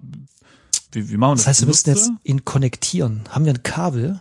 Wie, 0.93 1.11
wie 1.11 1.17
machen 1.17 1.33
wir 1.33 1.35
das? 1.37 1.45
Das 1.45 1.49
heißt, 1.49 1.61
wir 1.63 1.69
müssen 1.69 1.91
jetzt 1.91 2.11
ihn 2.25 2.45
konnektieren. 2.45 3.23
Haben 3.31 3.45
wir 3.45 3.53
ein 3.53 3.63
Kabel? 3.63 4.21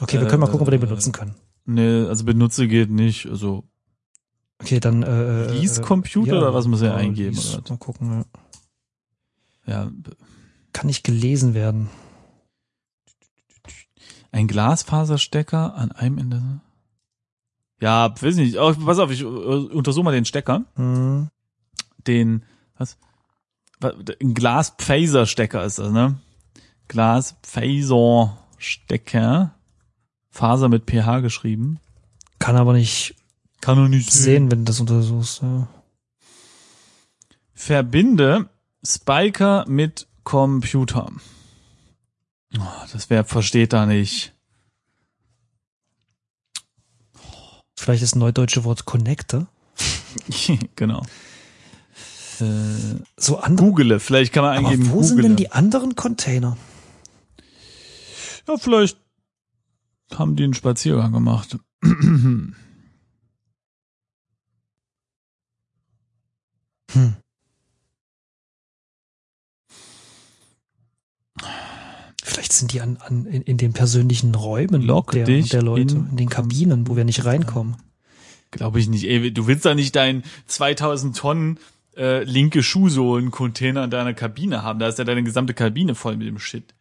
Okay, 0.00 0.18
wir 0.18 0.28
können 0.28 0.40
mal 0.40 0.46
gucken, 0.46 0.62
ob 0.62 0.68
wir 0.68 0.78
den 0.78 0.82
Äh, 0.82 0.86
benutzen 0.86 1.12
können. 1.12 1.34
Nee, 1.66 2.06
also 2.06 2.24
benutze 2.24 2.68
geht 2.68 2.90
nicht. 2.90 3.26
Also 3.26 3.64
Okay, 4.60 4.80
dann 4.80 5.02
äh, 5.02 5.46
äh, 5.46 5.50
Lease-Computer 5.52 6.36
oder 6.38 6.54
was 6.54 6.66
muss 6.66 6.82
er 6.82 6.90
ja, 6.90 6.96
eingeben, 6.96 7.34
Lease. 7.34 7.58
oder? 7.58 7.70
Mal 7.70 7.78
gucken. 7.78 8.24
Ja. 9.66 9.84
ja, 9.84 9.90
Kann 10.72 10.86
nicht 10.86 11.04
gelesen 11.04 11.54
werden. 11.54 11.88
ein 14.32 14.46
Glasfaserstecker 14.46 15.74
an 15.74 15.90
einem 15.92 16.18
Ende. 16.18 16.60
Ja, 17.80 18.14
weiß 18.20 18.36
nicht. 18.36 18.58
Oh, 18.58 18.72
pass 18.74 18.98
auf, 18.98 19.10
ich 19.10 19.22
äh, 19.22 19.24
untersuche 19.24 20.04
mal 20.04 20.12
den 20.12 20.26
Stecker. 20.26 20.64
Hm. 20.76 21.30
Den, 22.06 22.44
was? 22.76 22.98
Was- 23.80 23.94
Ein 24.22 24.34
Glas-Phaser-Stecker 24.34 25.64
ist 25.64 25.78
das, 25.78 25.90
ne? 25.90 26.18
Glas-Phaser-Stecker. 26.88 29.54
Faser 30.28 30.68
mit 30.68 30.84
pH 30.88 31.20
geschrieben. 31.20 31.80
Kann 32.38 32.56
aber 32.56 32.74
nicht 32.74 33.16
Kann 33.60 33.76
doch 33.76 33.88
nicht 33.88 34.10
sehen, 34.10 34.50
wenn 34.50 34.60
du 34.60 34.64
das 34.66 34.80
untersuchst. 34.80 35.42
Ja. 35.42 35.68
Verbinde 37.52 38.48
Spiker 38.86 39.64
mit 39.68 40.06
Computer. 40.24 41.10
Oh, 42.58 42.62
das 42.92 43.10
wer 43.10 43.24
versteht 43.24 43.72
da 43.72 43.84
nicht. 43.86 44.32
Vielleicht 47.76 48.02
ist 48.02 48.14
ein 48.16 48.20
neudeutsche 48.20 48.64
Wort 48.64 48.84
Connector. 48.84 49.46
genau. 50.76 51.02
Äh, 52.40 52.96
So 53.16 53.38
andere. 53.38 53.66
Google, 53.66 54.00
vielleicht 54.00 54.32
kann 54.32 54.44
man 54.44 54.56
Aber 54.58 54.68
eingeben 54.68 54.90
wo 54.90 55.02
sind 55.02 55.16
Google. 55.16 55.22
denn 55.24 55.36
die 55.36 55.52
anderen 55.52 55.94
Container? 55.96 56.56
Ja, 58.48 58.56
vielleicht 58.56 58.98
haben 60.14 60.36
die 60.36 60.44
einen 60.44 60.54
Spaziergang 60.54 61.12
gemacht. 61.12 61.58
Hm. 66.92 67.14
Vielleicht 72.22 72.52
sind 72.52 72.72
die 72.72 72.80
an, 72.80 72.98
an 72.98 73.26
in, 73.26 73.42
in 73.42 73.56
den 73.56 73.72
persönlichen 73.72 74.34
Räumen 74.34 74.82
Log 74.82 75.12
der, 75.12 75.24
der 75.24 75.62
Leute, 75.62 75.94
in- 75.94 76.10
in, 76.10 76.16
den 76.16 76.28
Kabinen, 76.28 76.86
wo 76.86 76.96
wir 76.96 77.04
nicht 77.04 77.24
reinkommen. 77.24 77.76
Glaube 78.50 78.80
ich 78.80 78.88
nicht. 78.88 79.04
Ey, 79.04 79.32
du 79.32 79.46
willst 79.46 79.64
da 79.64 79.74
nicht 79.74 79.96
deinen 79.96 80.24
2000 80.46 81.16
Tonnen 81.16 81.58
äh, 81.96 82.22
linke 82.24 82.62
Schuhsohlen-Container 82.62 83.84
in 83.84 83.90
deiner 83.90 84.12
Kabine 84.14 84.62
haben. 84.62 84.78
Da 84.78 84.88
ist 84.88 84.98
ja 84.98 85.04
deine 85.04 85.22
gesamte 85.22 85.54
Kabine 85.54 85.94
voll 85.94 86.16
mit 86.16 86.26
dem 86.26 86.38
Shit. 86.38 86.74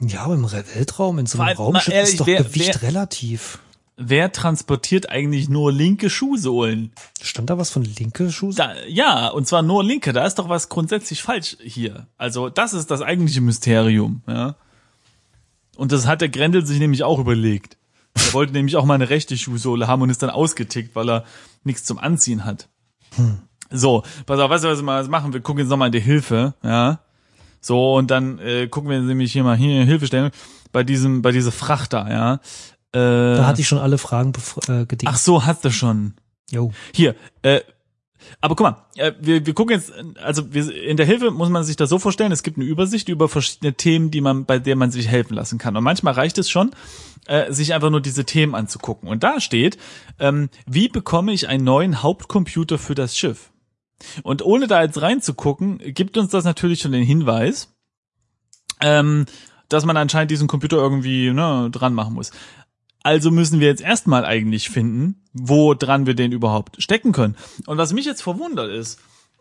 Ja, 0.00 0.22
aber 0.22 0.34
im 0.34 0.50
Weltraum, 0.50 1.18
in 1.18 1.26
so 1.26 1.38
einem 1.38 1.46
mal 1.48 1.54
Raumschiff 1.54 1.94
ehrlich, 1.94 2.12
ist 2.12 2.20
doch 2.20 2.26
wer- 2.26 2.42
Gewicht 2.42 2.80
wer- 2.82 2.88
relativ. 2.88 3.60
Wer 3.96 4.32
transportiert 4.32 5.08
eigentlich 5.08 5.48
nur 5.48 5.72
linke 5.72 6.10
Schuhsohlen? 6.10 6.92
Stand 7.22 7.48
da 7.50 7.58
was 7.58 7.70
von 7.70 7.84
linke? 7.84 8.28
Da, 8.56 8.74
ja, 8.88 9.28
und 9.28 9.46
zwar 9.46 9.62
nur 9.62 9.84
linke. 9.84 10.12
Da 10.12 10.26
ist 10.26 10.40
doch 10.40 10.48
was 10.48 10.68
grundsätzlich 10.68 11.22
falsch 11.22 11.56
hier. 11.62 12.08
Also 12.16 12.48
das 12.48 12.74
ist 12.74 12.90
das 12.90 13.02
eigentliche 13.02 13.40
Mysterium. 13.40 14.22
Ja. 14.26 14.56
Und 15.76 15.92
das 15.92 16.06
hat 16.06 16.20
der 16.20 16.28
Grendel 16.28 16.66
sich 16.66 16.80
nämlich 16.80 17.04
auch 17.04 17.20
überlegt. 17.20 17.76
Er 18.14 18.32
wollte 18.32 18.52
nämlich 18.54 18.76
auch 18.76 18.84
mal 18.84 18.94
eine 18.94 19.10
rechte 19.10 19.36
Schuhsohle 19.36 19.86
haben 19.86 20.02
und 20.02 20.10
ist 20.10 20.22
dann 20.22 20.30
ausgetickt, 20.30 20.96
weil 20.96 21.08
er 21.08 21.24
nichts 21.62 21.84
zum 21.84 21.98
Anziehen 21.98 22.44
hat. 22.44 22.68
So, 23.70 24.02
pass 24.26 24.40
auf, 24.40 24.50
weißt 24.50 24.64
du, 24.64 24.68
was 24.68 24.78
wir 24.78 24.84
mal 24.84 25.06
machen? 25.08 25.32
Wir 25.32 25.40
gucken 25.40 25.60
jetzt 25.60 25.70
nochmal 25.70 25.88
in 25.88 25.92
die 25.92 26.00
Hilfe, 26.00 26.54
ja. 26.62 27.00
So, 27.60 27.94
und 27.94 28.10
dann 28.10 28.38
äh, 28.40 28.66
gucken 28.68 28.90
wir 28.90 29.00
nämlich 29.00 29.32
hier 29.32 29.42
mal 29.42 29.56
hier 29.56 29.84
Hilfestellung 29.84 30.30
bei 30.70 30.82
diesem, 30.84 31.22
bei 31.22 31.32
dieser 31.32 31.52
Frachter, 31.52 32.06
ja. 32.10 32.40
Äh, 32.94 33.36
Da 33.36 33.46
hatte 33.46 33.60
ich 33.60 33.68
schon 33.68 33.78
alle 33.78 33.98
Fragen 33.98 34.32
äh, 34.68 34.86
gedingt. 34.86 35.12
ach 35.12 35.16
so, 35.16 35.44
hast 35.44 35.64
du 35.64 35.70
schon. 35.70 36.14
Jo. 36.50 36.72
Hier, 36.92 37.14
äh, 37.42 37.60
aber 38.40 38.54
guck 38.56 38.64
mal, 38.64 38.76
äh, 38.96 39.12
wir, 39.20 39.44
wir 39.44 39.54
gucken 39.54 39.76
jetzt, 39.76 39.92
also 40.22 40.52
wir, 40.52 40.74
in 40.82 40.96
der 40.96 41.06
Hilfe 41.06 41.30
muss 41.30 41.48
man 41.48 41.64
sich 41.64 41.76
das 41.76 41.90
so 41.90 41.98
vorstellen, 41.98 42.32
es 42.32 42.42
gibt 42.42 42.56
eine 42.56 42.66
Übersicht 42.66 43.08
über 43.08 43.28
verschiedene 43.28 43.74
Themen, 43.74 44.10
die 44.10 44.20
man, 44.20 44.44
bei 44.44 44.58
der 44.58 44.76
man 44.76 44.90
sich 44.90 45.08
helfen 45.08 45.34
lassen 45.34 45.58
kann. 45.58 45.76
Und 45.76 45.84
manchmal 45.84 46.14
reicht 46.14 46.38
es 46.38 46.50
schon, 46.50 46.70
äh, 47.26 47.52
sich 47.52 47.74
einfach 47.74 47.90
nur 47.90 48.00
diese 48.00 48.24
Themen 48.24 48.54
anzugucken. 48.54 49.08
Und 49.08 49.22
da 49.22 49.40
steht, 49.40 49.78
ähm, 50.18 50.48
wie 50.66 50.88
bekomme 50.88 51.32
ich 51.32 51.48
einen 51.48 51.64
neuen 51.64 52.02
Hauptcomputer 52.02 52.78
für 52.78 52.94
das 52.94 53.16
Schiff? 53.16 53.50
Und 54.22 54.42
ohne 54.44 54.66
da 54.66 54.82
jetzt 54.82 55.00
reinzugucken, 55.00 55.78
gibt 55.78 56.16
uns 56.16 56.30
das 56.30 56.44
natürlich 56.44 56.80
schon 56.80 56.92
den 56.92 57.04
Hinweis, 57.04 57.74
ähm, 58.80 59.26
dass 59.68 59.84
man 59.84 59.96
anscheinend 59.96 60.30
diesen 60.30 60.48
Computer 60.48 60.76
irgendwie 60.76 61.30
ne, 61.30 61.68
dran 61.70 61.94
machen 61.94 62.14
muss. 62.14 62.30
Also 63.04 63.30
müssen 63.30 63.60
wir 63.60 63.68
jetzt 63.68 63.82
erstmal 63.82 64.24
eigentlich 64.24 64.70
finden, 64.70 65.22
wo 65.34 65.74
dran 65.74 66.06
wir 66.06 66.14
den 66.14 66.32
überhaupt 66.32 66.82
stecken 66.82 67.12
können. 67.12 67.36
Und 67.66 67.76
was 67.76 67.92
mich 67.92 68.06
jetzt 68.06 68.22
verwundert 68.22 68.70
ist, 68.70 68.98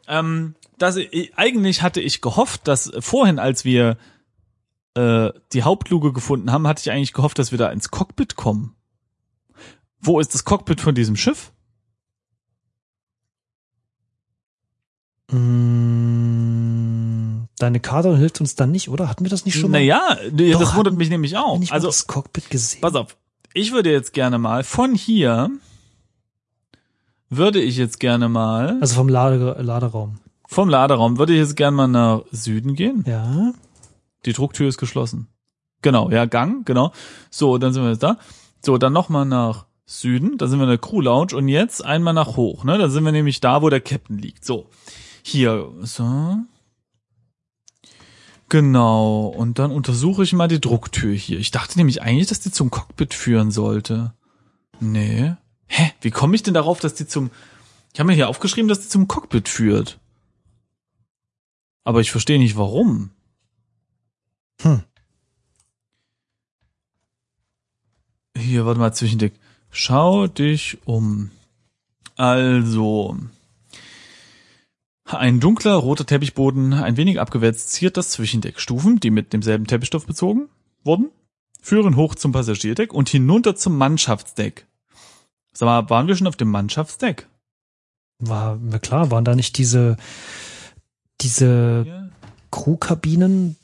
ähm, 0.07 0.53
dass 0.77 0.97
ich, 0.97 1.31
eigentlich 1.37 1.81
hatte 1.81 2.01
ich 2.01 2.19
gehofft, 2.21 2.67
dass 2.67 2.91
vorhin, 2.99 3.39
als 3.39 3.63
wir 3.63 3.97
äh, 4.95 5.29
die 5.53 5.63
Hauptluke 5.63 6.11
gefunden 6.11 6.51
haben, 6.51 6.67
hatte 6.67 6.81
ich 6.81 6.91
eigentlich 6.91 7.13
gehofft, 7.13 7.39
dass 7.39 7.51
wir 7.51 7.57
da 7.57 7.69
ins 7.71 7.89
Cockpit 7.89 8.35
kommen. 8.35 8.75
Wo 10.01 10.19
ist 10.19 10.33
das 10.33 10.43
Cockpit 10.43 10.81
von 10.81 10.93
diesem 10.93 11.15
Schiff? 11.15 11.53
Mm, 16.13 17.47
Deine 17.57 17.79
Karte 17.79 18.17
hilft 18.17 18.41
uns 18.41 18.55
dann 18.55 18.71
nicht, 18.71 18.89
oder? 18.89 19.07
Hatten 19.07 19.23
wir 19.23 19.29
das 19.29 19.45
nicht 19.45 19.57
schon 19.57 19.71
mal? 19.71 19.77
Naja, 19.79 20.17
Doch, 20.31 20.59
das 20.59 20.75
wundert 20.75 20.95
mich 20.95 21.09
nämlich 21.09 21.37
auch. 21.37 21.59
Nicht 21.59 21.71
Also, 21.71 21.87
das 21.87 22.07
Cockpit 22.07 22.49
gesehen. 22.49 22.81
pass 22.81 22.95
auf. 22.95 23.15
Ich 23.53 23.71
würde 23.71 23.91
jetzt 23.91 24.13
gerne 24.13 24.37
mal 24.39 24.63
von 24.63 24.95
hier 24.95 25.51
würde 27.29 27.61
ich 27.61 27.77
jetzt 27.77 27.99
gerne 27.99 28.29
mal 28.29 28.77
Also 28.81 28.95
vom 28.95 29.09
Lade 29.09 29.55
Laderaum. 29.59 30.17
vom 30.47 30.69
Laderaum 30.69 31.17
würde 31.17 31.33
ich 31.33 31.39
jetzt 31.39 31.55
gerne 31.55 31.75
mal 31.75 31.87
nach 31.87 32.21
Süden 32.31 32.75
gehen. 32.75 33.03
Ja. 33.07 33.53
Die 34.25 34.33
Drucktür 34.33 34.67
ist 34.67 34.77
geschlossen. 34.77 35.27
Genau, 35.81 36.09
ja, 36.11 36.25
Gang, 36.25 36.65
genau. 36.65 36.93
So, 37.29 37.57
dann 37.57 37.73
sind 37.73 37.83
wir 37.83 37.89
jetzt 37.91 38.03
da. 38.03 38.17
So, 38.63 38.77
dann 38.77 38.93
nochmal 38.93 39.25
nach 39.25 39.65
Süden, 39.85 40.37
da 40.37 40.47
sind 40.47 40.59
wir 40.59 40.63
in 40.63 40.69
der 40.69 40.77
Crew 40.77 41.01
Lounge 41.01 41.35
und 41.35 41.47
jetzt 41.47 41.83
einmal 41.83 42.13
nach 42.13 42.37
hoch, 42.37 42.63
ne? 42.63 42.77
Da 42.77 42.87
sind 42.89 43.03
wir 43.03 43.11
nämlich 43.11 43.41
da, 43.41 43.61
wo 43.61 43.69
der 43.69 43.81
Captain 43.81 44.17
liegt. 44.17 44.45
So. 44.45 44.67
Hier, 45.23 45.69
so. 45.81 46.37
Genau, 48.53 49.25
und 49.25 49.57
dann 49.57 49.71
untersuche 49.71 50.21
ich 50.21 50.31
mal 50.31 50.47
die 50.47 50.61
Drucktür 50.61 51.15
hier. 51.15 51.39
Ich 51.39 51.49
dachte 51.49 51.75
nämlich 51.75 52.03
eigentlich, 52.03 52.27
dass 52.27 52.39
die 52.39 52.51
zum 52.51 52.69
Cockpit 52.69 53.15
führen 53.15 53.49
sollte. 53.49 54.13
Nee. 54.79 55.33
Hä? 55.65 55.91
Wie 56.01 56.11
komme 56.11 56.35
ich 56.35 56.43
denn 56.43 56.53
darauf, 56.53 56.79
dass 56.79 56.93
die 56.93 57.07
zum. 57.07 57.31
Ich 57.93 57.99
habe 57.99 58.05
mir 58.05 58.13
hier 58.13 58.29
aufgeschrieben, 58.29 58.67
dass 58.67 58.81
die 58.81 58.89
zum 58.89 59.07
Cockpit 59.07 59.49
führt. 59.49 59.99
Aber 61.83 61.99
ich 61.99 62.11
verstehe 62.11 62.37
nicht 62.37 62.55
warum. 62.55 63.09
Hm. 64.61 64.83
Hier, 68.37 68.67
warte 68.67 68.79
mal, 68.79 68.93
Zwischendeck. 68.93 69.33
Schau 69.71 70.27
dich 70.27 70.77
um. 70.85 71.31
Also. 72.17 73.17
Ein 75.13 75.39
dunkler 75.39 75.75
roter 75.75 76.05
Teppichboden, 76.05 76.73
ein 76.73 76.97
wenig 76.97 77.19
abgewetzt, 77.19 77.71
ziert 77.71 77.97
das 77.97 78.09
Zwischendeck. 78.09 78.59
Stufen, 78.59 78.99
die 78.99 79.11
mit 79.11 79.33
demselben 79.33 79.67
Teppichstoff 79.67 80.05
bezogen 80.05 80.49
wurden, 80.83 81.11
führen 81.61 81.95
hoch 81.95 82.15
zum 82.15 82.31
Passagierdeck 82.31 82.93
und 82.93 83.09
hinunter 83.09 83.55
zum 83.55 83.77
Mannschaftsdeck. 83.77 84.65
Sag 85.53 85.65
mal, 85.67 85.89
waren 85.89 86.07
wir 86.07 86.15
schon 86.15 86.27
auf 86.27 86.35
dem 86.35 86.49
Mannschaftsdeck? 86.49 87.27
War 88.19 88.55
mir 88.55 88.79
klar, 88.79 89.11
waren 89.11 89.25
da 89.25 89.35
nicht 89.35 89.57
diese, 89.57 89.97
diese 91.21 91.85
Ja. 91.87 92.09
Crewkabinen 92.51 93.55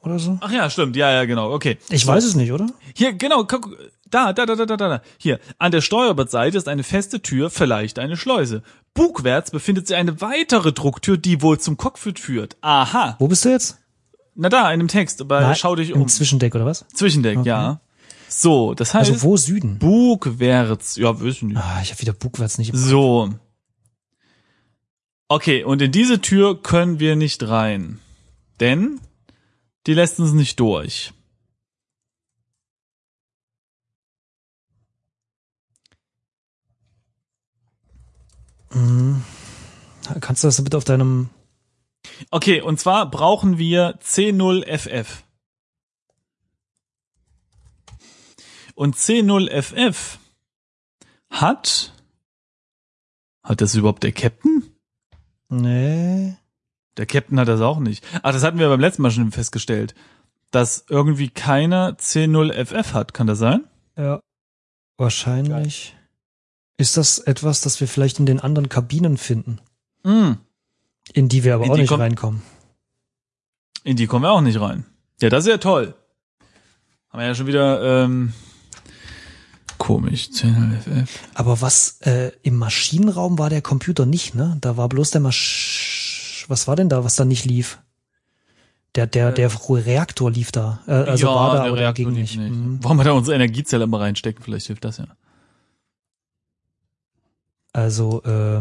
oder 0.00 0.18
so? 0.18 0.38
Ach 0.40 0.50
ja, 0.52 0.68
stimmt. 0.70 0.96
Ja, 0.96 1.10
ja, 1.12 1.24
genau. 1.24 1.52
Okay. 1.52 1.78
Ich 1.90 2.02
So. 2.02 2.08
weiß 2.08 2.24
es 2.24 2.34
nicht, 2.34 2.52
oder? 2.52 2.66
Hier, 2.94 3.12
genau, 3.12 3.44
guck, 3.44 3.76
da, 4.08 4.32
da, 4.32 4.46
da, 4.46 4.54
da, 4.56 4.66
da, 4.66 4.76
da, 4.76 4.88
da. 4.88 5.02
Hier, 5.18 5.38
an 5.58 5.72
der 5.72 5.80
Steuerbordseite 5.80 6.58
ist 6.58 6.68
eine 6.68 6.82
feste 6.82 7.22
Tür, 7.22 7.50
vielleicht 7.50 7.98
eine 7.98 8.16
Schleuse. 8.16 8.62
Bugwärts 8.94 9.50
befindet 9.50 9.86
sich 9.86 9.96
eine 9.96 10.20
weitere 10.20 10.72
Drucktür, 10.72 11.16
die 11.16 11.40
wohl 11.42 11.58
zum 11.58 11.76
Cockpit 11.76 12.18
führt. 12.18 12.56
Aha. 12.60 13.16
Wo 13.18 13.28
bist 13.28 13.44
du 13.44 13.48
jetzt? 13.50 13.78
Na 14.34 14.48
da, 14.48 14.70
in 14.72 14.80
dem 14.80 14.88
Text, 14.88 15.20
aber 15.20 15.40
Nein, 15.40 15.56
schau 15.56 15.74
dich 15.76 15.90
Im 15.90 16.02
um. 16.02 16.08
Zwischendeck 16.08 16.54
oder 16.54 16.66
was? 16.66 16.84
Zwischendeck, 16.92 17.44
ja. 17.44 17.80
So, 18.28 18.72
das 18.74 18.94
heißt, 18.94 19.10
Also 19.10 19.22
wo 19.22 19.36
Süden? 19.36 19.78
Bugwärts, 19.78 20.96
ja, 20.96 21.20
wissen 21.20 21.48
nicht. 21.48 21.58
Ah, 21.58 21.80
ich 21.82 21.90
habe 21.90 22.00
wieder 22.00 22.12
Bugwärts 22.14 22.56
nicht. 22.58 22.70
im- 22.70 22.76
So. 22.78 23.30
Okay, 25.28 25.64
und 25.64 25.80
in 25.82 25.92
diese 25.92 26.20
Tür 26.20 26.60
können 26.62 26.98
wir 27.00 27.16
nicht 27.16 27.46
rein. 27.48 27.98
Denn 28.60 29.00
die 29.86 29.94
lässt 29.94 30.18
uns 30.20 30.32
nicht 30.32 30.60
durch. 30.60 31.12
Kannst 40.20 40.42
du 40.42 40.48
das 40.48 40.62
bitte 40.62 40.76
auf 40.76 40.84
deinem 40.84 41.30
Okay, 42.30 42.60
und 42.60 42.80
zwar 42.80 43.10
brauchen 43.10 43.58
wir 43.58 43.98
C0FF. 44.00 45.06
Und 48.74 48.96
C0FF 48.96 50.18
hat 51.30 51.92
hat 53.44 53.60
das 53.60 53.74
überhaupt 53.74 54.02
der 54.02 54.12
Captain? 54.12 54.62
Nee. 55.48 56.36
Der 56.96 57.06
Captain 57.06 57.38
hat 57.40 57.48
das 57.48 57.60
auch 57.60 57.80
nicht. 57.80 58.04
Ach, 58.22 58.32
das 58.32 58.42
hatten 58.42 58.58
wir 58.58 58.68
beim 58.68 58.80
letzten 58.80 59.02
Mal 59.02 59.10
schon 59.10 59.32
festgestellt, 59.32 59.94
dass 60.50 60.84
irgendwie 60.88 61.28
keiner 61.28 61.96
C0FF 61.96 62.92
hat. 62.92 63.14
Kann 63.14 63.26
das 63.26 63.38
sein? 63.38 63.64
Ja. 63.96 64.20
Wahrscheinlich. 64.96 65.96
Ist 66.76 66.96
das 66.96 67.18
etwas, 67.18 67.60
das 67.60 67.80
wir 67.80 67.88
vielleicht 67.88 68.18
in 68.18 68.26
den 68.26 68.40
anderen 68.40 68.68
Kabinen 68.68 69.16
finden, 69.16 69.60
Mm. 70.04 70.32
in 71.12 71.28
die 71.28 71.44
wir 71.44 71.54
aber 71.54 71.64
In 71.66 71.70
auch 71.70 71.76
nicht 71.76 71.92
reinkommen? 71.92 72.42
In 73.84 73.96
die 73.96 74.06
kommen 74.06 74.24
wir 74.24 74.32
auch 74.32 74.40
nicht 74.40 74.60
rein. 74.60 74.84
Ja, 75.20 75.28
das 75.28 75.44
ist 75.44 75.50
ja 75.50 75.58
toll. 75.58 75.94
Haben 77.10 77.20
wir 77.20 77.26
ja 77.26 77.34
schon 77.34 77.46
wieder 77.46 78.04
ähm, 78.04 78.32
komisch. 79.78 80.30
C0FF. 80.32 81.08
Aber 81.34 81.60
was 81.60 82.00
äh, 82.00 82.32
im 82.42 82.56
Maschinenraum 82.56 83.38
war 83.38 83.50
der 83.50 83.62
Computer 83.62 84.06
nicht, 84.06 84.34
ne? 84.34 84.56
Da 84.60 84.76
war 84.76 84.88
bloß 84.88 85.10
der 85.10 85.20
Masch 85.20 86.46
was 86.48 86.66
war 86.68 86.76
denn 86.76 86.88
da, 86.88 87.04
was 87.04 87.16
da 87.16 87.24
nicht 87.24 87.44
lief? 87.44 87.78
Der 88.94 89.06
der 89.06 89.32
der 89.32 89.50
Reaktor 89.68 90.30
lief 90.30 90.52
da. 90.52 90.80
Äh, 90.86 90.92
also 90.92 91.26
war 91.28 91.54
da, 91.54 91.62
der 91.62 91.72
aber 91.72 91.80
Reaktor 91.80 92.04
ging 92.06 92.14
lief 92.14 92.36
nicht. 92.36 92.54
Mhm. 92.54 92.84
Wollen 92.84 92.98
wir 92.98 93.04
da 93.04 93.12
unsere 93.12 93.34
Energiezelle 93.34 93.86
mal 93.86 93.98
reinstecken? 93.98 94.44
Vielleicht 94.44 94.66
hilft 94.66 94.84
das 94.84 94.98
ja. 94.98 95.06
Also 97.72 98.22
äh, 98.24 98.60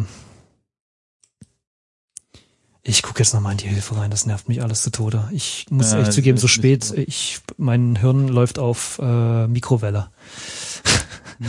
ich 2.83 3.03
gucke 3.03 3.19
jetzt 3.19 3.33
noch 3.33 3.41
mal 3.41 3.51
in 3.51 3.57
die 3.57 3.67
Hilfe 3.67 3.97
rein. 3.97 4.09
Das 4.09 4.25
nervt 4.25 4.49
mich 4.49 4.61
alles 4.61 4.81
zu 4.81 4.91
Tode. 4.91 5.29
Ich 5.31 5.65
muss 5.69 5.91
Ja, 5.91 6.01
echt 6.01 6.13
zugeben, 6.13 6.37
so 6.37 6.47
spät. 6.47 6.91
Ich 6.91 7.39
mein 7.57 7.95
Hirn 7.95 8.27
läuft 8.27 8.57
auf 8.57 8.99
äh, 9.01 9.47
Mikrowelle. 9.47 10.09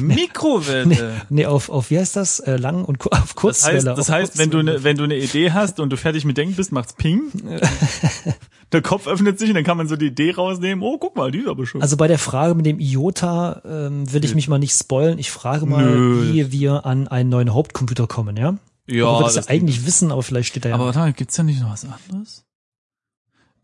Mikrowelle. 0.01 1.23
Nee, 1.29 1.47
auf, 1.47 1.69
auf 1.69 1.91
wie 1.91 1.99
heißt 1.99 2.17
das? 2.17 2.41
Äh, 2.41 2.57
lang 2.57 2.85
und 2.85 3.05
auf 3.13 3.21
Das 3.21 3.35
Kurzwelle. 3.35 3.77
heißt, 3.77 3.99
das 3.99 4.09
heißt, 4.09 4.39
wenn 4.39 4.51
du 4.51 4.63
ne, 4.63 4.83
wenn 4.85 4.97
du 4.97 5.05
eine 5.05 5.17
Idee 5.17 5.53
hast 5.53 5.81
und 5.81 5.91
du 5.91 5.97
fertig 5.97 6.25
mit 6.25 6.37
Denken 6.37 6.55
bist, 6.55 6.73
macht's 6.73 6.95
Ping. 6.95 7.31
Der 8.73 8.81
Kopf 8.81 9.07
öffnet 9.07 9.39
sich 9.39 9.51
und 9.51 9.55
dann 9.55 9.65
kann 9.65 9.77
man 9.77 9.87
so 9.87 9.97
die 9.97 10.07
Idee 10.07 10.31
rausnehmen. 10.33 10.83
Oh, 10.83 10.97
guck 10.99 11.15
mal, 11.15 11.31
die 11.31 11.41
ist 11.41 11.49
aber 11.49 11.67
schön. 11.67 11.83
Also 11.83 11.99
bei 11.99 12.09
der 12.09 12.19
Frage 12.19 12.55
mit 12.55 12.65
dem 12.65 12.81
IOTA 12.81 13.61
ähm, 13.67 14.11
will 14.11 14.25
ich 14.25 14.35
mich 14.35 14.49
mal 14.49 14.59
nicht 14.59 14.75
spoilen. 14.75 15.19
Ich 15.19 15.31
frage 15.31 15.67
mal, 15.67 15.85
Nö. 15.85 16.33
wie 16.33 16.53
wir 16.53 16.87
an 16.87 17.07
einen 17.07 17.29
neuen 17.29 17.53
Hauptcomputer 17.53 18.07
kommen, 18.07 18.35
ja? 18.39 18.57
ja, 18.87 19.05
Obwohl 19.05 19.21
wir 19.21 19.25
das, 19.27 19.35
das 19.35 19.47
ja 19.47 19.51
eigentlich 19.53 19.85
wissen, 19.85 20.11
aber 20.11 20.23
vielleicht 20.23 20.49
steht 20.49 20.65
da 20.65 20.71
ja. 20.71 20.75
Aber 20.77 20.95
warte 20.95 21.13
gibt's 21.13 21.37
da 21.37 21.43
nicht 21.43 21.61
noch 21.61 21.71
was 21.71 21.85
anderes? 21.85 22.47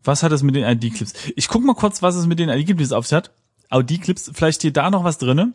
Was 0.03 0.21
hat 0.21 0.31
es 0.31 0.43
mit 0.43 0.55
den 0.55 0.63
ID-Clips? 0.63 1.13
Ich 1.35 1.47
guck 1.47 1.63
mal 1.65 1.73
kurz, 1.75 2.03
was 2.03 2.15
es 2.15 2.27
mit 2.27 2.37
den 2.37 2.49
ID-Clips 2.49 2.91
auf 2.91 3.07
sich 3.07 3.15
hat. 3.15 3.31
ID-Clips, 3.73 4.29
vielleicht 4.33 4.59
steht 4.59 4.77
da 4.77 4.91
noch 4.91 5.03
was 5.03 5.17
drinne. 5.17 5.53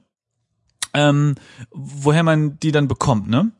Ähm, 0.94 1.34
woher 1.70 2.22
man 2.22 2.58
die 2.60 2.72
dann 2.72 2.88
bekommt, 2.88 3.28
ne? 3.28 3.50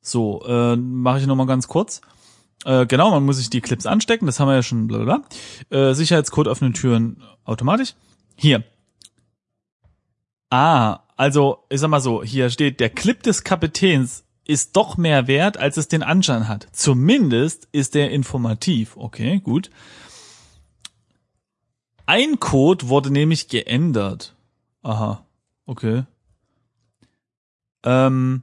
So, 0.00 0.44
äh, 0.46 0.76
mache 0.76 1.18
ich 1.18 1.26
noch 1.26 1.34
mal 1.34 1.46
ganz 1.46 1.66
kurz. 1.66 2.00
Äh, 2.64 2.86
genau, 2.86 3.10
man 3.10 3.24
muss 3.24 3.38
sich 3.38 3.50
die 3.50 3.60
Clips 3.60 3.86
anstecken, 3.86 4.26
das 4.26 4.40
haben 4.40 4.48
wir 4.48 4.54
ja 4.54 4.62
schon, 4.62 4.86
bla 4.86 4.98
bla 4.98 5.18
bla. 5.68 5.78
Äh, 5.90 5.94
Sicherheitscode 5.94 6.48
öffnen 6.48 6.72
Türen 6.72 7.22
automatisch. 7.44 7.94
Hier. 8.36 8.64
Ah, 10.50 11.00
also, 11.16 11.64
ich 11.68 11.80
sag 11.80 11.88
mal 11.88 12.00
so, 12.00 12.22
hier 12.22 12.50
steht, 12.50 12.78
der 12.78 12.90
Clip 12.90 13.22
des 13.22 13.42
Kapitäns 13.42 14.24
ist 14.46 14.76
doch 14.76 14.96
mehr 14.96 15.26
wert, 15.26 15.56
als 15.56 15.76
es 15.76 15.88
den 15.88 16.02
Anschein 16.02 16.46
hat. 16.46 16.68
Zumindest 16.72 17.68
ist 17.72 17.96
er 17.96 18.10
informativ. 18.10 18.96
Okay, 18.96 19.40
gut. 19.40 19.70
Ein 22.06 22.38
Code 22.38 22.88
wurde 22.88 23.10
nämlich 23.10 23.48
geändert. 23.48 24.36
Aha, 24.82 25.26
okay. 25.66 26.04
Ähm, 27.86 28.42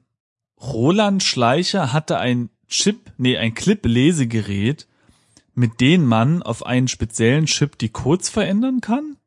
Roland 0.60 1.22
Schleicher 1.22 1.94
hatte 1.94 2.18
ein 2.18 2.50
Chip, 2.68 3.12
nee, 3.18 3.38
ein 3.38 3.54
Clip-Lesegerät, 3.54 4.88
mit 5.54 5.80
dem 5.82 6.06
man 6.06 6.42
auf 6.42 6.66
einen 6.66 6.88
speziellen 6.88 7.46
Chip 7.46 7.78
die 7.78 7.90
Codes 7.90 8.30
verändern 8.30 8.82
kann? 8.82 9.18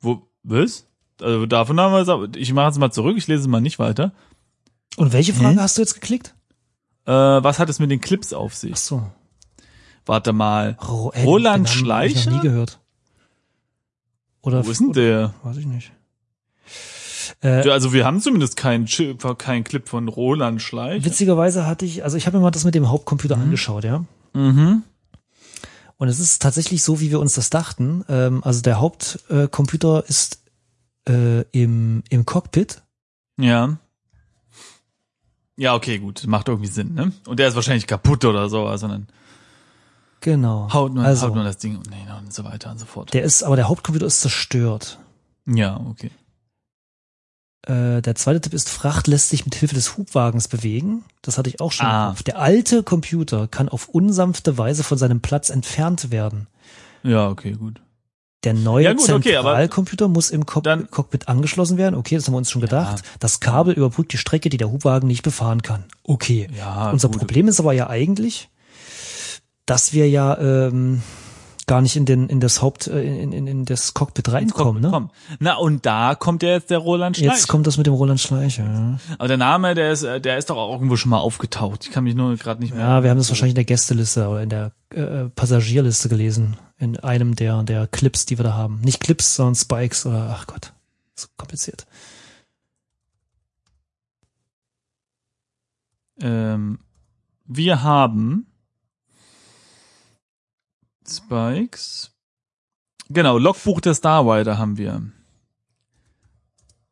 Wo, 0.00 0.28
was? 0.42 0.86
Also 1.20 1.46
davon 1.46 1.78
haben 1.80 1.92
wir 1.92 2.28
es, 2.30 2.36
ich 2.36 2.52
mache 2.52 2.70
es 2.70 2.78
mal 2.78 2.90
zurück, 2.92 3.16
ich 3.16 3.26
lese 3.26 3.42
es 3.42 3.46
mal 3.48 3.60
nicht 3.60 3.78
weiter. 3.78 4.12
Und 4.96 5.12
welche 5.12 5.34
Frage 5.34 5.56
Hä? 5.56 5.60
hast 5.62 5.76
du 5.78 5.82
jetzt 5.82 5.94
geklickt? 5.94 6.34
Äh, 7.06 7.12
was 7.12 7.58
hat 7.58 7.68
es 7.68 7.78
mit 7.78 7.90
den 7.90 8.00
Clips 8.00 8.32
auf 8.32 8.52
Ach 8.54 8.56
sich? 8.58 8.76
so. 8.76 9.10
Warte 10.06 10.32
mal. 10.32 10.76
Ro 10.80 11.10
ey, 11.14 11.24
Roland 11.24 11.68
den 11.74 11.86
Namen 11.86 11.98
hab 12.00 12.06
Ich 12.06 12.14
noch 12.14 12.22
Schleicher? 12.22 12.30
nie 12.30 12.40
gehört. 12.40 12.80
Oder 14.42 14.64
Wo 14.64 14.70
ist 14.70 14.80
denn 14.80 14.92
der? 14.92 15.34
weiß 15.42 15.56
ich 15.58 15.66
nicht. 15.66 15.92
Äh, 17.42 17.68
Also 17.68 17.92
wir 17.92 18.04
haben 18.04 18.20
zumindest 18.20 18.56
keinen 18.56 18.86
Chip, 18.86 19.22
keinen 19.38 19.64
Clip 19.64 19.88
von 19.88 20.08
Roland 20.08 20.60
Schleich. 20.62 21.04
witzigerweise 21.04 21.66
hatte 21.66 21.84
ich, 21.84 22.04
also 22.04 22.16
ich 22.16 22.26
habe 22.26 22.36
mir 22.38 22.42
mal 22.42 22.50
das 22.50 22.64
mit 22.64 22.74
dem 22.74 22.88
Hauptcomputer 22.88 23.36
angeschaut, 23.36 23.84
ja. 23.84 24.04
Mhm. 24.34 24.82
Und 25.96 26.08
es 26.08 26.18
ist 26.18 26.40
tatsächlich 26.40 26.82
so, 26.82 27.00
wie 27.00 27.10
wir 27.10 27.20
uns 27.20 27.34
das 27.34 27.50
dachten. 27.50 28.04
Ähm, 28.08 28.42
also 28.44 28.62
der 28.62 28.80
Hauptcomputer 28.80 29.48
Computer 29.48 30.04
ist 30.08 30.40
äh, 31.08 31.42
im, 31.52 32.02
im 32.08 32.24
Cockpit. 32.26 32.82
Ja. 33.38 33.76
Ja, 35.56 35.74
okay, 35.74 35.98
gut. 35.98 36.26
Macht 36.26 36.48
irgendwie 36.48 36.70
Sinn, 36.70 36.94
ne? 36.94 37.12
Und 37.26 37.38
der 37.38 37.48
ist 37.48 37.54
wahrscheinlich 37.54 37.86
kaputt 37.86 38.24
oder 38.24 38.48
so, 38.48 38.66
also 38.66 38.88
dann 38.88 39.08
Genau. 40.22 40.70
haut 40.72 40.92
nur, 40.94 41.04
also, 41.04 41.26
haut 41.28 41.34
nur 41.34 41.44
das 41.44 41.58
Ding 41.58 41.76
und, 41.76 41.88
nee, 41.90 41.96
und 42.18 42.32
so 42.32 42.44
weiter 42.44 42.70
und 42.70 42.78
so 42.78 42.84
fort. 42.86 43.12
der 43.14 43.22
ist, 43.22 43.42
aber 43.42 43.56
der 43.56 43.68
Hauptcomputer 43.68 44.06
ist 44.06 44.20
zerstört. 44.20 44.98
ja, 45.46 45.78
okay. 45.88 46.10
Äh, 47.66 48.00
der 48.00 48.14
zweite 48.14 48.40
Tipp 48.40 48.54
ist, 48.54 48.68
Fracht 48.70 49.06
lässt 49.06 49.28
sich 49.30 49.44
mit 49.44 49.54
Hilfe 49.54 49.74
des 49.74 49.96
Hubwagens 49.96 50.48
bewegen. 50.48 51.04
Das 51.22 51.36
hatte 51.38 51.50
ich 51.50 51.60
auch 51.60 51.72
schon 51.72 51.86
Ah. 51.86 52.14
Der 52.26 52.38
alte 52.38 52.82
Computer 52.82 53.48
kann 53.48 53.68
auf 53.68 53.88
unsanfte 53.88 54.56
Weise 54.56 54.82
von 54.82 54.96
seinem 54.98 55.20
Platz 55.20 55.50
entfernt 55.50 56.10
werden. 56.10 56.46
Ja, 57.02 57.28
okay, 57.28 57.52
gut. 57.52 57.80
Der 58.44 58.54
neue 58.54 58.84
Ja, 58.84 58.92
gut, 58.94 59.10
okay, 59.10 59.34
Zentralcomputer 59.34 60.08
muss 60.08 60.30
im 60.30 60.46
Cock 60.46 60.64
dann- 60.64 60.90
Cockpit 60.90 61.28
angeschlossen 61.28 61.76
werden. 61.76 61.94
Okay, 61.94 62.14
das 62.16 62.26
haben 62.26 62.32
wir 62.32 62.38
uns 62.38 62.50
schon 62.50 62.62
gedacht. 62.62 63.02
Das 63.18 63.40
Kabel 63.40 63.74
überbrückt 63.74 64.14
die 64.14 64.18
Strecke, 64.18 64.48
die 64.48 64.56
der 64.56 64.70
Hubwagen 64.72 65.06
nicht 65.06 65.22
befahren 65.22 65.60
kann. 65.60 65.84
Okay. 66.04 66.48
Ja, 66.56 66.90
Unser 66.90 67.08
gut. 67.08 67.18
Problem 67.18 67.48
ist 67.48 67.60
aber 67.60 67.74
ja 67.74 67.90
eigentlich, 67.90 68.48
dass 69.66 69.92
wir 69.92 70.08
ja 70.08 70.38
ähm, 70.38 71.02
gar 71.70 71.82
nicht 71.82 71.94
in 71.94 72.04
den 72.04 72.28
in 72.28 72.40
das 72.40 72.62
Haupt 72.62 72.88
äh, 72.88 73.00
in, 73.00 73.30
in, 73.30 73.46
in 73.46 73.64
das 73.64 73.94
Cockpit 73.94 74.32
reinkommen. 74.32 74.82
Ne? 74.82 74.90
Komm. 74.90 75.10
Na, 75.38 75.54
und 75.54 75.86
da 75.86 76.16
kommt 76.16 76.42
ja 76.42 76.48
jetzt 76.48 76.68
der 76.68 76.78
Roland 76.78 77.16
Schleich. 77.16 77.30
Jetzt 77.30 77.46
kommt 77.46 77.64
das 77.68 77.76
mit 77.76 77.86
dem 77.86 77.94
Roland 77.94 78.18
Schleicher. 78.18 78.64
Ja. 78.64 78.98
Aber 79.18 79.28
der 79.28 79.36
Name, 79.36 79.76
der 79.76 79.92
ist, 79.92 80.02
äh, 80.02 80.20
der 80.20 80.36
ist 80.36 80.50
doch 80.50 80.56
auch 80.56 80.72
irgendwo 80.72 80.96
schon 80.96 81.10
mal 81.10 81.18
aufgetaucht. 81.18 81.86
Ich 81.86 81.92
kann 81.92 82.02
mich 82.02 82.16
nur 82.16 82.36
gerade 82.36 82.60
nicht 82.60 82.74
mehr. 82.74 82.84
ja, 82.84 83.02
wir 83.04 83.10
haben 83.10 83.18
das 83.18 83.28
wahrscheinlich 83.28 83.52
in 83.52 83.62
der 83.62 83.64
Gästeliste 83.66 84.26
oder 84.26 84.42
in 84.42 84.48
der 84.48 84.72
äh, 84.92 85.28
Passagierliste 85.28 86.08
gelesen. 86.08 86.56
In 86.76 86.96
einem 86.98 87.36
der, 87.36 87.62
der 87.62 87.86
Clips, 87.86 88.26
die 88.26 88.36
wir 88.36 88.42
da 88.42 88.54
haben. 88.54 88.80
Nicht 88.80 89.00
Clips, 89.00 89.36
sondern 89.36 89.54
Spikes 89.54 90.06
oder, 90.06 90.36
ach 90.36 90.48
Gott, 90.48 90.72
so 91.14 91.28
kompliziert. 91.36 91.86
Ähm, 96.20 96.80
wir 97.46 97.84
haben 97.84 98.49
Spikes. 101.10 102.12
Genau, 103.08 103.38
Logbuch 103.38 103.80
der 103.80 103.94
Starrider 103.94 104.58
haben 104.58 104.76
wir. 104.78 105.02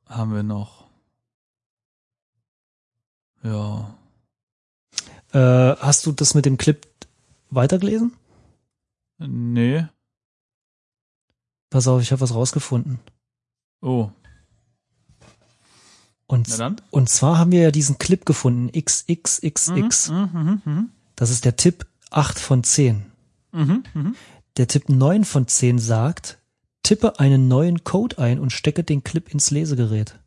Haben 0.07 0.35
wir 0.35 0.43
noch. 0.43 0.89
Ja. 3.43 3.95
Äh, 5.33 5.77
hast 5.77 6.07
du 6.07 6.13
das 6.13 6.35
mit 6.35 6.45
dem 6.47 6.57
Clip 6.59 6.87
weitergelesen? 7.51 8.15
Nee. 9.19 9.87
Pass 11.71 11.87
auf, 11.87 12.01
ich 12.03 12.11
habe 12.13 12.21
was 12.21 12.35
rausgefunden. 12.35 12.99
Oh. 13.81 14.11
Und, 16.27 16.49
Na 16.51 16.57
dann. 16.57 16.81
und 16.91 17.09
zwar 17.09 17.39
haben 17.39 17.53
wir 17.53 17.63
ja 17.63 17.71
diesen 17.71 17.99
Clip 17.99 18.25
gefunden, 18.25 18.71
XXXX. 18.79 20.11
Mhm, 20.11 20.31
mhm, 20.33 20.63
mhm, 20.65 20.89
Das 21.17 21.31
ist 21.31 21.45
der 21.45 21.57
Tipp 21.57 21.87
8 22.11 22.39
von 22.39 22.65
10. 22.65 23.07
mhm, 23.53 23.85
mhm. 23.95 24.15
Der 24.57 24.67
Tipp 24.67 24.89
9 24.89 25.25
von 25.25 25.47
10 25.47 25.79
sagt, 25.79 26.39
tippe 26.83 27.21
einen 27.21 27.47
neuen 27.49 27.85
Code 27.85 28.19
ein 28.19 28.39
und 28.41 28.53
stecke 28.53 28.83
den 28.83 29.05
Clip 29.05 29.33
ins 29.33 29.51
Lesegerät. 29.51 30.19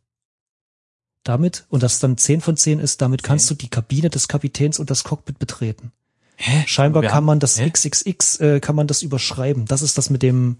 Damit, 1.24 1.66
und 1.68 1.82
das 1.82 2.00
dann 2.00 2.16
10 2.16 2.40
von 2.40 2.56
10 2.56 2.80
ist, 2.80 3.00
damit 3.00 3.22
kannst 3.22 3.48
du 3.50 3.54
die 3.54 3.68
Kabine 3.68 4.10
des 4.10 4.26
Kapitäns 4.26 4.78
und 4.80 4.90
das 4.90 5.04
Cockpit 5.04 5.38
betreten. 5.38 5.92
Hä? 6.36 6.64
Scheinbar 6.66 7.02
kann 7.02 7.12
haben- 7.14 7.26
man 7.26 7.38
das 7.40 7.60
Hä? 7.60 7.68
XXX, 7.70 8.40
äh, 8.40 8.60
kann 8.60 8.74
man 8.74 8.86
das 8.88 9.02
überschreiben. 9.02 9.66
Das 9.66 9.82
ist 9.82 9.98
das 9.98 10.10
mit 10.10 10.22
dem 10.22 10.56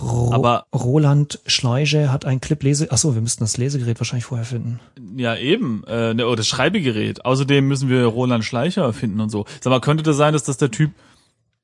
Ro 0.00 0.32
Aber- 0.32 0.66
Roland 0.74 1.40
Schleiche 1.46 2.10
hat 2.10 2.24
ein 2.24 2.40
Clip 2.40 2.62
Lese, 2.62 2.86
ach 2.90 2.96
so, 2.96 3.14
wir 3.14 3.20
müssten 3.20 3.44
das 3.44 3.58
Lesegerät 3.58 4.00
wahrscheinlich 4.00 4.24
vorher 4.24 4.46
finden. 4.46 4.80
Ja, 5.16 5.36
eben. 5.36 5.84
Äh, 5.86 6.14
ne, 6.14 6.26
oder 6.26 6.36
das 6.36 6.48
Schreibegerät. 6.48 7.26
Außerdem 7.26 7.68
müssen 7.68 7.90
wir 7.90 8.06
Roland 8.06 8.44
Schleicher 8.44 8.90
finden 8.94 9.20
und 9.20 9.28
so. 9.28 9.44
Sag 9.60 9.70
mal, 9.70 9.80
könnte 9.80 10.02
das 10.02 10.16
sein, 10.16 10.32
dass 10.32 10.44
das 10.44 10.56
der 10.56 10.70
Typ. 10.70 10.92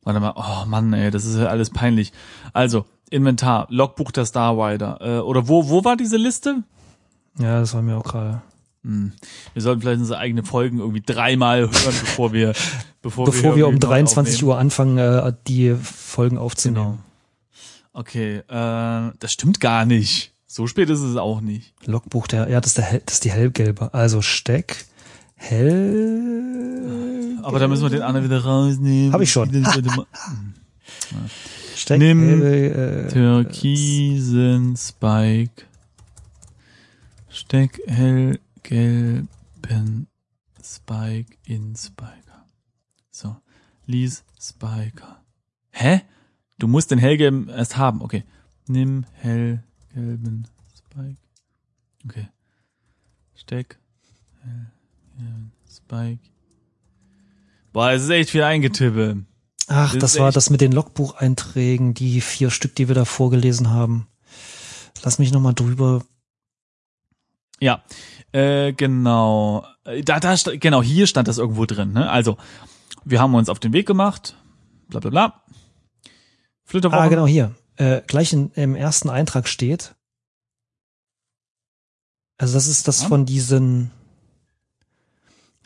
Warte 0.08 0.20
mal, 0.20 0.32
oh 0.36 0.64
Mann, 0.64 0.94
ey, 0.94 1.10
das 1.10 1.26
ist 1.26 1.36
ja 1.36 1.48
alles 1.48 1.68
peinlich. 1.68 2.14
Also, 2.54 2.86
Inventar, 3.10 3.66
Logbuch 3.68 4.10
der 4.10 4.24
Starrider. 4.24 4.98
Äh, 5.02 5.18
oder 5.18 5.48
wo, 5.48 5.68
wo 5.68 5.84
war 5.84 5.98
diese 5.98 6.16
Liste? 6.16 6.62
Ja, 7.38 7.60
das 7.60 7.74
war 7.74 7.82
mir 7.82 7.98
auch 7.98 8.04
gerade. 8.04 8.40
Hm. 8.84 9.12
Wir 9.52 9.60
sollten 9.60 9.82
vielleicht 9.82 10.00
unsere 10.00 10.18
eigenen 10.18 10.46
Folgen 10.46 10.78
irgendwie 10.78 11.02
dreimal 11.04 11.60
hören, 11.60 11.72
bevor 12.00 12.32
wir, 12.32 12.54
bevor, 13.02 13.26
Bevor 13.26 13.54
wir 13.54 13.66
um 13.66 13.74
irgendwie 13.74 13.86
neu 13.86 13.96
23 13.96 14.36
aufnehmen. 14.36 14.48
Uhr 14.48 14.58
anfangen, 14.58 14.96
äh, 14.96 15.32
die 15.46 15.74
Folgen 15.74 16.38
aufzunehmen. 16.38 16.84
Genau. 16.84 16.98
Okay, 17.92 18.38
äh, 18.48 19.12
das 19.18 19.30
stimmt 19.30 19.60
gar 19.60 19.84
nicht. 19.84 20.32
So 20.46 20.66
spät 20.66 20.88
ist 20.88 21.00
es 21.00 21.18
auch 21.18 21.42
nicht. 21.42 21.74
Logbuch 21.84 22.28
der, 22.28 22.48
ja, 22.48 22.62
das 22.62 22.70
ist, 22.70 22.78
der, 22.78 23.00
das 23.04 23.16
ist 23.16 23.24
die 23.24 23.30
hellgelbe. 23.30 23.92
Also 23.92 24.22
Steck, 24.22 24.86
hell, 25.38 27.38
Aber 27.42 27.58
da 27.58 27.66
müssen 27.68 27.82
wir 27.82 27.90
den 27.90 28.02
anderen 28.02 28.24
wieder 28.26 28.44
rausnehmen. 28.44 29.12
Hab 29.12 29.20
ich 29.20 29.32
schon. 29.32 29.50
Steck, 31.74 31.98
Nimm 31.98 32.40
hell, 32.42 33.06
äh, 33.08 33.12
Türkisen 33.12 34.76
Spike. 34.76 35.64
Steck 37.30 37.80
hellgelben 37.86 39.28
Spike 40.62 41.36
in 41.44 41.74
Spiker. 41.76 42.46
So. 43.10 43.36
Lies 43.86 44.24
Spiker. 44.40 45.22
Hä? 45.70 46.02
Du 46.58 46.66
musst 46.66 46.90
den 46.90 46.98
hellgelben 46.98 47.48
erst 47.48 47.76
haben. 47.76 48.02
Okay. 48.02 48.24
Nimm 48.66 49.04
hellgelben 49.12 50.48
Spike. 50.76 51.16
Okay. 52.04 52.28
Steck 53.34 53.78
hellgelben 54.42 54.77
Spike. 55.70 56.20
Boah, 57.72 57.92
es 57.92 58.02
ist 58.04 58.10
echt 58.10 58.30
viel 58.30 58.42
eingetippe. 58.42 59.24
Ach, 59.68 59.92
Das 59.92 60.00
das 60.14 60.18
war 60.18 60.28
echt- 60.28 60.36
das 60.36 60.50
mit 60.50 60.60
den 60.60 60.72
Logbucheinträgen, 60.72 61.94
die 61.94 62.20
vier 62.20 62.50
Stück, 62.50 62.74
die 62.74 62.88
wir 62.88 62.94
da 62.94 63.04
vorgelesen 63.04 63.70
haben. 63.70 64.06
Lass 65.02 65.18
mich 65.18 65.32
nochmal 65.32 65.54
drüber. 65.54 66.04
Ja, 67.60 67.82
äh, 68.32 68.72
genau. 68.72 69.66
Da, 70.04 70.20
da, 70.20 70.34
genau, 70.56 70.82
hier 70.82 71.06
stand 71.06 71.28
das 71.28 71.38
irgendwo 71.38 71.66
drin. 71.66 71.92
Ne? 71.92 72.10
Also, 72.10 72.36
wir 73.04 73.20
haben 73.20 73.34
uns 73.34 73.48
auf 73.48 73.58
den 73.58 73.72
Weg 73.72 73.86
gemacht, 73.86 74.36
bla 74.88 75.00
bla 75.00 75.10
bla. 75.10 75.42
Flitterwochen. 76.64 77.02
Ah, 77.04 77.08
genau, 77.08 77.26
hier. 77.26 77.54
Äh, 77.76 78.02
gleich 78.06 78.32
in, 78.32 78.50
im 78.52 78.74
ersten 78.74 79.08
Eintrag 79.10 79.48
steht. 79.48 79.94
Also 82.38 82.54
das 82.54 82.66
ist 82.66 82.86
das 82.88 83.02
Ja. 83.02 83.08
von 83.08 83.24
diesen, 83.26 83.90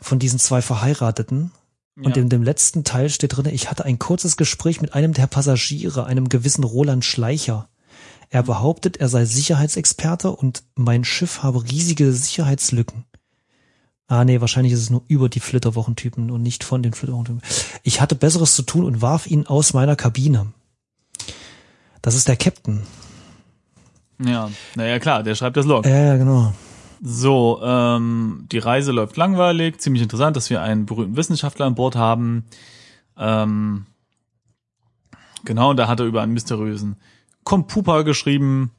von 0.03 0.19
diesen 0.19 0.39
zwei 0.39 0.61
Verheirateten. 0.61 1.51
Und 1.95 2.15
ja. 2.15 2.23
in 2.23 2.29
dem 2.29 2.41
letzten 2.41 2.83
Teil 2.83 3.09
steht 3.09 3.37
drin, 3.37 3.45
ich 3.45 3.69
hatte 3.69 3.85
ein 3.85 3.99
kurzes 3.99 4.35
Gespräch 4.35 4.81
mit 4.81 4.95
einem 4.95 5.13
der 5.13 5.27
Passagiere, 5.27 6.05
einem 6.05 6.27
gewissen 6.27 6.63
Roland 6.63 7.05
Schleicher. 7.05 7.69
Er 8.29 8.41
behauptet, 8.41 8.97
er 8.97 9.09
sei 9.09 9.25
Sicherheitsexperte 9.25 10.31
und 10.31 10.63
mein 10.73 11.03
Schiff 11.03 11.43
habe 11.43 11.63
riesige 11.63 12.11
Sicherheitslücken. 12.11 13.05
Ah, 14.07 14.25
nee, 14.25 14.41
wahrscheinlich 14.41 14.73
ist 14.73 14.81
es 14.81 14.89
nur 14.89 15.03
über 15.07 15.29
die 15.29 15.39
Flitterwochentypen 15.39 16.31
und 16.31 16.41
nicht 16.41 16.63
von 16.63 16.81
den 16.81 16.93
Flitterwochentypen. 16.93 17.41
Ich 17.83 18.01
hatte 18.01 18.15
Besseres 18.15 18.55
zu 18.55 18.63
tun 18.63 18.85
und 18.85 19.01
warf 19.01 19.27
ihn 19.27 19.45
aus 19.45 19.73
meiner 19.73 19.95
Kabine. 19.95 20.47
Das 22.01 22.15
ist 22.15 22.27
der 22.27 22.35
Captain. 22.35 22.83
ja, 24.19 24.49
naja, 24.75 24.99
klar, 24.99 25.23
der 25.23 25.35
schreibt 25.35 25.57
das 25.57 25.65
Log. 25.65 25.85
Ja, 25.85 25.97
ja, 25.97 26.17
genau. 26.17 26.53
So, 27.05 27.59
ähm, 27.61 28.47
die 28.49 28.59
Reise 28.59 28.93
läuft 28.93 29.17
langweilig. 29.17 29.81
Ziemlich 29.81 30.01
interessant, 30.01 30.37
dass 30.37 30.49
wir 30.49 30.61
einen 30.61 30.85
berühmten 30.85 31.17
Wissenschaftler 31.17 31.65
an 31.65 31.75
Bord 31.75 31.97
haben. 31.97 32.45
Ähm, 33.17 33.85
genau, 35.43 35.71
und 35.71 35.77
da 35.77 35.89
hat 35.89 35.99
er 35.99 36.05
über 36.05 36.21
einen 36.21 36.31
mysteriösen 36.31 36.95
Computer 37.43 38.05
geschrieben. 38.05 38.71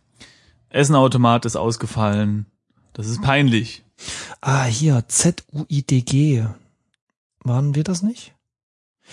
Essenautomat 0.71 1.45
ist 1.45 1.57
ausgefallen. 1.57 2.47
Das 2.95 3.09
ist 3.09 3.21
peinlich. 3.21 3.85
Ah, 4.41 4.65
hier, 4.65 5.05
Z-U-I-D-G. 5.07 6.47
Waren 7.41 7.75
wir 7.75 7.85
das 7.85 8.03
nicht? 8.03 8.33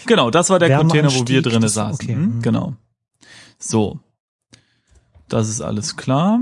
Genau, 0.06 0.32
das 0.32 0.50
war 0.50 0.58
der 0.58 0.78
Container, 0.78 1.14
wo 1.14 1.28
wir 1.28 1.42
drinnen 1.42 1.68
saßen. 1.68 2.06
okay, 2.06 2.16
Hm, 2.16 2.38
mhm. 2.38 2.42
Genau. 2.42 2.76
So. 3.60 4.00
Das 5.28 5.50
ist 5.50 5.60
alles 5.60 5.98
klar. 5.98 6.40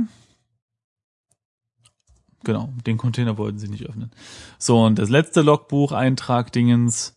Genau, 2.50 2.74
den 2.88 2.98
Container 2.98 3.38
wollten 3.38 3.60
sie 3.60 3.68
nicht 3.68 3.88
öffnen. 3.88 4.10
So, 4.58 4.84
und 4.84 4.98
das 4.98 5.10
letzte 5.10 5.44
Logbuch-Eintrag 5.44 6.52
Dingens, 6.52 7.16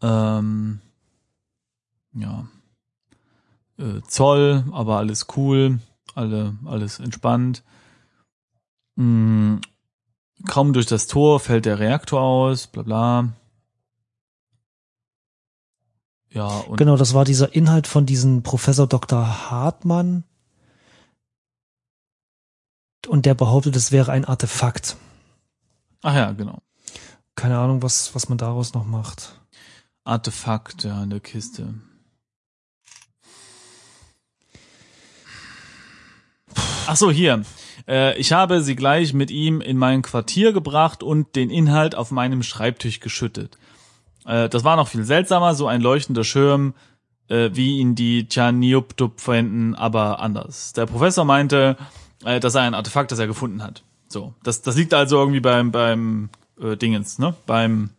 ähm, 0.00 0.78
ja, 2.14 2.46
äh, 3.78 4.00
Zoll, 4.06 4.62
aber 4.70 4.98
alles 4.98 5.26
cool, 5.36 5.80
alle, 6.14 6.56
alles 6.66 7.00
entspannt. 7.00 7.64
Mm, 8.94 9.56
kaum 10.46 10.72
durch 10.72 10.86
das 10.86 11.08
Tor 11.08 11.40
fällt 11.40 11.64
der 11.64 11.80
Reaktor 11.80 12.20
aus, 12.20 12.68
bla 12.68 12.84
bla. 12.84 13.32
Ja, 16.30 16.46
und 16.46 16.76
Genau, 16.76 16.96
das 16.96 17.12
war 17.12 17.24
dieser 17.24 17.56
Inhalt 17.56 17.88
von 17.88 18.06
diesem 18.06 18.44
Professor 18.44 18.86
Dr. 18.86 19.50
Hartmann. 19.50 20.22
Und 23.08 23.24
der 23.24 23.34
behauptet, 23.34 23.74
es 23.74 23.90
wäre 23.90 24.12
ein 24.12 24.26
Artefakt. 24.26 24.96
ach 26.02 26.14
ja, 26.14 26.32
genau. 26.32 26.58
Keine 27.34 27.58
Ahnung, 27.58 27.82
was, 27.82 28.14
was 28.14 28.28
man 28.28 28.36
daraus 28.36 28.74
noch 28.74 28.84
macht. 28.84 29.40
Artefakt 30.04 30.84
ja, 30.84 31.02
in 31.02 31.10
der 31.10 31.20
Kiste. 31.20 31.74
Ach 36.86 36.96
so, 36.96 37.10
hier. 37.10 37.44
Äh, 37.86 38.18
ich 38.18 38.32
habe 38.32 38.62
sie 38.62 38.76
gleich 38.76 39.14
mit 39.14 39.30
ihm 39.30 39.60
in 39.60 39.78
mein 39.78 40.02
Quartier 40.02 40.52
gebracht 40.52 41.02
und 41.02 41.34
den 41.36 41.48
Inhalt 41.50 41.94
auf 41.94 42.10
meinem 42.10 42.42
Schreibtisch 42.42 43.00
geschüttet. 43.00 43.56
Äh, 44.26 44.48
das 44.48 44.64
war 44.64 44.76
noch 44.76 44.88
viel 44.88 45.04
seltsamer, 45.04 45.54
so 45.54 45.66
ein 45.66 45.80
leuchtender 45.80 46.24
Schirm, 46.24 46.74
äh, 47.28 47.50
wie 47.52 47.78
ihn 47.78 47.94
die 47.94 48.26
Chaniuptup 48.28 49.20
verwenden, 49.20 49.74
aber 49.74 50.20
anders. 50.20 50.72
Der 50.74 50.86
Professor 50.86 51.24
meinte, 51.24 51.76
äh, 52.24 52.40
das 52.40 52.52
sei 52.52 52.60
ein 52.62 52.74
Artefakt, 52.74 53.12
das 53.12 53.18
er 53.18 53.26
gefunden 53.26 53.62
hat. 53.62 53.82
So, 54.08 54.34
das, 54.42 54.62
das 54.62 54.76
liegt 54.76 54.94
also 54.94 55.18
irgendwie 55.18 55.40
beim, 55.40 55.70
beim 55.70 56.30
äh, 56.60 56.76
Dingens, 56.76 57.18
ne? 57.18 57.34
Beim 57.46 57.90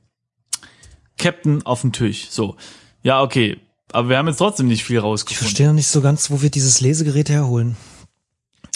Captain 1.17 1.65
auf 1.65 1.81
dem 1.81 1.91
Tisch. 1.91 2.29
So. 2.29 2.55
Ja, 3.03 3.21
okay. 3.21 3.59
Aber 3.91 4.09
wir 4.09 4.17
haben 4.17 4.27
jetzt 4.27 4.37
trotzdem 4.37 4.67
nicht 4.67 4.83
viel 4.83 4.97
Ich 4.97 5.03
rausgefunden. 5.03 5.47
verstehe 5.47 5.67
noch 5.67 5.73
nicht 5.73 5.87
so 5.87 6.01
ganz, 6.01 6.29
wo 6.31 6.41
wir 6.41 6.49
dieses 6.49 6.79
Lesegerät 6.81 7.29
herholen. 7.29 7.75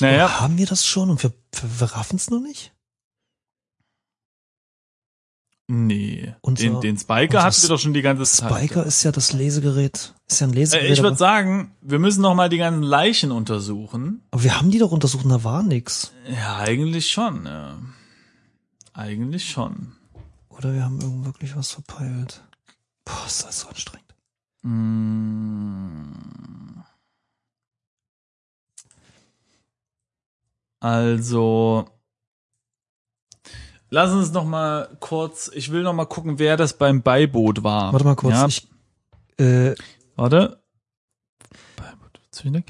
Naja, 0.01 0.25
Oder 0.25 0.39
haben 0.41 0.57
wir 0.57 0.65
das 0.65 0.85
schon 0.85 1.09
und 1.09 1.21
wir, 1.23 1.31
wir, 1.53 1.79
wir 1.79 1.87
raffen 1.93 2.15
es 2.15 2.29
noch 2.29 2.39
nicht? 2.41 2.71
Nee. 5.68 6.36
Unser- 6.41 6.64
den, 6.64 6.82
den 6.82 6.97
Spiker 6.97 7.41
hatten 7.43 7.61
wir 7.61 7.70
doch 7.70 7.80
schon 7.80 7.93
die 7.93 8.01
ganze 8.01 8.24
Zeit. 8.26 8.51
Spiker 8.51 8.86
ist 8.86 9.03
ja 9.03 9.11
das 9.14 9.32
Lesegerät. 9.34 10.14
Ist 10.30 10.41
ja 10.41 10.47
ein 10.47 10.53
Äh, 10.53 10.55
Lesegerät. 10.57 10.91
Ich 10.91 11.01
würde 11.01 11.16
sagen, 11.18 11.74
wir 11.82 11.99
müssen 11.99 12.22
noch 12.22 12.36
mal 12.36 12.49
die 12.49 12.57
ganzen 12.57 12.84
Leichen 12.84 13.32
untersuchen. 13.32 14.22
aber 14.32 14.43
wir 14.43 14.57
haben 14.59 14.72
die 14.72 14.80
doch 14.80 14.91
untersucht, 14.91 15.26
da 15.30 15.43
war 15.43 15.64
nix. 15.64 16.11
Ja, 16.30 16.57
eigentlich 16.57 17.09
schon. 17.11 17.45
Ja. 17.45 17.78
Eigentlich 18.93 19.49
schon. 19.49 19.93
Oder 20.49 20.74
wir 20.74 20.84
haben 20.84 20.99
irgend 21.01 21.26
wirklich 21.26 21.55
was 21.55 21.72
verpeilt. 21.72 22.43
Boah, 23.05 23.24
ist 23.26 23.43
das 23.45 23.61
so 23.61 23.68
anstrengend. 23.70 24.14
Mm. 24.64 26.11
Also, 30.80 31.86
lass 33.93 34.11
uns 34.11 34.31
noch 34.33 34.43
mal 34.45 34.89
kurz, 34.99 35.51
ich 35.53 35.71
will 35.71 35.83
noch 35.83 35.93
mal 35.93 36.05
gucken, 36.05 36.39
wer 36.39 36.57
das 36.57 36.73
beim 36.73 37.01
Beiboot 37.03 37.63
war. 37.63 37.93
Warte 37.93 38.05
mal 38.05 38.15
kurz. 38.15 38.33
Ja, 38.33 38.47
Ich, 38.47 38.67
äh, 39.39 39.75
warte. 40.15 40.59
Beiboot, 41.77 42.19
Zwischendeck. 42.31 42.65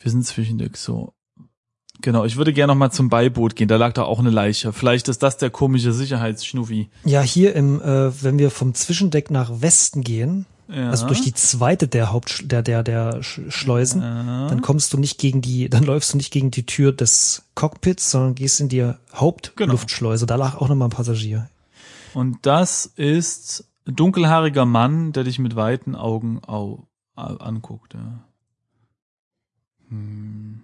Wir 0.00 0.10
sind 0.10 0.26
Zwischendeck, 0.26 0.76
so. 0.76 1.12
Genau, 2.02 2.24
ich 2.24 2.36
würde 2.36 2.52
gerne 2.52 2.72
noch 2.72 2.78
mal 2.78 2.90
zum 2.90 3.08
Beiboot 3.08 3.56
gehen, 3.56 3.68
da 3.68 3.76
lag 3.76 3.92
da 3.92 4.02
auch 4.02 4.18
eine 4.18 4.30
Leiche. 4.30 4.72
Vielleicht 4.72 5.08
ist 5.08 5.22
das 5.22 5.36
der 5.38 5.50
komische 5.50 5.92
Sicherheitsschnuffi. 5.92 6.90
ja, 7.04 7.22
hier 7.22 7.54
im, 7.54 7.80
äh, 7.80 8.22
wenn 8.22 8.38
wir 8.38 8.50
vom 8.50 8.74
Zwischendeck 8.74 9.30
nach 9.30 9.62
Westen 9.62 10.02
gehen, 10.02 10.46
Ja. 10.68 10.90
also 10.90 11.06
durch 11.06 11.20
die 11.20 11.32
zweite 11.32 11.86
der 11.86 12.12
Haupt, 12.12 12.50
der, 12.50 12.62
der, 12.62 12.82
der 12.82 13.20
Sch- 13.22 13.50
Schleusen, 13.52 14.02
Ja. 14.02 14.48
dann 14.48 14.62
kommst 14.62 14.92
du 14.92 14.98
nicht 14.98 15.18
gegen 15.18 15.40
die, 15.40 15.68
dann 15.68 15.84
läufst 15.84 16.12
du 16.12 16.16
nicht 16.16 16.32
gegen 16.32 16.50
die 16.50 16.66
Tür 16.66 16.92
des 16.92 17.44
Cockpits, 17.54 18.10
sondern 18.10 18.34
gehst 18.34 18.60
in 18.60 18.68
die 18.68 18.78
Genau. 18.78 18.94
Hauptluftschleuse. 19.14 20.26
Da 20.26 20.34
lag 20.34 20.56
auch 20.56 20.68
nochmal 20.68 20.88
ein 20.88 20.90
Passagier. 20.90 21.48
Und 22.14 22.38
das 22.46 22.86
ist 22.86 23.64
ein 23.86 23.94
dunkelhaariger 23.94 24.64
Mann, 24.66 25.12
der 25.12 25.22
dich 25.24 25.38
mit 25.38 25.54
weiten 25.54 25.94
Augen 25.94 26.40
au 26.46 26.86
a- 27.14 27.36
anguckt. 27.36 27.94
Ja. 27.94 28.24
Hm. 29.90 30.62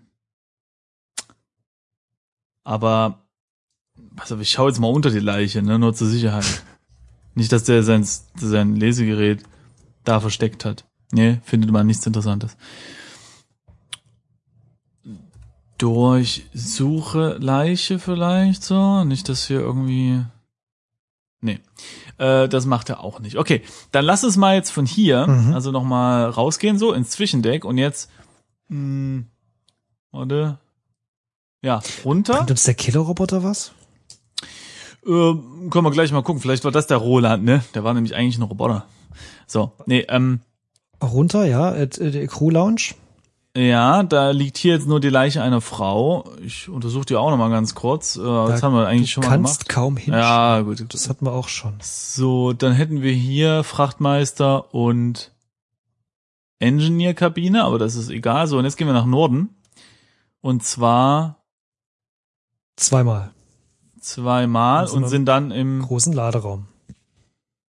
Aber 2.64 3.18
auf, 4.20 4.40
ich 4.40 4.50
schaue 4.50 4.68
jetzt 4.68 4.78
mal 4.78 4.88
unter 4.90 5.10
die 5.10 5.18
Leiche, 5.18 5.62
ne, 5.62 5.78
nur 5.78 5.94
zur 5.94 6.08
Sicherheit. 6.08 6.62
Nicht, 7.34 7.50
dass 7.52 7.64
der 7.64 7.82
sein, 7.82 8.06
sein 8.36 8.76
Lesegerät 8.76 9.42
da 10.04 10.20
versteckt 10.20 10.64
hat. 10.64 10.84
Nee, 11.12 11.40
findet 11.44 11.70
man 11.70 11.86
nichts 11.86 12.06
Interessantes. 12.06 12.56
Durchsuche 15.78 17.36
Leiche 17.40 17.98
vielleicht 17.98 18.62
so. 18.62 19.04
Nicht, 19.04 19.28
dass 19.28 19.46
hier 19.46 19.60
irgendwie. 19.60 20.22
Nee. 21.40 21.58
Äh, 22.18 22.48
das 22.48 22.66
macht 22.66 22.88
er 22.88 23.00
auch 23.00 23.18
nicht. 23.18 23.36
Okay, 23.36 23.62
dann 23.90 24.04
lass 24.04 24.22
es 24.22 24.36
mal 24.36 24.54
jetzt 24.54 24.70
von 24.70 24.86
hier, 24.86 25.26
Mhm. 25.26 25.54
also 25.54 25.72
nochmal 25.72 26.30
rausgehen, 26.30 26.78
so 26.78 26.92
ins 26.92 27.10
Zwischendeck 27.10 27.64
und 27.64 27.78
jetzt. 27.78 28.10
Mh, 28.68 29.24
warte. 30.12 30.58
Ja, 31.62 31.80
runter. 32.04 32.34
Bringt 32.38 32.50
uns 32.52 32.62
der 32.64 32.74
Killerroboter 32.74 33.42
was? 33.42 33.72
Äh, 35.04 35.08
können 35.08 35.84
wir 35.84 35.90
gleich 35.90 36.12
mal 36.12 36.22
gucken. 36.22 36.40
Vielleicht 36.40 36.64
war 36.64 36.70
das 36.70 36.86
der 36.86 36.98
Roland, 36.98 37.42
ne? 37.44 37.64
Der 37.74 37.82
war 37.82 37.92
nämlich 37.92 38.14
eigentlich 38.14 38.38
ein 38.38 38.42
Roboter. 38.42 38.86
So, 39.46 39.72
nee, 39.86 40.04
ähm, 40.08 40.40
Runter, 41.02 41.44
ja, 41.46 41.72
äh, 41.72 41.82
äh, 41.84 42.26
Crew 42.26 42.50
Lounge. 42.50 42.94
ja, 43.56 44.02
da 44.04 44.30
liegt 44.30 44.56
hier 44.56 44.74
jetzt 44.74 44.86
nur 44.86 45.00
die 45.00 45.08
Leiche 45.08 45.42
einer 45.42 45.60
Frau. 45.60 46.24
Ich 46.44 46.68
untersuche 46.68 47.04
die 47.06 47.16
auch 47.16 47.30
noch 47.30 47.36
mal 47.36 47.50
ganz 47.50 47.74
kurz. 47.74 48.16
Äh, 48.16 48.22
das 48.22 48.60
Da 48.60 48.66
haben 48.66 48.74
wir 48.74 48.86
eigentlich 48.86 49.10
schon 49.10 49.24
mal 49.24 49.30
Kannst 49.30 49.60
gemacht. 49.60 49.68
kaum 49.68 49.96
hinschauen. 49.96 50.22
Ja, 50.22 50.60
gut. 50.62 50.84
Das 50.94 51.08
hatten 51.08 51.26
wir 51.26 51.32
auch 51.32 51.48
schon. 51.48 51.74
So, 51.82 52.52
dann 52.52 52.72
hätten 52.72 53.02
wir 53.02 53.12
hier 53.12 53.62
Frachtmeister 53.64 54.72
und 54.74 55.32
Engineer-Kabine, 56.60 57.64
aber 57.64 57.78
das 57.78 57.96
ist 57.96 58.08
egal. 58.10 58.46
So, 58.46 58.58
und 58.58 58.64
jetzt 58.64 58.76
gehen 58.76 58.86
wir 58.86 58.94
nach 58.94 59.06
Norden. 59.06 59.50
Und 60.40 60.62
zwar 60.64 61.36
Zweimal. 62.76 63.32
zweimal 64.00 64.88
und 64.88 65.02
dann- 65.02 65.10
sind 65.10 65.26
dann 65.26 65.50
im 65.50 65.82
Großen 65.82 66.12
Laderaum. 66.12 66.66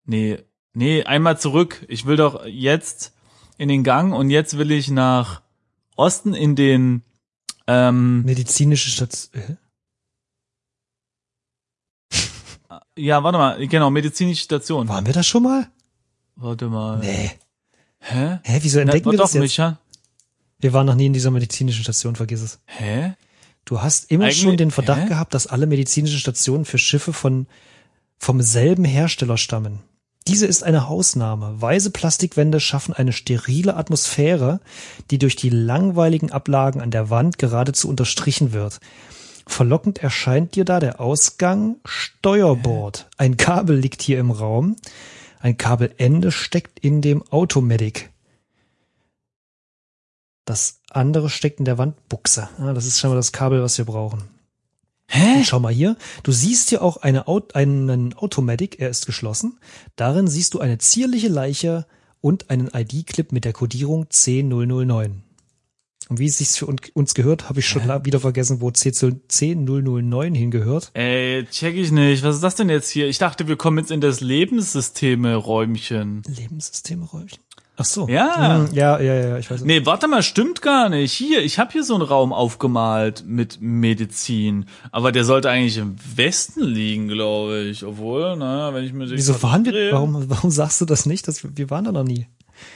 Nee, 0.05 0.39
nee, 0.73 1.03
einmal 1.03 1.39
zurück. 1.39 1.85
Ich 1.87 2.05
will 2.05 2.15
doch 2.15 2.45
jetzt 2.45 3.13
in 3.57 3.69
den 3.69 3.83
Gang 3.83 4.13
und 4.13 4.29
jetzt 4.29 4.57
will 4.57 4.71
ich 4.71 4.89
nach 4.89 5.41
Osten 5.95 6.33
in 6.33 6.55
den 6.55 7.03
ähm, 7.67 8.23
Medizinische 8.23 8.89
Station. 8.89 9.57
Ja, 12.95 13.23
warte 13.23 13.37
mal, 13.37 13.67
genau, 13.67 13.89
medizinische 13.89 14.43
Station. 14.43 14.87
Waren 14.89 15.05
wir 15.05 15.13
da 15.13 15.23
schon 15.23 15.43
mal? 15.43 15.69
Warte 16.35 16.67
mal. 16.67 16.99
Nee. 16.99 17.31
Hä? 17.99 18.39
Hä, 18.43 18.59
wieso 18.61 18.77
Na, 18.77 18.81
entdecken 18.83 19.11
wir 19.11 19.17
doch, 19.17 19.23
das 19.25 19.33
jetzt? 19.33 19.41
Micha. 19.41 19.79
Wir 20.59 20.73
waren 20.73 20.85
noch 20.85 20.95
nie 20.95 21.05
in 21.05 21.13
dieser 21.13 21.31
medizinischen 21.31 21.81
Station, 21.83 22.15
vergiss 22.17 22.41
es. 22.41 22.59
Hä? 22.65 23.13
Du 23.63 23.81
hast 23.81 24.11
immer 24.11 24.25
Eigentlich- 24.25 24.41
schon 24.41 24.57
den 24.57 24.71
Verdacht 24.71 25.03
hä? 25.03 25.07
gehabt, 25.07 25.33
dass 25.33 25.47
alle 25.47 25.65
medizinischen 25.65 26.19
Stationen 26.19 26.65
für 26.65 26.77
Schiffe 26.77 27.13
von 27.13 27.47
vom 28.17 28.41
selben 28.41 28.83
Hersteller 28.83 29.37
stammen. 29.37 29.79
Diese 30.29 30.45
ist 30.45 30.61
eine 30.63 30.87
Hausnahme. 30.87 31.59
Weiße 31.59 31.89
Plastikwände 31.89 32.59
schaffen 32.59 32.93
eine 32.93 33.13
sterile 33.13 33.75
Atmosphäre, 33.75 34.59
die 35.09 35.17
durch 35.17 35.35
die 35.35 35.49
langweiligen 35.49 36.31
Ablagen 36.31 36.81
an 36.81 36.91
der 36.91 37.09
Wand 37.09 37.39
geradezu 37.39 37.89
unterstrichen 37.89 38.53
wird. 38.53 38.79
Verlockend 39.47 39.97
erscheint 40.03 40.53
dir 40.53 40.65
da 40.65 40.79
der 40.79 41.01
Ausgang 41.01 41.77
Steuerbord. 41.83 43.09
Ein 43.17 43.37
Kabel 43.37 43.75
liegt 43.75 44.03
hier 44.03 44.19
im 44.19 44.29
Raum. 44.29 44.75
Ein 45.39 45.57
Kabelende 45.57 46.31
steckt 46.31 46.77
in 46.77 47.01
dem 47.01 47.23
Automedic. 47.31 48.11
Das 50.45 50.79
andere 50.91 51.31
steckt 51.31 51.57
in 51.57 51.65
der 51.65 51.79
Wandbuchse. 51.79 52.49
Ah, 52.59 52.73
das 52.73 52.85
ist 52.85 52.99
scheinbar 52.99 53.17
das 53.17 53.31
Kabel, 53.31 53.63
was 53.63 53.79
wir 53.79 53.85
brauchen. 53.85 54.29
Hä? 55.11 55.37
Und 55.37 55.45
schau 55.45 55.59
mal 55.59 55.73
hier. 55.73 55.95
Du 56.23 56.31
siehst 56.31 56.69
hier 56.69 56.81
auch 56.81 56.97
eine, 56.97 57.27
Aut- 57.27 57.55
einen 57.55 58.13
Automedic. 58.15 58.79
Er 58.79 58.89
ist 58.89 59.05
geschlossen. 59.05 59.57
Darin 59.95 60.27
siehst 60.27 60.53
du 60.53 60.59
eine 60.59 60.77
zierliche 60.77 61.29
Leiche 61.29 61.85
und 62.21 62.49
einen 62.49 62.69
ID-Clip 62.73 63.31
mit 63.31 63.45
der 63.45 63.53
Codierung 63.53 64.05
C009. 64.05 65.11
Und 66.09 66.17
wie 66.19 66.25
es 66.25 66.39
sich 66.39 66.49
für 66.49 66.67
un- 66.67 66.77
uns 66.95 67.13
gehört, 67.13 67.49
habe 67.49 67.59
ich 67.59 67.67
schon 67.67 67.85
la- 67.85 68.03
wieder 68.05 68.19
vergessen, 68.19 68.61
wo 68.61 68.71
C 68.71 68.89
C009 68.89 70.35
hingehört. 70.35 70.89
Ey, 70.95 71.45
check 71.51 71.75
ich 71.75 71.91
nicht. 71.91 72.23
Was 72.23 72.35
ist 72.37 72.43
das 72.43 72.55
denn 72.55 72.69
jetzt 72.69 72.89
hier? 72.89 73.07
Ich 73.07 73.19
dachte, 73.19 73.47
wir 73.47 73.57
kommen 73.57 73.77
jetzt 73.77 73.91
in 73.91 74.01
das 74.01 74.19
Lebenssysteme-Räumchen. 74.19 76.23
Lebenssystemräumchen. 76.27 77.39
Ach 77.81 77.85
so. 77.85 78.07
Ja. 78.09 78.57
Hm, 78.67 78.75
ja, 78.75 78.99
ja, 78.99 79.13
ja, 79.13 79.37
ich 79.37 79.49
weiß. 79.49 79.61
Nee, 79.63 79.85
warte 79.85 80.07
mal, 80.09 80.21
stimmt 80.21 80.61
gar 80.61 80.89
nicht. 80.89 81.13
Hier, 81.13 81.41
ich 81.41 81.57
habe 81.59 81.71
hier 81.71 81.83
so 81.85 81.93
einen 81.95 82.03
Raum 82.03 82.33
aufgemalt 82.33 83.23
mit 83.25 83.59
Medizin. 83.61 84.65
Aber 84.91 85.13
der 85.13 85.23
sollte 85.23 85.49
eigentlich 85.49 85.77
im 85.77 85.95
Westen 86.15 86.61
liegen, 86.63 87.07
glaube 87.07 87.59
ich. 87.61 87.85
Obwohl, 87.85 88.35
naja, 88.35 88.73
wenn 88.73 88.83
ich 88.83 88.91
mir 88.91 89.09
Wieso 89.09 89.41
waren 89.41 89.63
wir, 89.63 89.71
drehe- 89.71 89.93
warum, 89.93 90.29
warum 90.29 90.51
sagst 90.51 90.81
du 90.81 90.85
das 90.85 91.05
nicht? 91.05 91.27
Das, 91.27 91.41
wir 91.55 91.69
waren 91.69 91.85
da 91.85 91.91
noch 91.93 92.03
nie. 92.03 92.27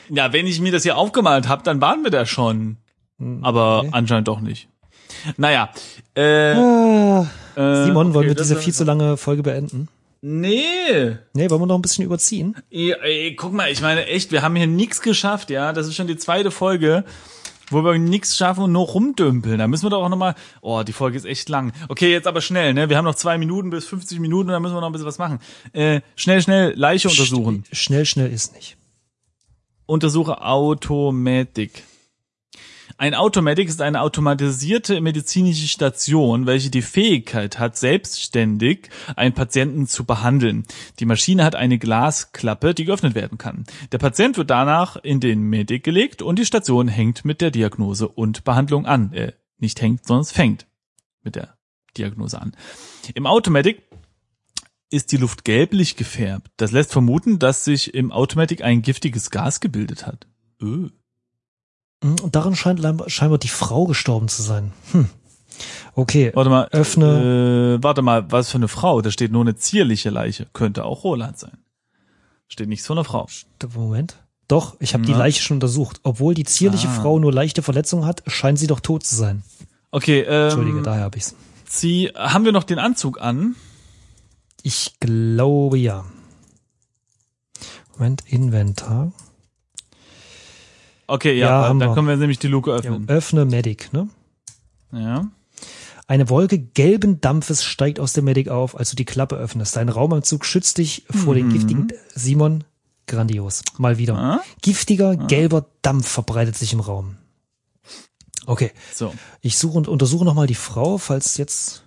Ja, 0.09 0.31
wenn 0.31 0.47
ich 0.47 0.61
mir 0.61 0.71
das 0.71 0.83
hier 0.83 0.95
aufgemalt 0.97 1.49
habe, 1.49 1.63
dann 1.63 1.81
waren 1.81 2.03
wir 2.03 2.09
da 2.11 2.25
schon. 2.25 2.77
Aber 3.41 3.79
okay. 3.79 3.89
anscheinend 3.91 4.27
doch 4.29 4.39
nicht. 4.39 4.69
Naja, 5.37 5.69
äh, 6.15 6.53
Ah, 6.53 7.27
äh, 7.55 7.85
Simon, 7.85 8.07
okay, 8.07 8.13
wollen 8.15 8.27
wir 8.29 8.35
diese 8.35 8.55
viel 8.55 8.73
zu 8.73 8.83
lange 8.83 9.17
Folge 9.17 9.43
beenden? 9.43 9.87
Nee. 10.25 11.17
Nee, 11.33 11.49
wollen 11.49 11.61
wir 11.61 11.65
noch 11.65 11.75
ein 11.75 11.81
bisschen 11.81 12.05
überziehen? 12.05 12.55
Ey, 12.71 12.93
ey, 12.93 13.35
guck 13.35 13.51
mal, 13.51 13.69
ich 13.69 13.81
meine 13.81 14.05
echt, 14.05 14.31
wir 14.31 14.41
haben 14.41 14.55
hier 14.55 14.67
nix 14.67 15.01
geschafft, 15.01 15.49
ja. 15.49 15.73
Das 15.73 15.85
ist 15.85 15.95
schon 15.95 16.07
die 16.07 16.15
zweite 16.15 16.49
Folge, 16.49 17.03
wo 17.69 17.83
wir 17.83 17.97
nix 17.97 18.37
schaffen 18.37 18.63
und 18.63 18.71
nur 18.71 18.87
rumdümpeln. 18.87 19.57
Da 19.57 19.67
müssen 19.67 19.83
wir 19.83 19.89
doch 19.89 20.01
auch 20.01 20.07
nochmal. 20.07 20.35
Oh, 20.61 20.81
die 20.83 20.93
Folge 20.93 21.17
ist 21.17 21.25
echt 21.25 21.49
lang. 21.49 21.73
Okay, 21.89 22.09
jetzt 22.09 22.25
aber 22.25 22.39
schnell, 22.39 22.73
ne? 22.73 22.87
Wir 22.87 22.95
haben 22.95 23.03
noch 23.03 23.15
zwei 23.15 23.37
Minuten 23.37 23.69
bis 23.69 23.85
50 23.85 24.21
Minuten 24.21 24.47
und 24.47 24.53
dann 24.53 24.61
müssen 24.61 24.75
wir 24.75 24.79
noch 24.79 24.87
ein 24.87 24.93
bisschen 24.93 25.07
was 25.07 25.17
machen. 25.17 25.39
Äh, 25.73 25.99
schnell, 26.15 26.41
schnell 26.41 26.73
Leiche 26.77 27.09
untersuchen. 27.09 27.65
Schnell, 27.73 28.05
schnell 28.05 28.31
ist 28.31 28.55
nicht. 28.55 28.77
Untersuche 29.87 30.41
Automatic. 30.41 31.83
Ein 32.97 33.15
Automatic 33.15 33.67
ist 33.67 33.81
eine 33.81 34.01
automatisierte 34.01 35.01
medizinische 35.01 35.67
Station, 35.67 36.45
welche 36.45 36.69
die 36.69 36.81
Fähigkeit 36.81 37.59
hat, 37.59 37.77
selbstständig 37.77 38.89
einen 39.15 39.33
Patienten 39.33 39.87
zu 39.87 40.05
behandeln. 40.05 40.65
Die 40.99 41.05
Maschine 41.05 41.43
hat 41.43 41.55
eine 41.55 41.79
Glasklappe, 41.79 42.73
die 42.73 42.85
geöffnet 42.85 43.15
werden 43.15 43.37
kann. 43.37 43.65
Der 43.91 43.97
Patient 43.97 44.37
wird 44.37 44.49
danach 44.49 44.95
in 44.97 45.19
den 45.19 45.41
Medic 45.41 45.83
gelegt 45.83 46.21
und 46.21 46.39
die 46.39 46.45
Station 46.45 46.87
hängt 46.87 47.25
mit 47.25 47.41
der 47.41 47.51
Diagnose 47.51 48.07
und 48.07 48.43
Behandlung 48.43 48.85
an. 48.85 49.11
Äh, 49.13 49.33
nicht 49.57 49.81
hängt, 49.81 50.05
sondern 50.05 50.25
fängt 50.25 50.67
mit 51.23 51.35
der 51.35 51.57
Diagnose 51.97 52.41
an. 52.41 52.55
Im 53.13 53.25
Automatic 53.25 53.81
ist 54.89 55.11
die 55.11 55.17
Luft 55.17 55.43
gelblich 55.43 55.95
gefärbt. 55.95 56.51
Das 56.57 56.71
lässt 56.71 56.91
vermuten, 56.91 57.39
dass 57.39 57.63
sich 57.63 57.93
im 57.93 58.11
Automatic 58.11 58.63
ein 58.63 58.83
giftiges 58.83 59.31
Gas 59.31 59.59
gebildet 59.59 60.05
hat. 60.05 60.27
Öh. 60.61 60.89
Hm, 62.03 62.15
Und 62.21 62.35
daran 62.35 62.55
scheint 62.55 62.79
leim- 62.79 63.03
scheinbar 63.07 63.39
die 63.39 63.47
Frau 63.47 63.85
gestorben 63.85 64.27
zu 64.27 64.41
sein. 64.43 64.71
Hm. 64.91 65.09
Okay, 65.95 66.31
Warte 66.33 66.49
mal. 66.49 66.67
Öffne. 66.71 67.77
Äh, 67.79 67.83
warte 67.83 68.01
mal, 68.01 68.31
was 68.31 68.49
für 68.49 68.57
eine 68.57 68.67
Frau? 68.67 69.01
Da 69.01 69.11
steht 69.11 69.31
nur 69.31 69.41
eine 69.41 69.55
zierliche 69.55 70.09
Leiche. 70.09 70.47
Könnte 70.53 70.85
auch 70.85 71.03
Roland 71.03 71.37
sein. 71.37 71.57
Steht 72.47 72.67
nichts 72.69 72.85
von 72.87 72.97
einer 72.97 73.05
Frau. 73.05 73.27
Moment. 73.75 74.17
Doch, 74.47 74.75
ich 74.79 74.93
habe 74.93 75.05
die? 75.05 75.13
Leiche 75.13 75.41
schon 75.41 75.57
untersucht. 75.57 75.99
Obwohl 76.03 76.33
die 76.33 76.43
zierliche 76.43 76.87
Ah. 76.87 76.91
Frau 77.01 77.19
nur 77.19 77.31
leichte 77.31 77.61
Verletzungen 77.61 78.05
hat, 78.05 78.23
scheint 78.27 78.59
sie 78.59 78.67
doch 78.67 78.79
tot 78.79 79.03
zu 79.03 79.15
sein. 79.15 79.43
Okay, 79.91 80.21
Entschuldige, 80.23 80.79
ähm, 80.79 80.83
daher 80.83 81.03
habe 81.03 81.17
ich's. 81.17 81.35
sie, 81.69 82.11
haben 82.15 82.43
wir 82.45 82.51
noch 82.51 82.63
den 82.63 82.79
Anzug 82.79 83.21
an? 83.21 83.55
Ich 84.63 84.95
glaube 84.99 85.77
ja. 85.77 86.03
Moment, 87.95 88.23
Inventar. 88.27 89.11
Okay, 91.07 91.37
ja, 91.37 91.47
Ja, 91.47 91.67
haben 91.69 91.79
dann 91.79 91.93
können 91.93 92.07
wir 92.07 92.15
nämlich 92.15 92.39
die 92.39 92.47
Luke 92.47 92.69
Ja, 92.71 92.77
öffnen. 92.77 93.09
öffne 93.09 93.45
Medic, 93.45 93.91
ne? 93.93 94.07
Ja. 94.91 95.27
Eine 96.07 96.29
Wolke 96.29 96.59
gelben 96.59 97.21
Dampfes 97.21 97.63
steigt 97.63 97.99
aus 97.99 98.13
dem 98.13 98.25
Medic 98.25 98.49
auf, 98.49 98.77
als 98.77 98.89
du 98.89 98.95
die 98.95 99.05
Klappe 99.05 99.35
öffnest. 99.35 99.75
Dein 99.75 99.89
Raumanzug 99.89 100.45
schützt 100.45 100.77
dich 100.77 101.05
vor 101.09 101.33
den 101.35 101.47
Mhm. 101.47 101.53
giftigen 101.53 101.87
Simon. 102.13 102.63
Grandios. 103.07 103.63
Mal 103.77 103.97
wieder. 103.97 104.15
Ah, 104.17 104.41
Giftiger, 104.61 105.15
gelber 105.17 105.65
Dampf 105.81 106.07
verbreitet 106.07 106.57
sich 106.57 106.71
im 106.73 106.79
Raum. 106.79 107.17
Okay. 108.45 108.71
so. 108.93 109.13
Ich 109.41 109.57
suche 109.57 109.77
und 109.77 109.87
untersuche 109.87 110.25
nochmal 110.25 110.47
die 110.47 110.55
Frau, 110.55 110.97
falls 110.97 111.37
jetzt. 111.37 111.82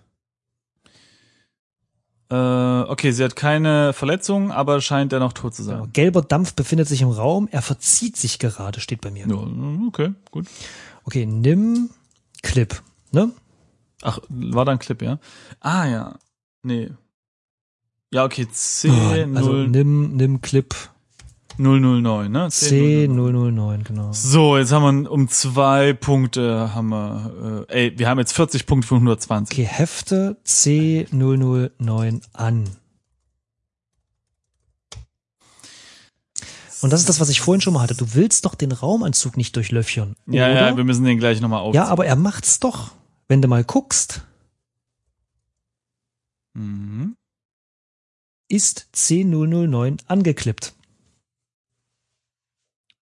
Äh, 2.29 2.35
okay, 2.35 3.13
sie 3.13 3.23
hat 3.23 3.37
keine 3.37 3.93
Verletzung, 3.93 4.51
aber 4.51 4.81
scheint 4.81 5.13
dennoch 5.13 5.33
tot 5.33 5.55
zu 5.55 5.63
Ja, 5.63 5.79
sein. 5.79 5.93
gelber 5.93 6.23
Dampf 6.23 6.55
befindet 6.55 6.89
sich 6.89 7.03
im 7.03 7.11
Raum. 7.11 7.49
Er 7.53 7.63
verzieht 7.63 8.17
sich 8.17 8.39
gerade, 8.39 8.81
steht 8.81 9.01
bei 9.01 9.11
mir. 9.11 9.27
Ja, 9.29 9.87
okay, 9.87 10.13
gut. 10.33 10.47
Okay, 11.05 11.25
nimm 11.25 11.91
Clip. 12.43 12.83
Ne? 13.13 13.31
Ach, 14.03 14.19
war 14.29 14.65
da 14.65 14.73
ein 14.73 14.79
Clip, 14.81 15.01
ja? 15.03 15.19
Ah, 15.61 15.87
ja. 15.87 16.19
Nee. 16.63 16.91
Ja, 18.13 18.25
okay, 18.25 18.49
C 18.51 18.89
Also 19.35 19.53
0 19.53 19.69
nimm, 19.69 20.17
nimm 20.17 20.41
Clip 20.41 20.75
009, 21.59 22.31
ne? 22.31 22.47
C009, 22.49 23.83
genau. 23.85 24.13
So, 24.13 24.57
jetzt 24.59 24.73
haben 24.73 25.05
wir 25.05 25.11
um 25.11 25.29
zwei 25.29 25.93
Punkte, 25.93 26.75
haben 26.75 26.89
wir, 26.91 27.67
äh, 27.69 27.87
ey, 27.87 27.99
wir 27.99 28.09
haben 28.09 28.19
jetzt 28.19 28.33
40 28.33 28.67
Punkte 28.67 28.89
von 28.89 28.99
120. 28.99 29.57
Okay, 29.59 29.65
Hefte 29.67 30.37
C009 30.45 32.21
an. 32.33 32.65
Und 36.83 36.93
das 36.93 37.01
ist 37.01 37.09
das, 37.09 37.21
was 37.21 37.31
ich 37.31 37.41
vorhin 37.41 37.61
schon 37.61 37.73
mal 37.75 37.81
hatte. 37.83 37.95
Du 37.95 38.15
willst 38.15 38.45
doch 38.45 38.55
den 38.55 38.71
Raumanzug 38.71 39.37
nicht 39.37 39.57
durchlöchern. 39.57 40.15
Ja, 40.27 40.47
oder? 40.51 40.69
ja, 40.71 40.77
wir 40.77 40.85
müssen 40.85 41.05
den 41.05 41.19
gleich 41.19 41.41
nochmal 41.41 41.61
aufziehen. 41.61 41.83
ja, 41.83 41.89
aber 41.89 42.07
er 42.07 42.17
macht's 42.17 42.61
doch. 42.61 42.93
Wenn 43.29 43.43
du 43.43 43.49
mal 43.49 43.65
guckst, 43.65 44.23
Mhm. 46.55 47.17
ist 48.49 48.87
C009 48.95 49.99
angeklippt. 50.07 50.75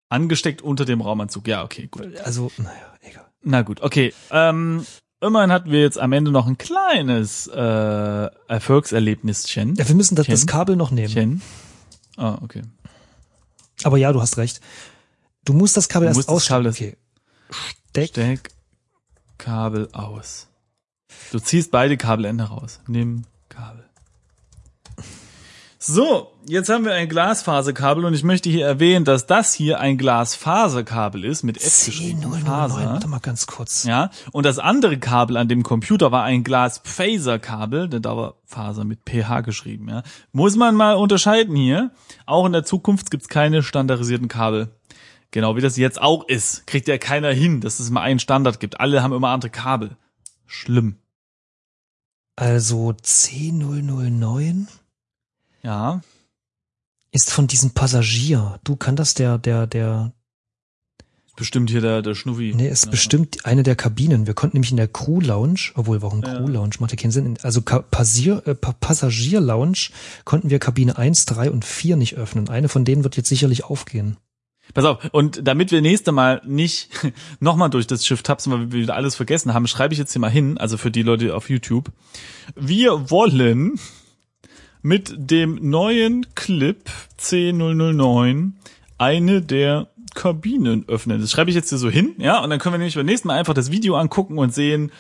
Angesteckt 0.09 0.62
unter 0.62 0.84
dem 0.84 1.00
Raumanzug. 1.00 1.46
Ja, 1.46 1.64
okay, 1.64 1.88
gut. 1.90 2.16
Also, 2.18 2.50
naja, 2.56 2.94
egal. 3.02 3.26
Na 3.42 3.62
gut, 3.62 3.82
okay. 3.82 4.14
Ähm, 4.30 4.86
immerhin 5.20 5.52
hatten 5.52 5.70
wir 5.70 5.80
jetzt 5.80 5.98
am 5.98 6.12
Ende 6.12 6.30
noch 6.30 6.46
ein 6.46 6.56
kleines 6.59 7.46
äh, 7.46 8.30
Erfolgserlebnischen. 8.48 9.74
Ja, 9.74 9.86
wir 9.86 9.94
müssen 9.94 10.16
das, 10.16 10.26
das? 10.26 10.46
Kabel 10.46 10.76
noch 10.76 10.90
nehmen. 10.90 11.12
Chen. 11.12 11.42
Ah, 12.16 12.38
okay. 12.42 12.62
Aber 13.84 13.96
ja, 13.98 14.12
du 14.12 14.20
hast 14.20 14.38
recht. 14.38 14.61
Du 15.44 15.52
musst 15.52 15.76
das 15.76 15.88
Kabel 15.88 16.11
Du 16.11 16.18
erst 16.18 16.28
ausstecken. 16.28 16.66
Okay. 16.66 16.96
Steck. 17.90 18.09
Steck 18.09 18.50
Kabel 19.38 19.88
aus. 19.92 20.48
Du 21.30 21.38
ziehst 21.38 21.70
beide 21.70 21.96
Kabelende 21.96 22.44
raus. 22.44 22.80
Nimm 22.86 23.24
Kabel. 23.48 23.88
So, 25.91 26.34
jetzt 26.47 26.68
haben 26.68 26.84
wir 26.84 26.93
ein 26.93 27.09
Glasfaserkabel 27.09 28.05
und 28.05 28.12
ich 28.12 28.22
möchte 28.22 28.51
hier 28.51 28.66
erwähnen, 28.66 29.07
dass 29.07 29.24
das 29.24 29.55
hier 29.55 29.80
ein 29.80 29.97
Glasfaserkabel 29.97 31.24
ist 31.24 31.45
mit 31.45 31.57
F 31.57 31.86
geschrieben. 31.86 32.20
C009, 32.22 32.45
Faser. 32.45 32.84
warte 32.84 33.09
mal 33.09 33.20
ganz 33.20 33.47
kurz. 33.47 33.84
Ja, 33.84 34.11
und 34.30 34.45
das 34.45 34.59
andere 34.59 34.99
Kabel 34.99 35.39
an 35.39 35.49
dem 35.49 35.62
Computer 35.62 36.12
war 36.12 36.24
ein 36.24 36.45
Glasfaserkabel, 36.45 37.89
denn 37.89 38.03
da 38.03 38.14
war 38.18 38.34
Faser 38.45 38.84
mit 38.84 39.09
PH 39.09 39.41
geschrieben, 39.41 39.89
ja. 39.89 40.03
Muss 40.30 40.57
man 40.57 40.74
mal 40.74 40.93
unterscheiden 40.93 41.57
hier. 41.57 41.91
Auch 42.26 42.45
in 42.45 42.53
der 42.53 42.64
Zukunft 42.64 43.11
gibt's 43.11 43.28
keine 43.28 43.62
standardisierten 43.62 44.28
Kabel. 44.28 44.68
Genau 45.30 45.57
wie 45.57 45.62
das 45.62 45.78
jetzt 45.78 46.03
auch 46.03 46.28
ist. 46.28 46.66
Kriegt 46.66 46.89
ja 46.89 46.99
keiner 46.99 47.32
hin, 47.32 47.62
dass 47.62 47.80
es 47.80 47.89
mal 47.89 48.03
einen 48.03 48.20
Standard 48.20 48.61
gibt. 48.61 48.78
Alle 48.78 49.03
haben 49.03 49.14
immer 49.14 49.28
andere 49.28 49.51
Kabel. 49.51 49.97
Schlimm. 50.45 50.97
Also 52.36 52.91
C009 52.91 54.66
Ja. 55.62 56.00
ist 57.11 57.30
von 57.30 57.46
diesem 57.46 57.70
Passagier. 57.70 58.61
Du 58.64 58.76
kann 58.76 58.94
das 58.96 59.14
der, 59.14 59.38
der, 59.38 59.66
der, 59.66 60.12
Ist 61.26 61.36
bestimmt 61.36 61.70
hier 61.70 61.80
der, 61.80 62.02
der 62.02 62.14
Schnuffi. 62.14 62.52
nee, 62.54 62.68
ist 62.68 62.84
Ja. 62.86 62.90
bestimmt 62.90 63.44
eine 63.46 63.62
der 63.62 63.76
Kabinen. 63.76 64.26
Wir 64.26 64.34
konnten 64.34 64.56
nämlich 64.56 64.70
in 64.70 64.76
der 64.76 64.88
Crew 64.88 65.20
Lounge, 65.20 65.70
obwohl 65.74 66.02
warum 66.02 66.22
Ja. 66.22 66.34
Crew 66.36 66.48
Lounge 66.48 66.76
macht 66.80 66.90
ja 66.92 66.96
keinen 66.96 67.11
Sinn. 67.11 67.38
Also 67.42 67.62
Passier, 67.62 68.42
äh, 68.46 68.54
Pa- 68.54 68.74
Passagier 68.78 69.40
Lounge 69.40 69.88
konnten 70.24 70.50
wir 70.50 70.59
Kabine 70.59 70.98
1, 70.98 71.24
3 71.26 71.50
und 71.50 71.64
4 71.64 71.96
nicht 71.96 72.16
öffnen. 72.16 72.48
Eine 72.48 72.68
von 72.68 72.84
denen 72.84 73.02
wird 73.04 73.16
jetzt 73.16 73.28
sicherlich 73.28 73.64
aufgehen. 73.64 74.16
Pass 74.74 74.84
auf, 74.84 75.02
und 75.12 75.48
damit 75.48 75.70
wir 75.72 75.80
nächste 75.80 76.12
Mal 76.12 76.42
nicht 76.44 76.90
nochmal 77.40 77.70
durch 77.70 77.86
das 77.86 78.04
Schiff 78.06 78.22
tapsen, 78.22 78.52
weil 78.52 78.70
wir 78.70 78.82
wieder 78.82 78.96
alles 78.96 79.16
vergessen 79.16 79.54
haben, 79.54 79.66
schreibe 79.66 79.94
ich 79.94 79.98
jetzt 79.98 80.12
hier 80.12 80.20
mal 80.20 80.30
hin, 80.30 80.59
also 80.59 80.76
für 80.76 80.90
die 80.90 81.02
Leute 81.02 81.34
auf 81.34 81.48
YouTube. 81.48 81.90
Wir 82.54 83.11
wollen 83.11 83.80
mit 84.83 85.14
dem 85.16 85.59
neuen 85.68 86.26
Clip 86.35 86.91
C009 87.20 88.53
eine 88.99 89.43
der 89.43 89.89
Kabinen 90.14 90.89
öffnen. 90.89 91.20
Das 91.20 91.31
schreibe 91.31 91.51
ich 91.51 91.57
jetzt 91.57 91.68
hier 91.68 91.79
so 91.79 91.91
hin, 91.91 92.14
ja, 92.18 92.43
und 92.43 92.51
dann 92.51 92.59
können 92.59 92.74
wir 92.74 92.79
nämlich 92.79 92.95
beim 92.95 93.07
nächsten 93.07 93.29
Mal 93.29 93.39
einfach 93.39 93.55
das 93.55 93.70
Video 93.70 93.97
angucken 93.97 94.39
und 94.39 94.55
sehen, 94.55 94.91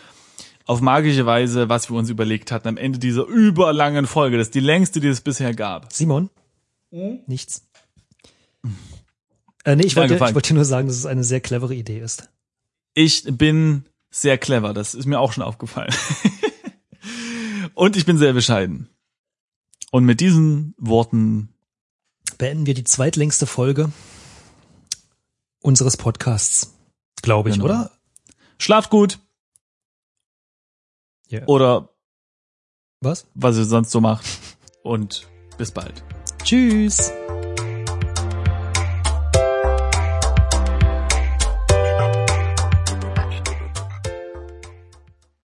auf 0.64 0.82
magische 0.82 1.24
Weise, 1.24 1.70
was 1.70 1.90
wir 1.90 1.96
uns 1.96 2.10
überlegt 2.10 2.52
hatten 2.52 2.68
am 2.68 2.76
Ende 2.76 2.98
dieser 2.98 3.24
überlangen 3.24 4.06
Folge. 4.06 4.36
Das 4.36 4.48
ist 4.48 4.54
die 4.54 4.60
längste, 4.60 5.00
die 5.00 5.08
es 5.08 5.22
bisher 5.22 5.54
gab. 5.54 5.92
Simon? 5.92 6.28
Nichts. 7.26 7.66
Äh, 9.64 9.76
nee, 9.76 9.86
ich 9.86 9.96
wollte, 9.96 10.14
ich 10.14 10.20
wollte 10.20 10.54
nur 10.54 10.66
sagen, 10.66 10.88
dass 10.88 10.96
es 10.96 11.06
eine 11.06 11.24
sehr 11.24 11.40
clevere 11.40 11.74
Idee 11.74 12.00
ist. 12.00 12.30
Ich 12.94 13.24
bin 13.26 13.84
sehr 14.10 14.38
clever, 14.38 14.74
das 14.74 14.94
ist 14.94 15.06
mir 15.06 15.18
auch 15.20 15.32
schon 15.32 15.42
aufgefallen. 15.42 15.92
Und 17.74 17.96
ich 17.96 18.04
bin 18.04 18.18
sehr 18.18 18.32
bescheiden. 18.32 18.88
Und 19.90 20.04
mit 20.04 20.20
diesen 20.20 20.74
Worten, 20.78 21.48
Beenden 22.36 22.66
wir 22.66 22.74
die 22.74 22.84
zweitlängste 22.84 23.46
Folge 23.46 23.90
unseres 25.60 25.96
Podcasts. 25.96 26.74
Glaube 27.22 27.48
ich, 27.48 27.56
Genau. 27.56 27.64
oder? 27.64 27.90
schlaft 28.58 28.90
gut 28.90 29.18
Ja. 31.28 31.44
oder 31.46 31.88
Was? 33.00 33.26
was 33.34 33.56
ihr 33.56 33.64
sonst 33.64 33.90
so 33.90 34.00
macht. 34.00 34.24
Und 34.82 35.26
bis 35.56 35.72
bald. 35.72 36.04
Tschüss. 36.44 37.10